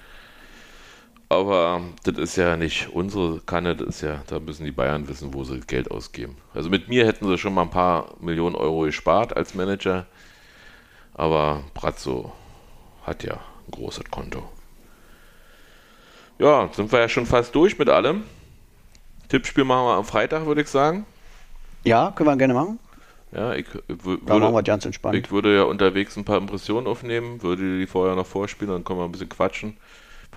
Aber 1.35 1.81
das 2.05 2.17
ist 2.17 2.37
ja 2.37 2.57
nicht 2.57 2.91
unsere 2.93 3.41
Kanne, 3.41 3.75
das 3.75 3.89
ist 3.89 4.01
ja, 4.03 4.23
da 4.29 4.39
müssen 4.39 4.65
die 4.65 4.71
Bayern 4.71 5.09
wissen, 5.09 5.35
wo 5.35 5.43
sie 5.43 5.59
Geld 5.61 5.91
ausgeben. 5.91 6.37
Also 6.55 6.71
mit 6.71 6.89
mir 6.89 7.05
hätten 7.07 7.27
sie 7.27 7.39
schon 7.39 7.55
mal 7.55 7.63
ein 7.63 7.71
paar 7.71 8.15
Millionen 8.21 8.55
Euro 8.55 8.83
gespart 8.83 9.37
als 9.37 9.57
Manager, 9.57 10.07
aber 11.13 11.65
Brazzo 11.75 12.33
hat 13.05 13.25
ja 13.25 13.35
ein 13.35 13.71
großes 13.73 14.05
Konto. 14.13 14.49
Ja, 16.39 16.69
sind 16.73 16.93
wir 16.93 17.01
ja 17.01 17.09
schon 17.09 17.27
fast 17.27 17.53
durch 17.55 17.79
mit 17.81 17.89
allem. 17.89 18.23
Tippspiel 19.29 19.65
machen 19.65 19.87
wir 19.87 19.95
am 19.95 20.05
Freitag, 20.05 20.47
würde 20.47 20.61
ich 20.61 20.69
sagen. 20.69 21.05
Ja, 21.83 22.13
können 22.15 22.29
wir 22.29 22.37
gerne 22.37 22.55
machen. 22.55 22.79
Ja, 23.33 23.55
ich, 23.55 23.67
würde, 23.89 24.63
ganz 24.63 24.85
entspannt. 24.85 25.17
ich 25.17 25.33
würde 25.33 25.57
ja 25.57 25.65
unterwegs 25.65 26.17
ein 26.17 26.25
paar 26.25 26.39
Impressionen 26.39 26.87
aufnehmen, 26.87 27.43
würde 27.43 27.81
die 27.81 27.89
vorher 27.89 28.15
noch 28.15 28.27
vorspielen, 28.27 28.73
dann 28.73 28.85
können 28.85 29.01
wir 29.01 29.05
ein 29.05 29.11
bisschen 29.11 29.29
quatschen. 29.29 29.77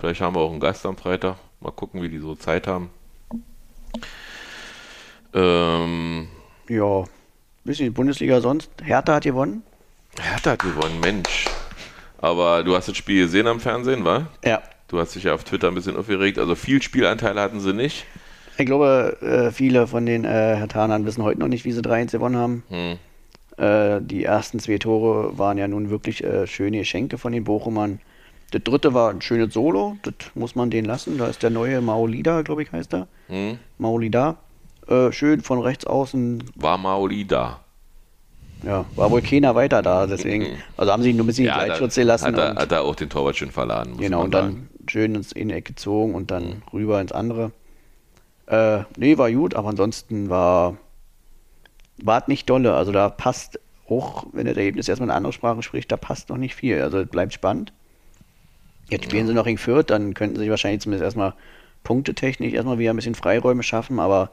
Vielleicht 0.00 0.20
haben 0.20 0.36
wir 0.36 0.40
auch 0.40 0.50
einen 0.50 0.60
Gast 0.60 0.86
am 0.86 0.96
Freitag. 0.96 1.36
Mal 1.60 1.72
gucken, 1.72 2.02
wie 2.02 2.08
die 2.08 2.18
so 2.18 2.34
Zeit 2.34 2.66
haben. 2.66 2.90
Ähm, 5.34 6.28
Ja, 6.68 7.04
bisschen 7.64 7.86
die 7.86 7.90
Bundesliga 7.90 8.40
sonst. 8.40 8.70
Hertha 8.82 9.14
hat 9.14 9.24
gewonnen. 9.24 9.62
Hertha 10.20 10.52
hat 10.52 10.60
gewonnen, 10.60 11.00
Mensch. 11.00 11.46
Aber 12.18 12.62
du 12.62 12.76
hast 12.76 12.88
das 12.88 12.96
Spiel 12.96 13.24
gesehen 13.24 13.46
am 13.46 13.60
Fernsehen, 13.60 14.04
wa? 14.04 14.26
Ja. 14.44 14.62
Du 14.88 14.98
hast 14.98 15.14
dich 15.14 15.24
ja 15.24 15.34
auf 15.34 15.44
Twitter 15.44 15.68
ein 15.68 15.74
bisschen 15.74 15.96
aufgeregt. 15.96 16.38
Also 16.38 16.54
viel 16.54 16.80
Spielanteile 16.80 17.40
hatten 17.40 17.60
sie 17.60 17.72
nicht. 17.72 18.06
Ich 18.56 18.66
glaube, 18.66 19.16
äh, 19.20 19.52
viele 19.52 19.86
von 19.86 20.06
den 20.06 20.24
äh, 20.24 20.56
Hertanern 20.56 21.04
wissen 21.06 21.22
heute 21.22 21.40
noch 21.40 21.48
nicht, 21.48 21.64
wie 21.64 21.72
sie 21.72 21.82
3-1 21.82 22.12
gewonnen 22.12 22.36
haben. 22.36 22.62
Hm. 22.68 22.98
Äh, 23.56 24.00
die 24.00 24.24
ersten 24.24 24.58
zwei 24.60 24.78
Tore 24.78 25.36
waren 25.38 25.58
ja 25.58 25.68
nun 25.68 25.90
wirklich 25.90 26.24
schöne 26.46 26.78
Geschenke 26.78 27.18
von 27.18 27.32
den 27.32 27.44
Bochumern. 27.44 28.00
Das 28.50 28.62
dritte 28.64 28.94
war 28.94 29.10
ein 29.10 29.20
schönes 29.20 29.52
Solo, 29.52 29.96
das 30.02 30.14
muss 30.34 30.54
man 30.54 30.70
denen 30.70 30.86
lassen. 30.86 31.18
Da 31.18 31.26
ist 31.26 31.42
der 31.42 31.50
neue 31.50 31.80
Maolida, 31.82 32.42
glaube 32.42 32.62
ich, 32.62 32.72
heißt 32.72 32.94
er. 32.94 33.06
Hm. 33.28 33.58
Maolida. 33.76 34.36
Äh, 34.86 35.12
schön 35.12 35.42
von 35.42 35.60
rechts 35.60 35.84
außen. 35.86 36.42
War 36.54 36.78
Maoli 36.78 37.26
da? 37.26 37.60
Ja, 38.64 38.86
war 38.96 39.10
wohl 39.10 39.20
keiner 39.22 39.54
weiter 39.54 39.82
da, 39.82 40.06
deswegen. 40.06 40.46
Also 40.76 40.90
haben 40.92 41.02
sie 41.02 41.10
ihn 41.10 41.16
nur 41.16 41.24
ein 41.24 41.28
bisschen 41.28 41.44
Ja, 41.44 41.62
Gleitschutz 41.64 41.94
gelassen. 41.94 42.26
hat 42.26 42.38
er, 42.38 42.54
hat 42.56 42.72
er 42.72 42.82
auch 42.82 42.96
den 42.96 43.08
Torwart 43.10 43.36
schön 43.36 43.50
verladen. 43.52 43.92
Muss 43.92 44.00
Genau, 44.00 44.22
und 44.24 44.32
sagen. 44.32 44.68
dann 44.80 44.88
schön 44.90 45.14
ins 45.14 45.30
in 45.32 45.48
die 45.48 45.54
Ecke 45.54 45.74
gezogen 45.74 46.14
und 46.14 46.30
dann 46.30 46.62
rüber 46.72 47.00
ins 47.00 47.12
andere. 47.12 47.52
Äh, 48.46 48.80
nee, 48.96 49.18
war 49.18 49.30
gut, 49.30 49.54
aber 49.54 49.68
ansonsten 49.68 50.30
war 50.30 50.76
war 52.02 52.24
nicht 52.26 52.48
dolle. 52.48 52.74
Also 52.74 52.92
da 52.92 53.10
passt 53.10 53.60
auch, 53.88 54.24
wenn 54.32 54.46
das 54.46 54.56
Ergebnis 54.56 54.88
erstmal 54.88 55.10
eine 55.10 55.16
andere 55.16 55.32
Sprache 55.32 55.62
spricht, 55.62 55.92
da 55.92 55.96
passt 55.96 56.28
noch 56.30 56.36
nicht 56.38 56.54
viel. 56.54 56.80
Also 56.80 56.98
es 57.00 57.08
bleibt 57.08 57.32
spannend. 57.34 57.72
Jetzt 58.88 59.04
spielen 59.04 59.26
sie 59.26 59.34
noch 59.34 59.46
in 59.46 59.58
Fürth, 59.58 59.86
dann 59.90 60.14
könnten 60.14 60.38
sie 60.38 60.50
wahrscheinlich 60.50 60.80
zumindest 60.82 61.04
erstmal 61.04 61.34
punktetechnisch 61.84 62.52
erstmal 62.54 62.78
wieder 62.78 62.90
ein 62.92 62.96
bisschen 62.96 63.14
Freiräume 63.14 63.62
schaffen, 63.62 64.00
aber 64.00 64.30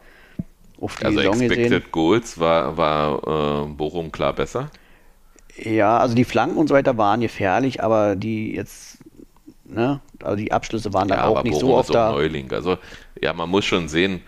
auf 0.80 0.98
die 0.98 1.06
Also 1.06 1.20
Saison 1.20 1.42
Expected 1.42 1.56
gesehen. 1.56 1.92
Goals 1.92 2.40
war, 2.40 2.78
war 2.78 3.66
äh, 3.66 3.68
Bochum 3.68 4.12
klar 4.12 4.34
besser. 4.34 4.72
Ja, 5.58 5.98
also 6.00 6.16
die 6.16 6.26
Flanken 6.26 6.58
und 6.58 6.68
so 6.68 6.74
weiter 6.74 6.98
waren 6.98 7.22
gefährlich, 7.22 7.82
aber 7.82 8.16
die 8.16 8.54
jetzt, 8.56 8.98
ne, 9.66 10.02
also 10.24 10.36
die 10.38 10.52
Abschlüsse 10.52 10.94
waren 10.94 11.10
dann 11.10 11.20
Ja, 11.20 11.24
auch 11.24 11.38
aber 11.38 11.44
nicht 11.44 11.52
Bochum 11.52 11.60
so 11.60 11.80
ist 11.80 11.90
oft 11.90 11.92
auch 11.92 11.96
da. 11.96 12.12
Neuling. 12.12 12.52
Also 12.52 12.78
ja, 13.22 13.34
man 13.34 13.50
muss 13.50 13.66
schon 13.66 13.88
sehen, 13.88 14.22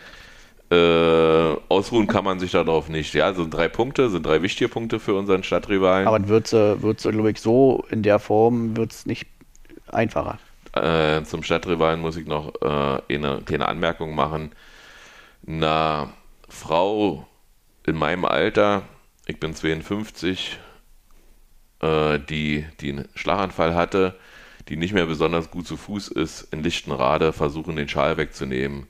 äh, 0.71 1.55
ausruhen 1.69 2.07
kann 2.07 2.25
man 2.25 2.39
sich 2.39 2.51
darauf 2.51 2.89
nicht. 2.89 3.13
Ja, 3.13 3.33
sind 3.33 3.53
drei 3.53 3.69
Punkte, 3.69 4.09
sind 4.09 4.25
drei 4.25 4.41
wichtige 4.41 4.69
Punkte 4.69 4.99
für 4.99 5.15
unseren 5.15 5.43
Stadtrivalen. 5.43 6.07
Aber 6.07 6.27
wird 6.27 6.51
es, 6.53 7.03
glaube 7.03 7.31
ich, 7.31 7.39
so 7.41 7.85
in 7.89 8.03
der 8.03 8.19
Form 8.19 8.77
wird 8.77 8.91
es 8.91 9.05
nicht 9.05 9.27
einfacher. 9.89 10.39
Äh, 10.73 11.23
zum 11.23 11.43
Stadtrivalen 11.43 11.99
muss 11.99 12.17
ich 12.17 12.27
noch 12.27 12.53
äh, 12.61 13.13
eine 13.13 13.41
kleine 13.45 13.67
Anmerkung 13.67 14.15
machen. 14.15 14.51
Eine 15.47 16.09
Frau 16.49 17.27
in 17.85 17.95
meinem 17.95 18.25
Alter, 18.25 18.83
ich 19.25 19.39
bin 19.39 19.55
52, 19.55 20.59
äh, 21.81 22.19
die, 22.19 22.65
die 22.81 22.91
einen 22.91 23.09
Schlaganfall 23.15 23.75
hatte, 23.75 24.15
die 24.67 24.75
nicht 24.75 24.93
mehr 24.93 25.05
besonders 25.05 25.49
gut 25.51 25.67
zu 25.67 25.77
Fuß 25.77 26.09
ist, 26.09 26.53
in 26.53 26.61
Lichtenrade 26.61 27.33
versuchen, 27.33 27.75
den 27.75 27.87
Schal 27.87 28.17
wegzunehmen 28.17 28.87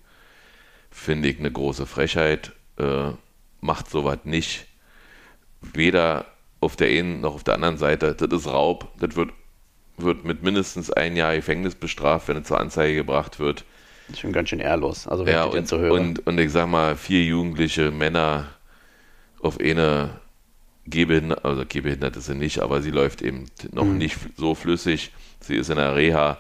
finde 0.98 1.30
ich 1.30 1.40
eine 1.40 1.52
große 1.52 1.86
Frechheit. 1.86 2.54
Äh, 2.78 3.12
macht 3.62 3.90
sowas 3.90 4.20
nicht. 4.24 4.66
Weder 5.62 6.26
auf 6.60 6.76
der 6.76 6.90
einen 6.90 7.22
noch 7.22 7.36
auf 7.36 7.44
der 7.44 7.56
anderen 7.56 7.78
Seite. 7.78 8.16
Das 8.16 8.42
ist 8.42 8.48
Raub. 8.48 8.92
Das 9.00 9.16
wird, 9.16 9.32
wird 9.98 10.24
mit 10.24 10.44
mindestens 10.44 10.92
ein 10.92 11.16
Jahr 11.16 11.36
Gefängnis 11.36 11.76
bestraft, 11.76 12.28
wenn 12.28 12.38
es 12.38 12.48
zur 12.48 12.60
Anzeige 12.60 12.96
gebracht 12.96 13.40
wird. 13.40 13.66
Das 14.08 14.16
ist 14.16 14.22
schon 14.22 14.32
ganz 14.32 14.50
schön 14.50 14.60
ehrlos. 14.60 15.08
Also, 15.08 15.26
wenn 15.26 15.34
ja, 15.34 15.48
ich 15.48 15.54
und, 15.54 15.68
so 15.68 15.80
höre. 15.80 15.94
Und, 15.94 16.26
und 16.26 16.38
ich 16.40 16.52
sag 16.52 16.68
mal, 16.68 16.96
vier 16.96 17.24
jugendliche 17.24 17.92
Männer 17.92 18.46
auf 19.42 19.60
eine 19.60 20.12
Gehbehinderte, 20.86 21.44
also 21.44 21.64
Gehbehindert 21.68 22.16
ist 22.16 22.28
sie 22.28 22.36
nicht, 22.36 22.60
aber 22.60 22.82
sie 22.82 22.92
läuft 22.92 23.22
eben 23.22 23.46
noch 23.72 23.84
mhm. 23.84 23.98
nicht 23.98 24.18
so 24.38 24.56
flüssig. 24.56 25.12
Sie 25.42 25.56
ist 25.56 25.70
in 25.70 25.76
der 25.76 25.96
Reha 25.96 26.40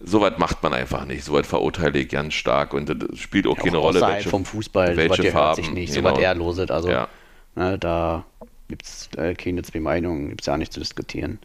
Soweit 0.00 0.38
macht 0.38 0.62
man 0.62 0.72
einfach 0.74 1.04
nicht. 1.04 1.24
Soweit 1.24 1.46
verurteile 1.46 1.98
ich 1.98 2.08
ganz 2.08 2.34
stark 2.34 2.72
und 2.72 2.88
das 2.88 3.18
spielt 3.18 3.46
auch 3.46 3.56
ja, 3.56 3.64
keine 3.64 3.78
auch 3.78 3.84
Rolle. 3.84 4.00
Welche, 4.00 4.28
vom 4.28 4.44
Fußball, 4.44 4.96
welche 4.96 5.24
so 5.24 5.30
Farben, 5.30 5.56
sich 5.56 5.72
nicht, 5.72 5.94
genau. 5.94 6.10
so 6.10 6.14
was 6.14 6.22
er 6.22 6.34
loset. 6.36 6.70
Also 6.70 6.88
ja. 6.88 7.08
ne, 7.56 7.78
da 7.78 8.24
gibt 8.68 8.84
es 8.84 9.08
äh, 9.16 9.34
keine 9.34 9.62
zwei 9.62 9.80
Meinungen, 9.80 10.28
gibt 10.28 10.42
es 10.42 10.46
ja 10.46 10.56
nicht 10.56 10.72
zu 10.72 10.78
diskutieren. 10.78 11.40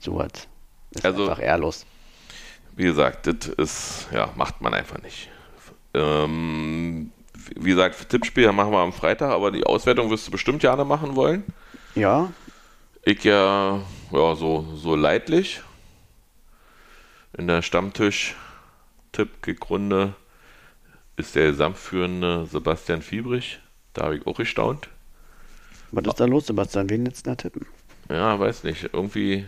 So 0.00 0.16
was 0.16 0.48
ist 0.94 1.04
also, 1.04 1.28
einfach 1.28 1.42
ehrlos. 1.42 1.86
Wie 2.76 2.84
gesagt, 2.84 3.26
das 3.26 3.48
ist, 3.48 4.08
ja, 4.12 4.30
macht 4.36 4.60
man 4.60 4.74
einfach 4.74 5.00
nicht. 5.02 5.28
Ähm, 5.94 7.10
wie 7.56 7.70
gesagt, 7.70 8.08
Tippspiel 8.08 8.50
machen 8.52 8.72
wir 8.72 8.78
am 8.78 8.92
Freitag, 8.92 9.30
aber 9.30 9.50
die 9.50 9.64
Auswertung 9.64 10.10
wirst 10.10 10.26
du 10.26 10.32
bestimmt 10.32 10.60
gerne 10.60 10.84
machen 10.84 11.14
wollen. 11.14 11.44
Ja. 11.94 12.32
Ich 13.04 13.22
ja, 13.22 13.80
ja, 14.10 14.34
so, 14.34 14.66
so 14.74 14.96
leidlich 14.96 15.60
in 17.36 17.48
der 17.48 17.62
Stammtisch-Tipp-Runde 17.62 20.14
ist 21.16 21.34
der 21.34 21.50
gesamtführende 21.50 22.46
Sebastian 22.46 23.02
Fiebrich. 23.02 23.58
Da 23.92 24.04
habe 24.04 24.16
ich 24.16 24.24
auch 24.26 24.36
gestaunt. 24.36 24.88
Was 25.92 26.06
ist 26.06 26.20
da 26.20 26.24
los, 26.24 26.46
Sebastian? 26.46 26.88
Wen 26.90 27.06
jetzt 27.06 27.26
da 27.26 27.34
tippen? 27.34 27.66
Ja, 28.08 28.38
weiß 28.38 28.62
nicht. 28.64 28.90
Irgendwie, 28.92 29.46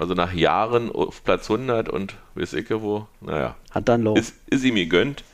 also 0.00 0.14
nach 0.14 0.32
Jahren 0.32 0.90
auf 0.90 1.22
Platz 1.24 1.50
100 1.50 1.90
und 1.90 2.16
weiß 2.34 2.54
ich 2.54 2.70
wo, 2.70 3.06
naja. 3.20 3.54
Hat 3.70 3.88
dann 3.88 4.02
los. 4.02 4.18
Ist, 4.18 4.34
ist 4.46 4.64
ihm 4.64 4.76
gegönnt. 4.76 5.24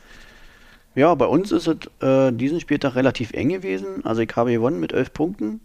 Ja, 0.93 1.15
bei 1.15 1.25
uns 1.25 1.53
ist 1.53 1.67
es 1.67 1.77
äh, 2.01 2.33
diesen 2.33 2.59
Spieltag 2.59 2.95
relativ 2.95 3.31
eng 3.31 3.49
gewesen. 3.49 4.03
Also 4.03 4.21
ich 4.21 4.35
habe 4.35 4.51
gewonnen 4.51 4.81
mit 4.81 4.91
11 4.91 5.13
Punkten. 5.13 5.61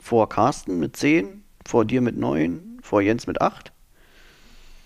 Vor 0.00 0.28
Carsten 0.28 0.80
mit 0.80 0.96
10, 0.96 1.42
vor 1.66 1.84
dir 1.84 2.00
mit 2.00 2.16
9, 2.16 2.78
vor 2.82 3.02
Jens 3.02 3.26
mit 3.26 3.42
8. 3.42 3.72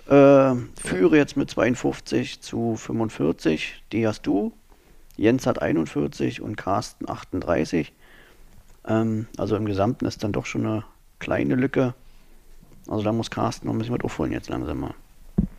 Äh, 0.08 0.54
führe 0.82 1.16
jetzt 1.16 1.36
mit 1.36 1.48
52 1.48 2.40
zu 2.40 2.74
45. 2.74 3.84
Die 3.92 4.06
hast 4.06 4.22
du. 4.22 4.52
Jens 5.16 5.46
hat 5.46 5.62
41 5.62 6.40
und 6.40 6.56
Carsten 6.56 7.08
38. 7.08 7.92
Ähm, 8.86 9.26
also 9.36 9.54
im 9.54 9.66
Gesamten 9.66 10.06
ist 10.06 10.24
dann 10.24 10.32
doch 10.32 10.46
schon 10.46 10.66
eine 10.66 10.84
kleine 11.20 11.54
Lücke. 11.54 11.94
Also 12.88 13.04
da 13.04 13.12
muss 13.12 13.30
Carsten 13.30 13.66
noch 13.66 13.74
ein 13.74 13.78
bisschen 13.78 13.94
was 13.94 14.04
aufholen 14.04 14.32
jetzt 14.32 14.48
langsam 14.48 14.80
mal. 14.80 14.94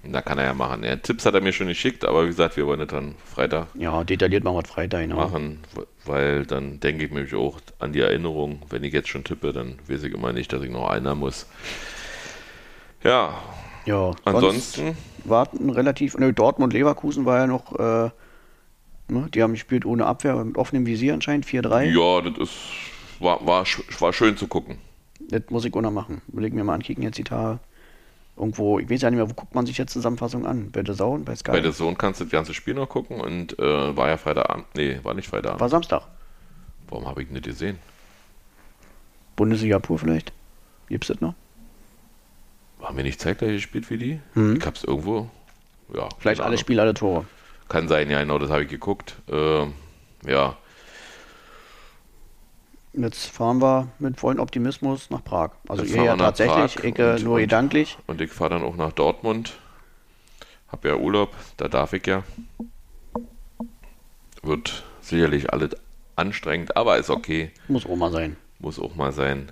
Da 0.04 0.22
kann 0.22 0.38
er 0.38 0.46
ja 0.46 0.54
machen. 0.54 0.84
Ja, 0.84 0.96
Tipps 0.96 1.26
hat 1.26 1.36
er 1.36 1.42
mir 1.42 1.54
schon 1.54 1.68
geschickt, 1.68 2.04
aber 2.04 2.24
wie 2.24 2.28
gesagt, 2.28 2.58
wir 2.58 2.66
wollen 2.66 2.80
das 2.80 2.90
dann 2.90 3.16
Freitag. 3.24 3.68
Ja, 3.76 4.04
detailliert 4.04 4.44
machen 4.44 4.58
wir 4.58 4.64
Freitag, 4.64 5.02
genau. 5.02 5.18
Machen, 5.18 5.60
weil 6.06 6.46
dann 6.46 6.80
denke 6.80 7.06
ich 7.06 7.12
mich 7.12 7.34
auch 7.36 7.60
an 7.80 7.94
die 7.94 8.02
Erinnerung. 8.02 8.62
Wenn 8.70 8.84
ich 8.84 8.94
jetzt 8.94 9.10
schon 9.10 9.24
tippe, 9.24 9.54
dann 9.54 9.78
weiß 9.88 10.04
ich 10.04 10.14
immer 10.14 10.34
nicht, 10.34 10.52
dass 10.52 10.64
ich 10.64 10.72
noch 10.72 10.90
einer 10.90 11.16
muss. 11.16 11.48
Ja, 13.04 13.34
ja, 13.86 14.12
ansonsten. 14.26 14.98
Warten 15.26 15.70
relativ. 15.70 16.18
Ne, 16.18 16.34
Dortmund 16.34 16.74
Leverkusen 16.74 17.26
war 17.26 17.40
ja 17.40 17.48
noch. 17.48 17.74
Äh, 17.78 18.10
ne, 19.08 19.28
die 19.34 19.42
haben 19.42 19.54
gespielt 19.54 19.86
ohne 19.86 20.06
Abwehr, 20.06 20.36
mit 20.44 20.58
offenem 20.58 20.86
Visier 20.86 21.14
anscheinend, 21.14 21.46
4-3. 21.46 21.84
Ja, 21.86 22.30
das 22.30 22.50
ist, 22.50 22.58
war, 23.20 23.46
war, 23.46 23.66
war 24.00 24.14
schön 24.14 24.38
zu 24.38 24.48
gucken. 24.48 24.78
Das 25.30 25.44
muss 25.50 25.66
ich 25.66 25.74
auch 25.74 25.82
noch 25.82 25.92
machen. 25.92 26.22
Überlegen 26.28 26.58
wir 26.58 26.64
mal 26.64 26.74
ankicken 26.76 27.04
jetzt 27.04 27.18
die 27.18 27.24
Tage. 27.24 27.60
Irgendwo, 28.36 28.80
ich 28.80 28.90
weiß 28.90 29.02
ja 29.02 29.10
nicht 29.10 29.18
mehr, 29.18 29.30
wo 29.30 29.34
guckt 29.34 29.54
man 29.54 29.66
sich 29.66 29.78
jetzt 29.78 29.92
Zusammenfassung 29.92 30.46
an? 30.46 30.72
Bei 30.72 30.82
der 30.82 30.96
Zone, 30.96 31.24
bei 31.24 31.36
Sky? 31.36 31.52
Bei 31.52 31.60
der 31.60 31.74
Zone 31.74 31.96
kannst 31.98 32.22
du 32.22 32.24
das 32.26 32.32
ganze 32.32 32.54
Spiel 32.54 32.74
noch 32.74 32.88
gucken 32.88 33.20
und 33.20 33.60
äh, 33.60 33.98
war 33.98 34.08
ja 34.08 34.18
Freitagabend. 34.18 34.66
Nee, 34.76 35.00
war 35.04 35.14
nicht 35.14 35.28
Freitagabend. 35.28 35.60
War 35.60 35.70
Samstag. 35.70 36.04
Warum 36.88 37.06
habe 37.06 37.22
ich 37.22 37.30
nicht 37.30 37.46
gesehen? 37.46 37.78
Bundesliga 39.36 39.80
pur 39.80 40.00
vielleicht? 40.00 40.32
Gibt's 40.88 41.08
das 41.08 41.22
noch? 41.22 41.34
haben 42.82 42.98
wir 42.98 43.04
nicht 43.04 43.20
zeitgleich 43.20 43.52
gespielt 43.52 43.90
wie 43.90 43.98
die? 43.98 44.20
Mhm. 44.36 44.56
Ich 44.56 44.66
hab's 44.66 44.84
irgendwo. 44.84 45.30
Ja, 45.94 46.08
Vielleicht 46.20 46.42
alle 46.42 46.58
Spiele, 46.58 46.82
alle 46.82 46.94
Tore. 46.94 47.26
Kann 47.68 47.88
sein, 47.88 48.10
ja, 48.10 48.20
genau, 48.22 48.40
das 48.40 48.50
habe 48.50 48.64
ich 48.64 48.70
geguckt. 48.70 49.16
Äh, 49.30 49.66
ja. 50.26 50.58
Jetzt 52.94 53.28
fahren 53.28 53.62
wir 53.62 53.88
mit 54.00 54.20
vollen 54.20 54.40
Optimismus 54.40 55.10
nach 55.10 55.24
Prag. 55.24 55.52
Also 55.68 55.84
ihr 55.84 56.04
ja 56.04 56.18
tatsächlich, 56.18 56.84
ich 56.84 57.00
und, 57.00 57.24
nur 57.24 57.36
und, 57.36 57.42
gedanklich. 57.42 57.98
Und 58.08 58.20
ich 58.20 58.32
fahre 58.32 58.52
dann 58.52 58.64
auch 58.64 58.76
nach 58.76 58.92
Dortmund. 58.92 59.58
Hab 60.68 60.86
ja 60.86 60.96
Urlaub, 60.96 61.36
da 61.58 61.68
darf 61.68 61.94
ich 61.94 62.06
ja. 62.08 62.24
Wird 64.42 64.84
sicherlich 65.02 65.52
alles 65.52 65.72
anstrengend, 66.16 66.76
aber 66.76 66.98
ist 66.98 67.10
okay. 67.10 67.52
Muss 67.68 67.86
auch 67.86 67.96
mal 67.96 68.12
sein. 68.12 68.38
Muss 68.60 68.80
auch 68.80 68.96
mal 68.96 69.12
sein 69.12 69.52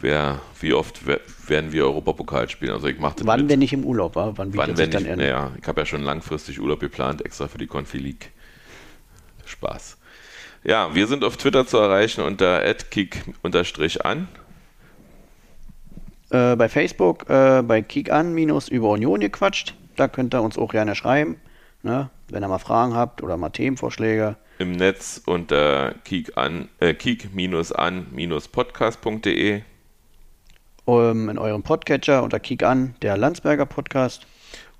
wer, 0.00 0.40
wie 0.60 0.72
oft 0.72 1.06
werden 1.06 1.72
wir 1.72 1.84
Europapokal 1.84 2.48
spielen. 2.48 2.72
Also 2.72 2.88
ich 2.88 2.98
mache 2.98 3.16
Wann, 3.22 3.42
mit. 3.42 3.50
wenn 3.50 3.62
ich 3.62 3.72
im 3.72 3.84
Urlaub 3.84 4.16
war? 4.16 4.36
Wann, 4.38 4.56
Wann 4.56 4.76
wenn 4.76 4.92
ich, 4.92 5.16
naja, 5.16 5.52
ich 5.60 5.66
habe 5.66 5.80
ja 5.80 5.86
schon 5.86 6.02
langfristig 6.02 6.60
Urlaub 6.60 6.80
geplant, 6.80 7.24
extra 7.24 7.48
für 7.48 7.58
die 7.58 7.66
Confi 7.66 7.98
League. 7.98 8.30
Spaß. 9.44 9.96
Ja, 10.66 10.94
wir 10.96 11.06
sind 11.06 11.22
auf 11.22 11.36
Twitter 11.36 11.64
zu 11.64 11.78
erreichen 11.78 12.22
unter 12.22 12.60
kick-an. 12.90 14.26
Äh, 16.30 16.56
bei 16.56 16.68
Facebook 16.68 17.30
äh, 17.30 17.62
bei 17.62 17.82
kick-an 17.82 18.34
minus 18.34 18.66
über 18.68 18.90
Union 18.90 19.20
gequatscht. 19.20 19.74
Da 19.94 20.08
könnt 20.08 20.34
ihr 20.34 20.42
uns 20.42 20.58
auch 20.58 20.72
gerne 20.72 20.96
schreiben, 20.96 21.36
ne? 21.84 22.10
wenn 22.28 22.42
ihr 22.42 22.48
mal 22.48 22.58
Fragen 22.58 22.94
habt 22.94 23.22
oder 23.22 23.36
mal 23.36 23.50
Themenvorschläge. 23.50 24.34
Im 24.58 24.72
Netz 24.72 25.22
unter 25.24 25.94
kick-an, 26.02 26.68
äh, 26.80 26.94
kick-an-podcast.de 26.94 29.62
um, 30.84 31.28
in 31.28 31.38
eurem 31.38 31.62
Podcatcher 31.62 32.24
unter 32.24 32.40
Kick 32.40 32.64
an, 32.64 32.96
der 33.02 33.16
Landsberger 33.16 33.66
Podcast. 33.66 34.26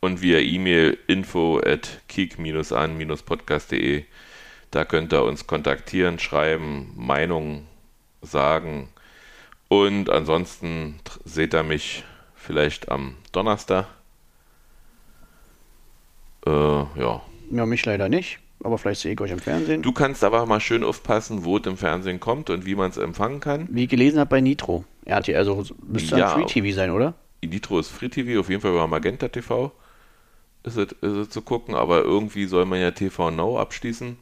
Und 0.01 0.21
via 0.21 0.41
E-Mail 0.41 0.99
info 1.07 1.61
at 1.65 2.01
kick-an-podcast.de. 2.09 4.05
Da 4.71 4.85
könnt 4.85 5.13
ihr 5.13 5.23
uns 5.23 5.47
kontaktieren, 5.47 6.19
schreiben, 6.19 6.93
Meinungen 6.97 7.67
sagen. 8.23 8.89
Und 9.69 10.11
ansonsten 10.11 11.01
seht 11.25 11.55
ihr 11.55 11.63
mich 11.63 12.05
vielleicht 12.35 12.91
am 12.91 13.17
Donnerstag. 13.33 13.87
Äh, 16.47 16.51
ja. 16.51 17.23
Ja, 17.51 17.67
mich 17.67 17.85
leider 17.85 18.09
nicht 18.09 18.41
aber 18.67 18.79
vielleicht 18.79 19.03
sehe 19.03 19.13
ich 19.13 19.21
euch 19.21 19.31
im 19.31 19.39
Fernsehen. 19.39 19.83
Du 19.83 19.93
kannst 19.93 20.25
aber 20.25 20.45
mal 20.47 20.61
schön 20.61 20.83
aufpassen, 20.83 21.45
wo 21.45 21.57
es 21.59 21.67
im 21.67 21.77
Fernsehen 21.77 22.21
kommt 22.21 22.51
und 22.51 22.67
wie 22.67 22.75
man 22.75 22.91
es 22.91 22.97
empfangen 22.97 23.41
kann. 23.41 23.69
Wie 23.71 23.85
ich 23.85 23.89
gelesen 23.89 24.19
habe 24.19 24.29
bei 24.29 24.41
Nitro. 24.41 24.85
RTL, 25.05 25.37
also 25.37 25.65
müsste 25.87 26.19
ja, 26.19 26.31
Free 26.31 26.47
TV 26.47 26.75
sein, 26.75 26.91
oder? 26.91 27.15
Nitro 27.45 27.79
ist 27.79 27.89
Free 27.89 28.09
TV, 28.09 28.41
auf 28.41 28.49
jeden 28.49 28.61
Fall 28.61 28.73
über 28.73 28.87
Magenta 28.87 29.29
TV 29.29 29.73
ist 30.65 30.77
es, 30.77 30.91
ist 30.91 31.17
es 31.17 31.31
zu 31.31 31.43
gucken, 31.43 31.77
aber 31.77 32.03
irgendwie 32.03 32.47
soll 32.47 32.65
man 32.65 32.81
ja 32.81 32.91
TV 32.91 33.31
Now 33.31 33.61
abschließen. 33.61 34.19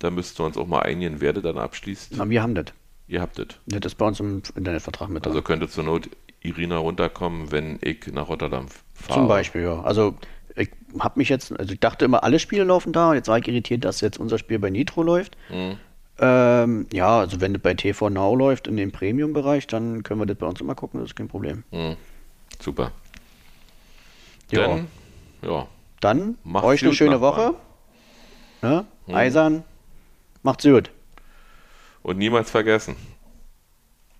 Da 0.00 0.10
müssten 0.10 0.38
wir 0.38 0.46
uns 0.46 0.56
auch 0.56 0.66
mal 0.66 0.80
einigen, 0.80 1.20
wer 1.20 1.32
dann 1.34 1.58
abschließt. 1.58 2.14
Na, 2.16 2.28
wir 2.28 2.42
haben 2.42 2.54
das. 2.54 2.66
Ihr 3.06 3.20
habt 3.20 3.38
das. 3.38 3.48
Das 3.66 3.80
ist 3.84 3.96
bei 3.96 4.06
uns 4.06 4.18
im 4.18 4.42
Internetvertrag 4.56 5.10
mit 5.10 5.24
drin. 5.24 5.32
Also 5.32 5.42
könnte 5.42 5.68
zur 5.68 5.84
Not 5.84 6.08
Irina 6.40 6.78
runterkommen, 6.78 7.52
wenn 7.52 7.78
ich 7.82 8.06
nach 8.12 8.28
Rotterdam 8.28 8.66
fahre. 8.94 9.20
Zum 9.20 9.28
Beispiel, 9.28 9.62
ja. 9.62 9.82
Also 9.82 10.16
ich 10.56 10.70
habe 10.98 11.18
mich 11.18 11.28
jetzt, 11.28 11.52
also 11.58 11.74
ich 11.74 11.80
dachte 11.80 12.06
immer, 12.06 12.24
alle 12.24 12.38
Spiele 12.38 12.64
laufen 12.64 12.94
da. 12.94 13.12
Jetzt 13.12 13.28
war 13.28 13.38
ich 13.38 13.46
irritiert, 13.46 13.84
dass 13.84 14.00
jetzt 14.00 14.18
unser 14.18 14.38
Spiel 14.38 14.58
bei 14.58 14.70
Nitro 14.70 15.02
läuft. 15.02 15.36
Mhm. 15.50 15.76
Ähm, 16.18 16.86
ja, 16.92 17.18
also 17.18 17.42
wenn 17.42 17.52
das 17.52 17.62
bei 17.62 17.74
TV 17.74 18.08
Now 18.08 18.34
läuft 18.34 18.68
in 18.68 18.78
dem 18.78 18.92
Premium-Bereich, 18.92 19.66
dann 19.66 20.02
können 20.02 20.20
wir 20.20 20.26
das 20.26 20.38
bei 20.38 20.46
uns 20.46 20.60
immer 20.62 20.74
gucken, 20.74 21.00
das 21.00 21.10
ist 21.10 21.16
kein 21.16 21.28
Problem. 21.28 21.64
Mhm. 21.72 21.96
Super. 22.58 22.92
Ja. 24.50 24.66
Dann, 24.66 24.86
ja. 25.42 25.66
Dann 26.00 26.38
euch 26.54 26.82
eine 26.82 26.94
schöne 26.94 27.20
Woche. 27.20 27.54
Ne? 28.62 28.86
Eisern, 29.08 29.64
macht's 30.42 30.64
gut. 30.64 30.90
Und 32.02 32.18
niemals 32.18 32.50
vergessen. 32.50 32.96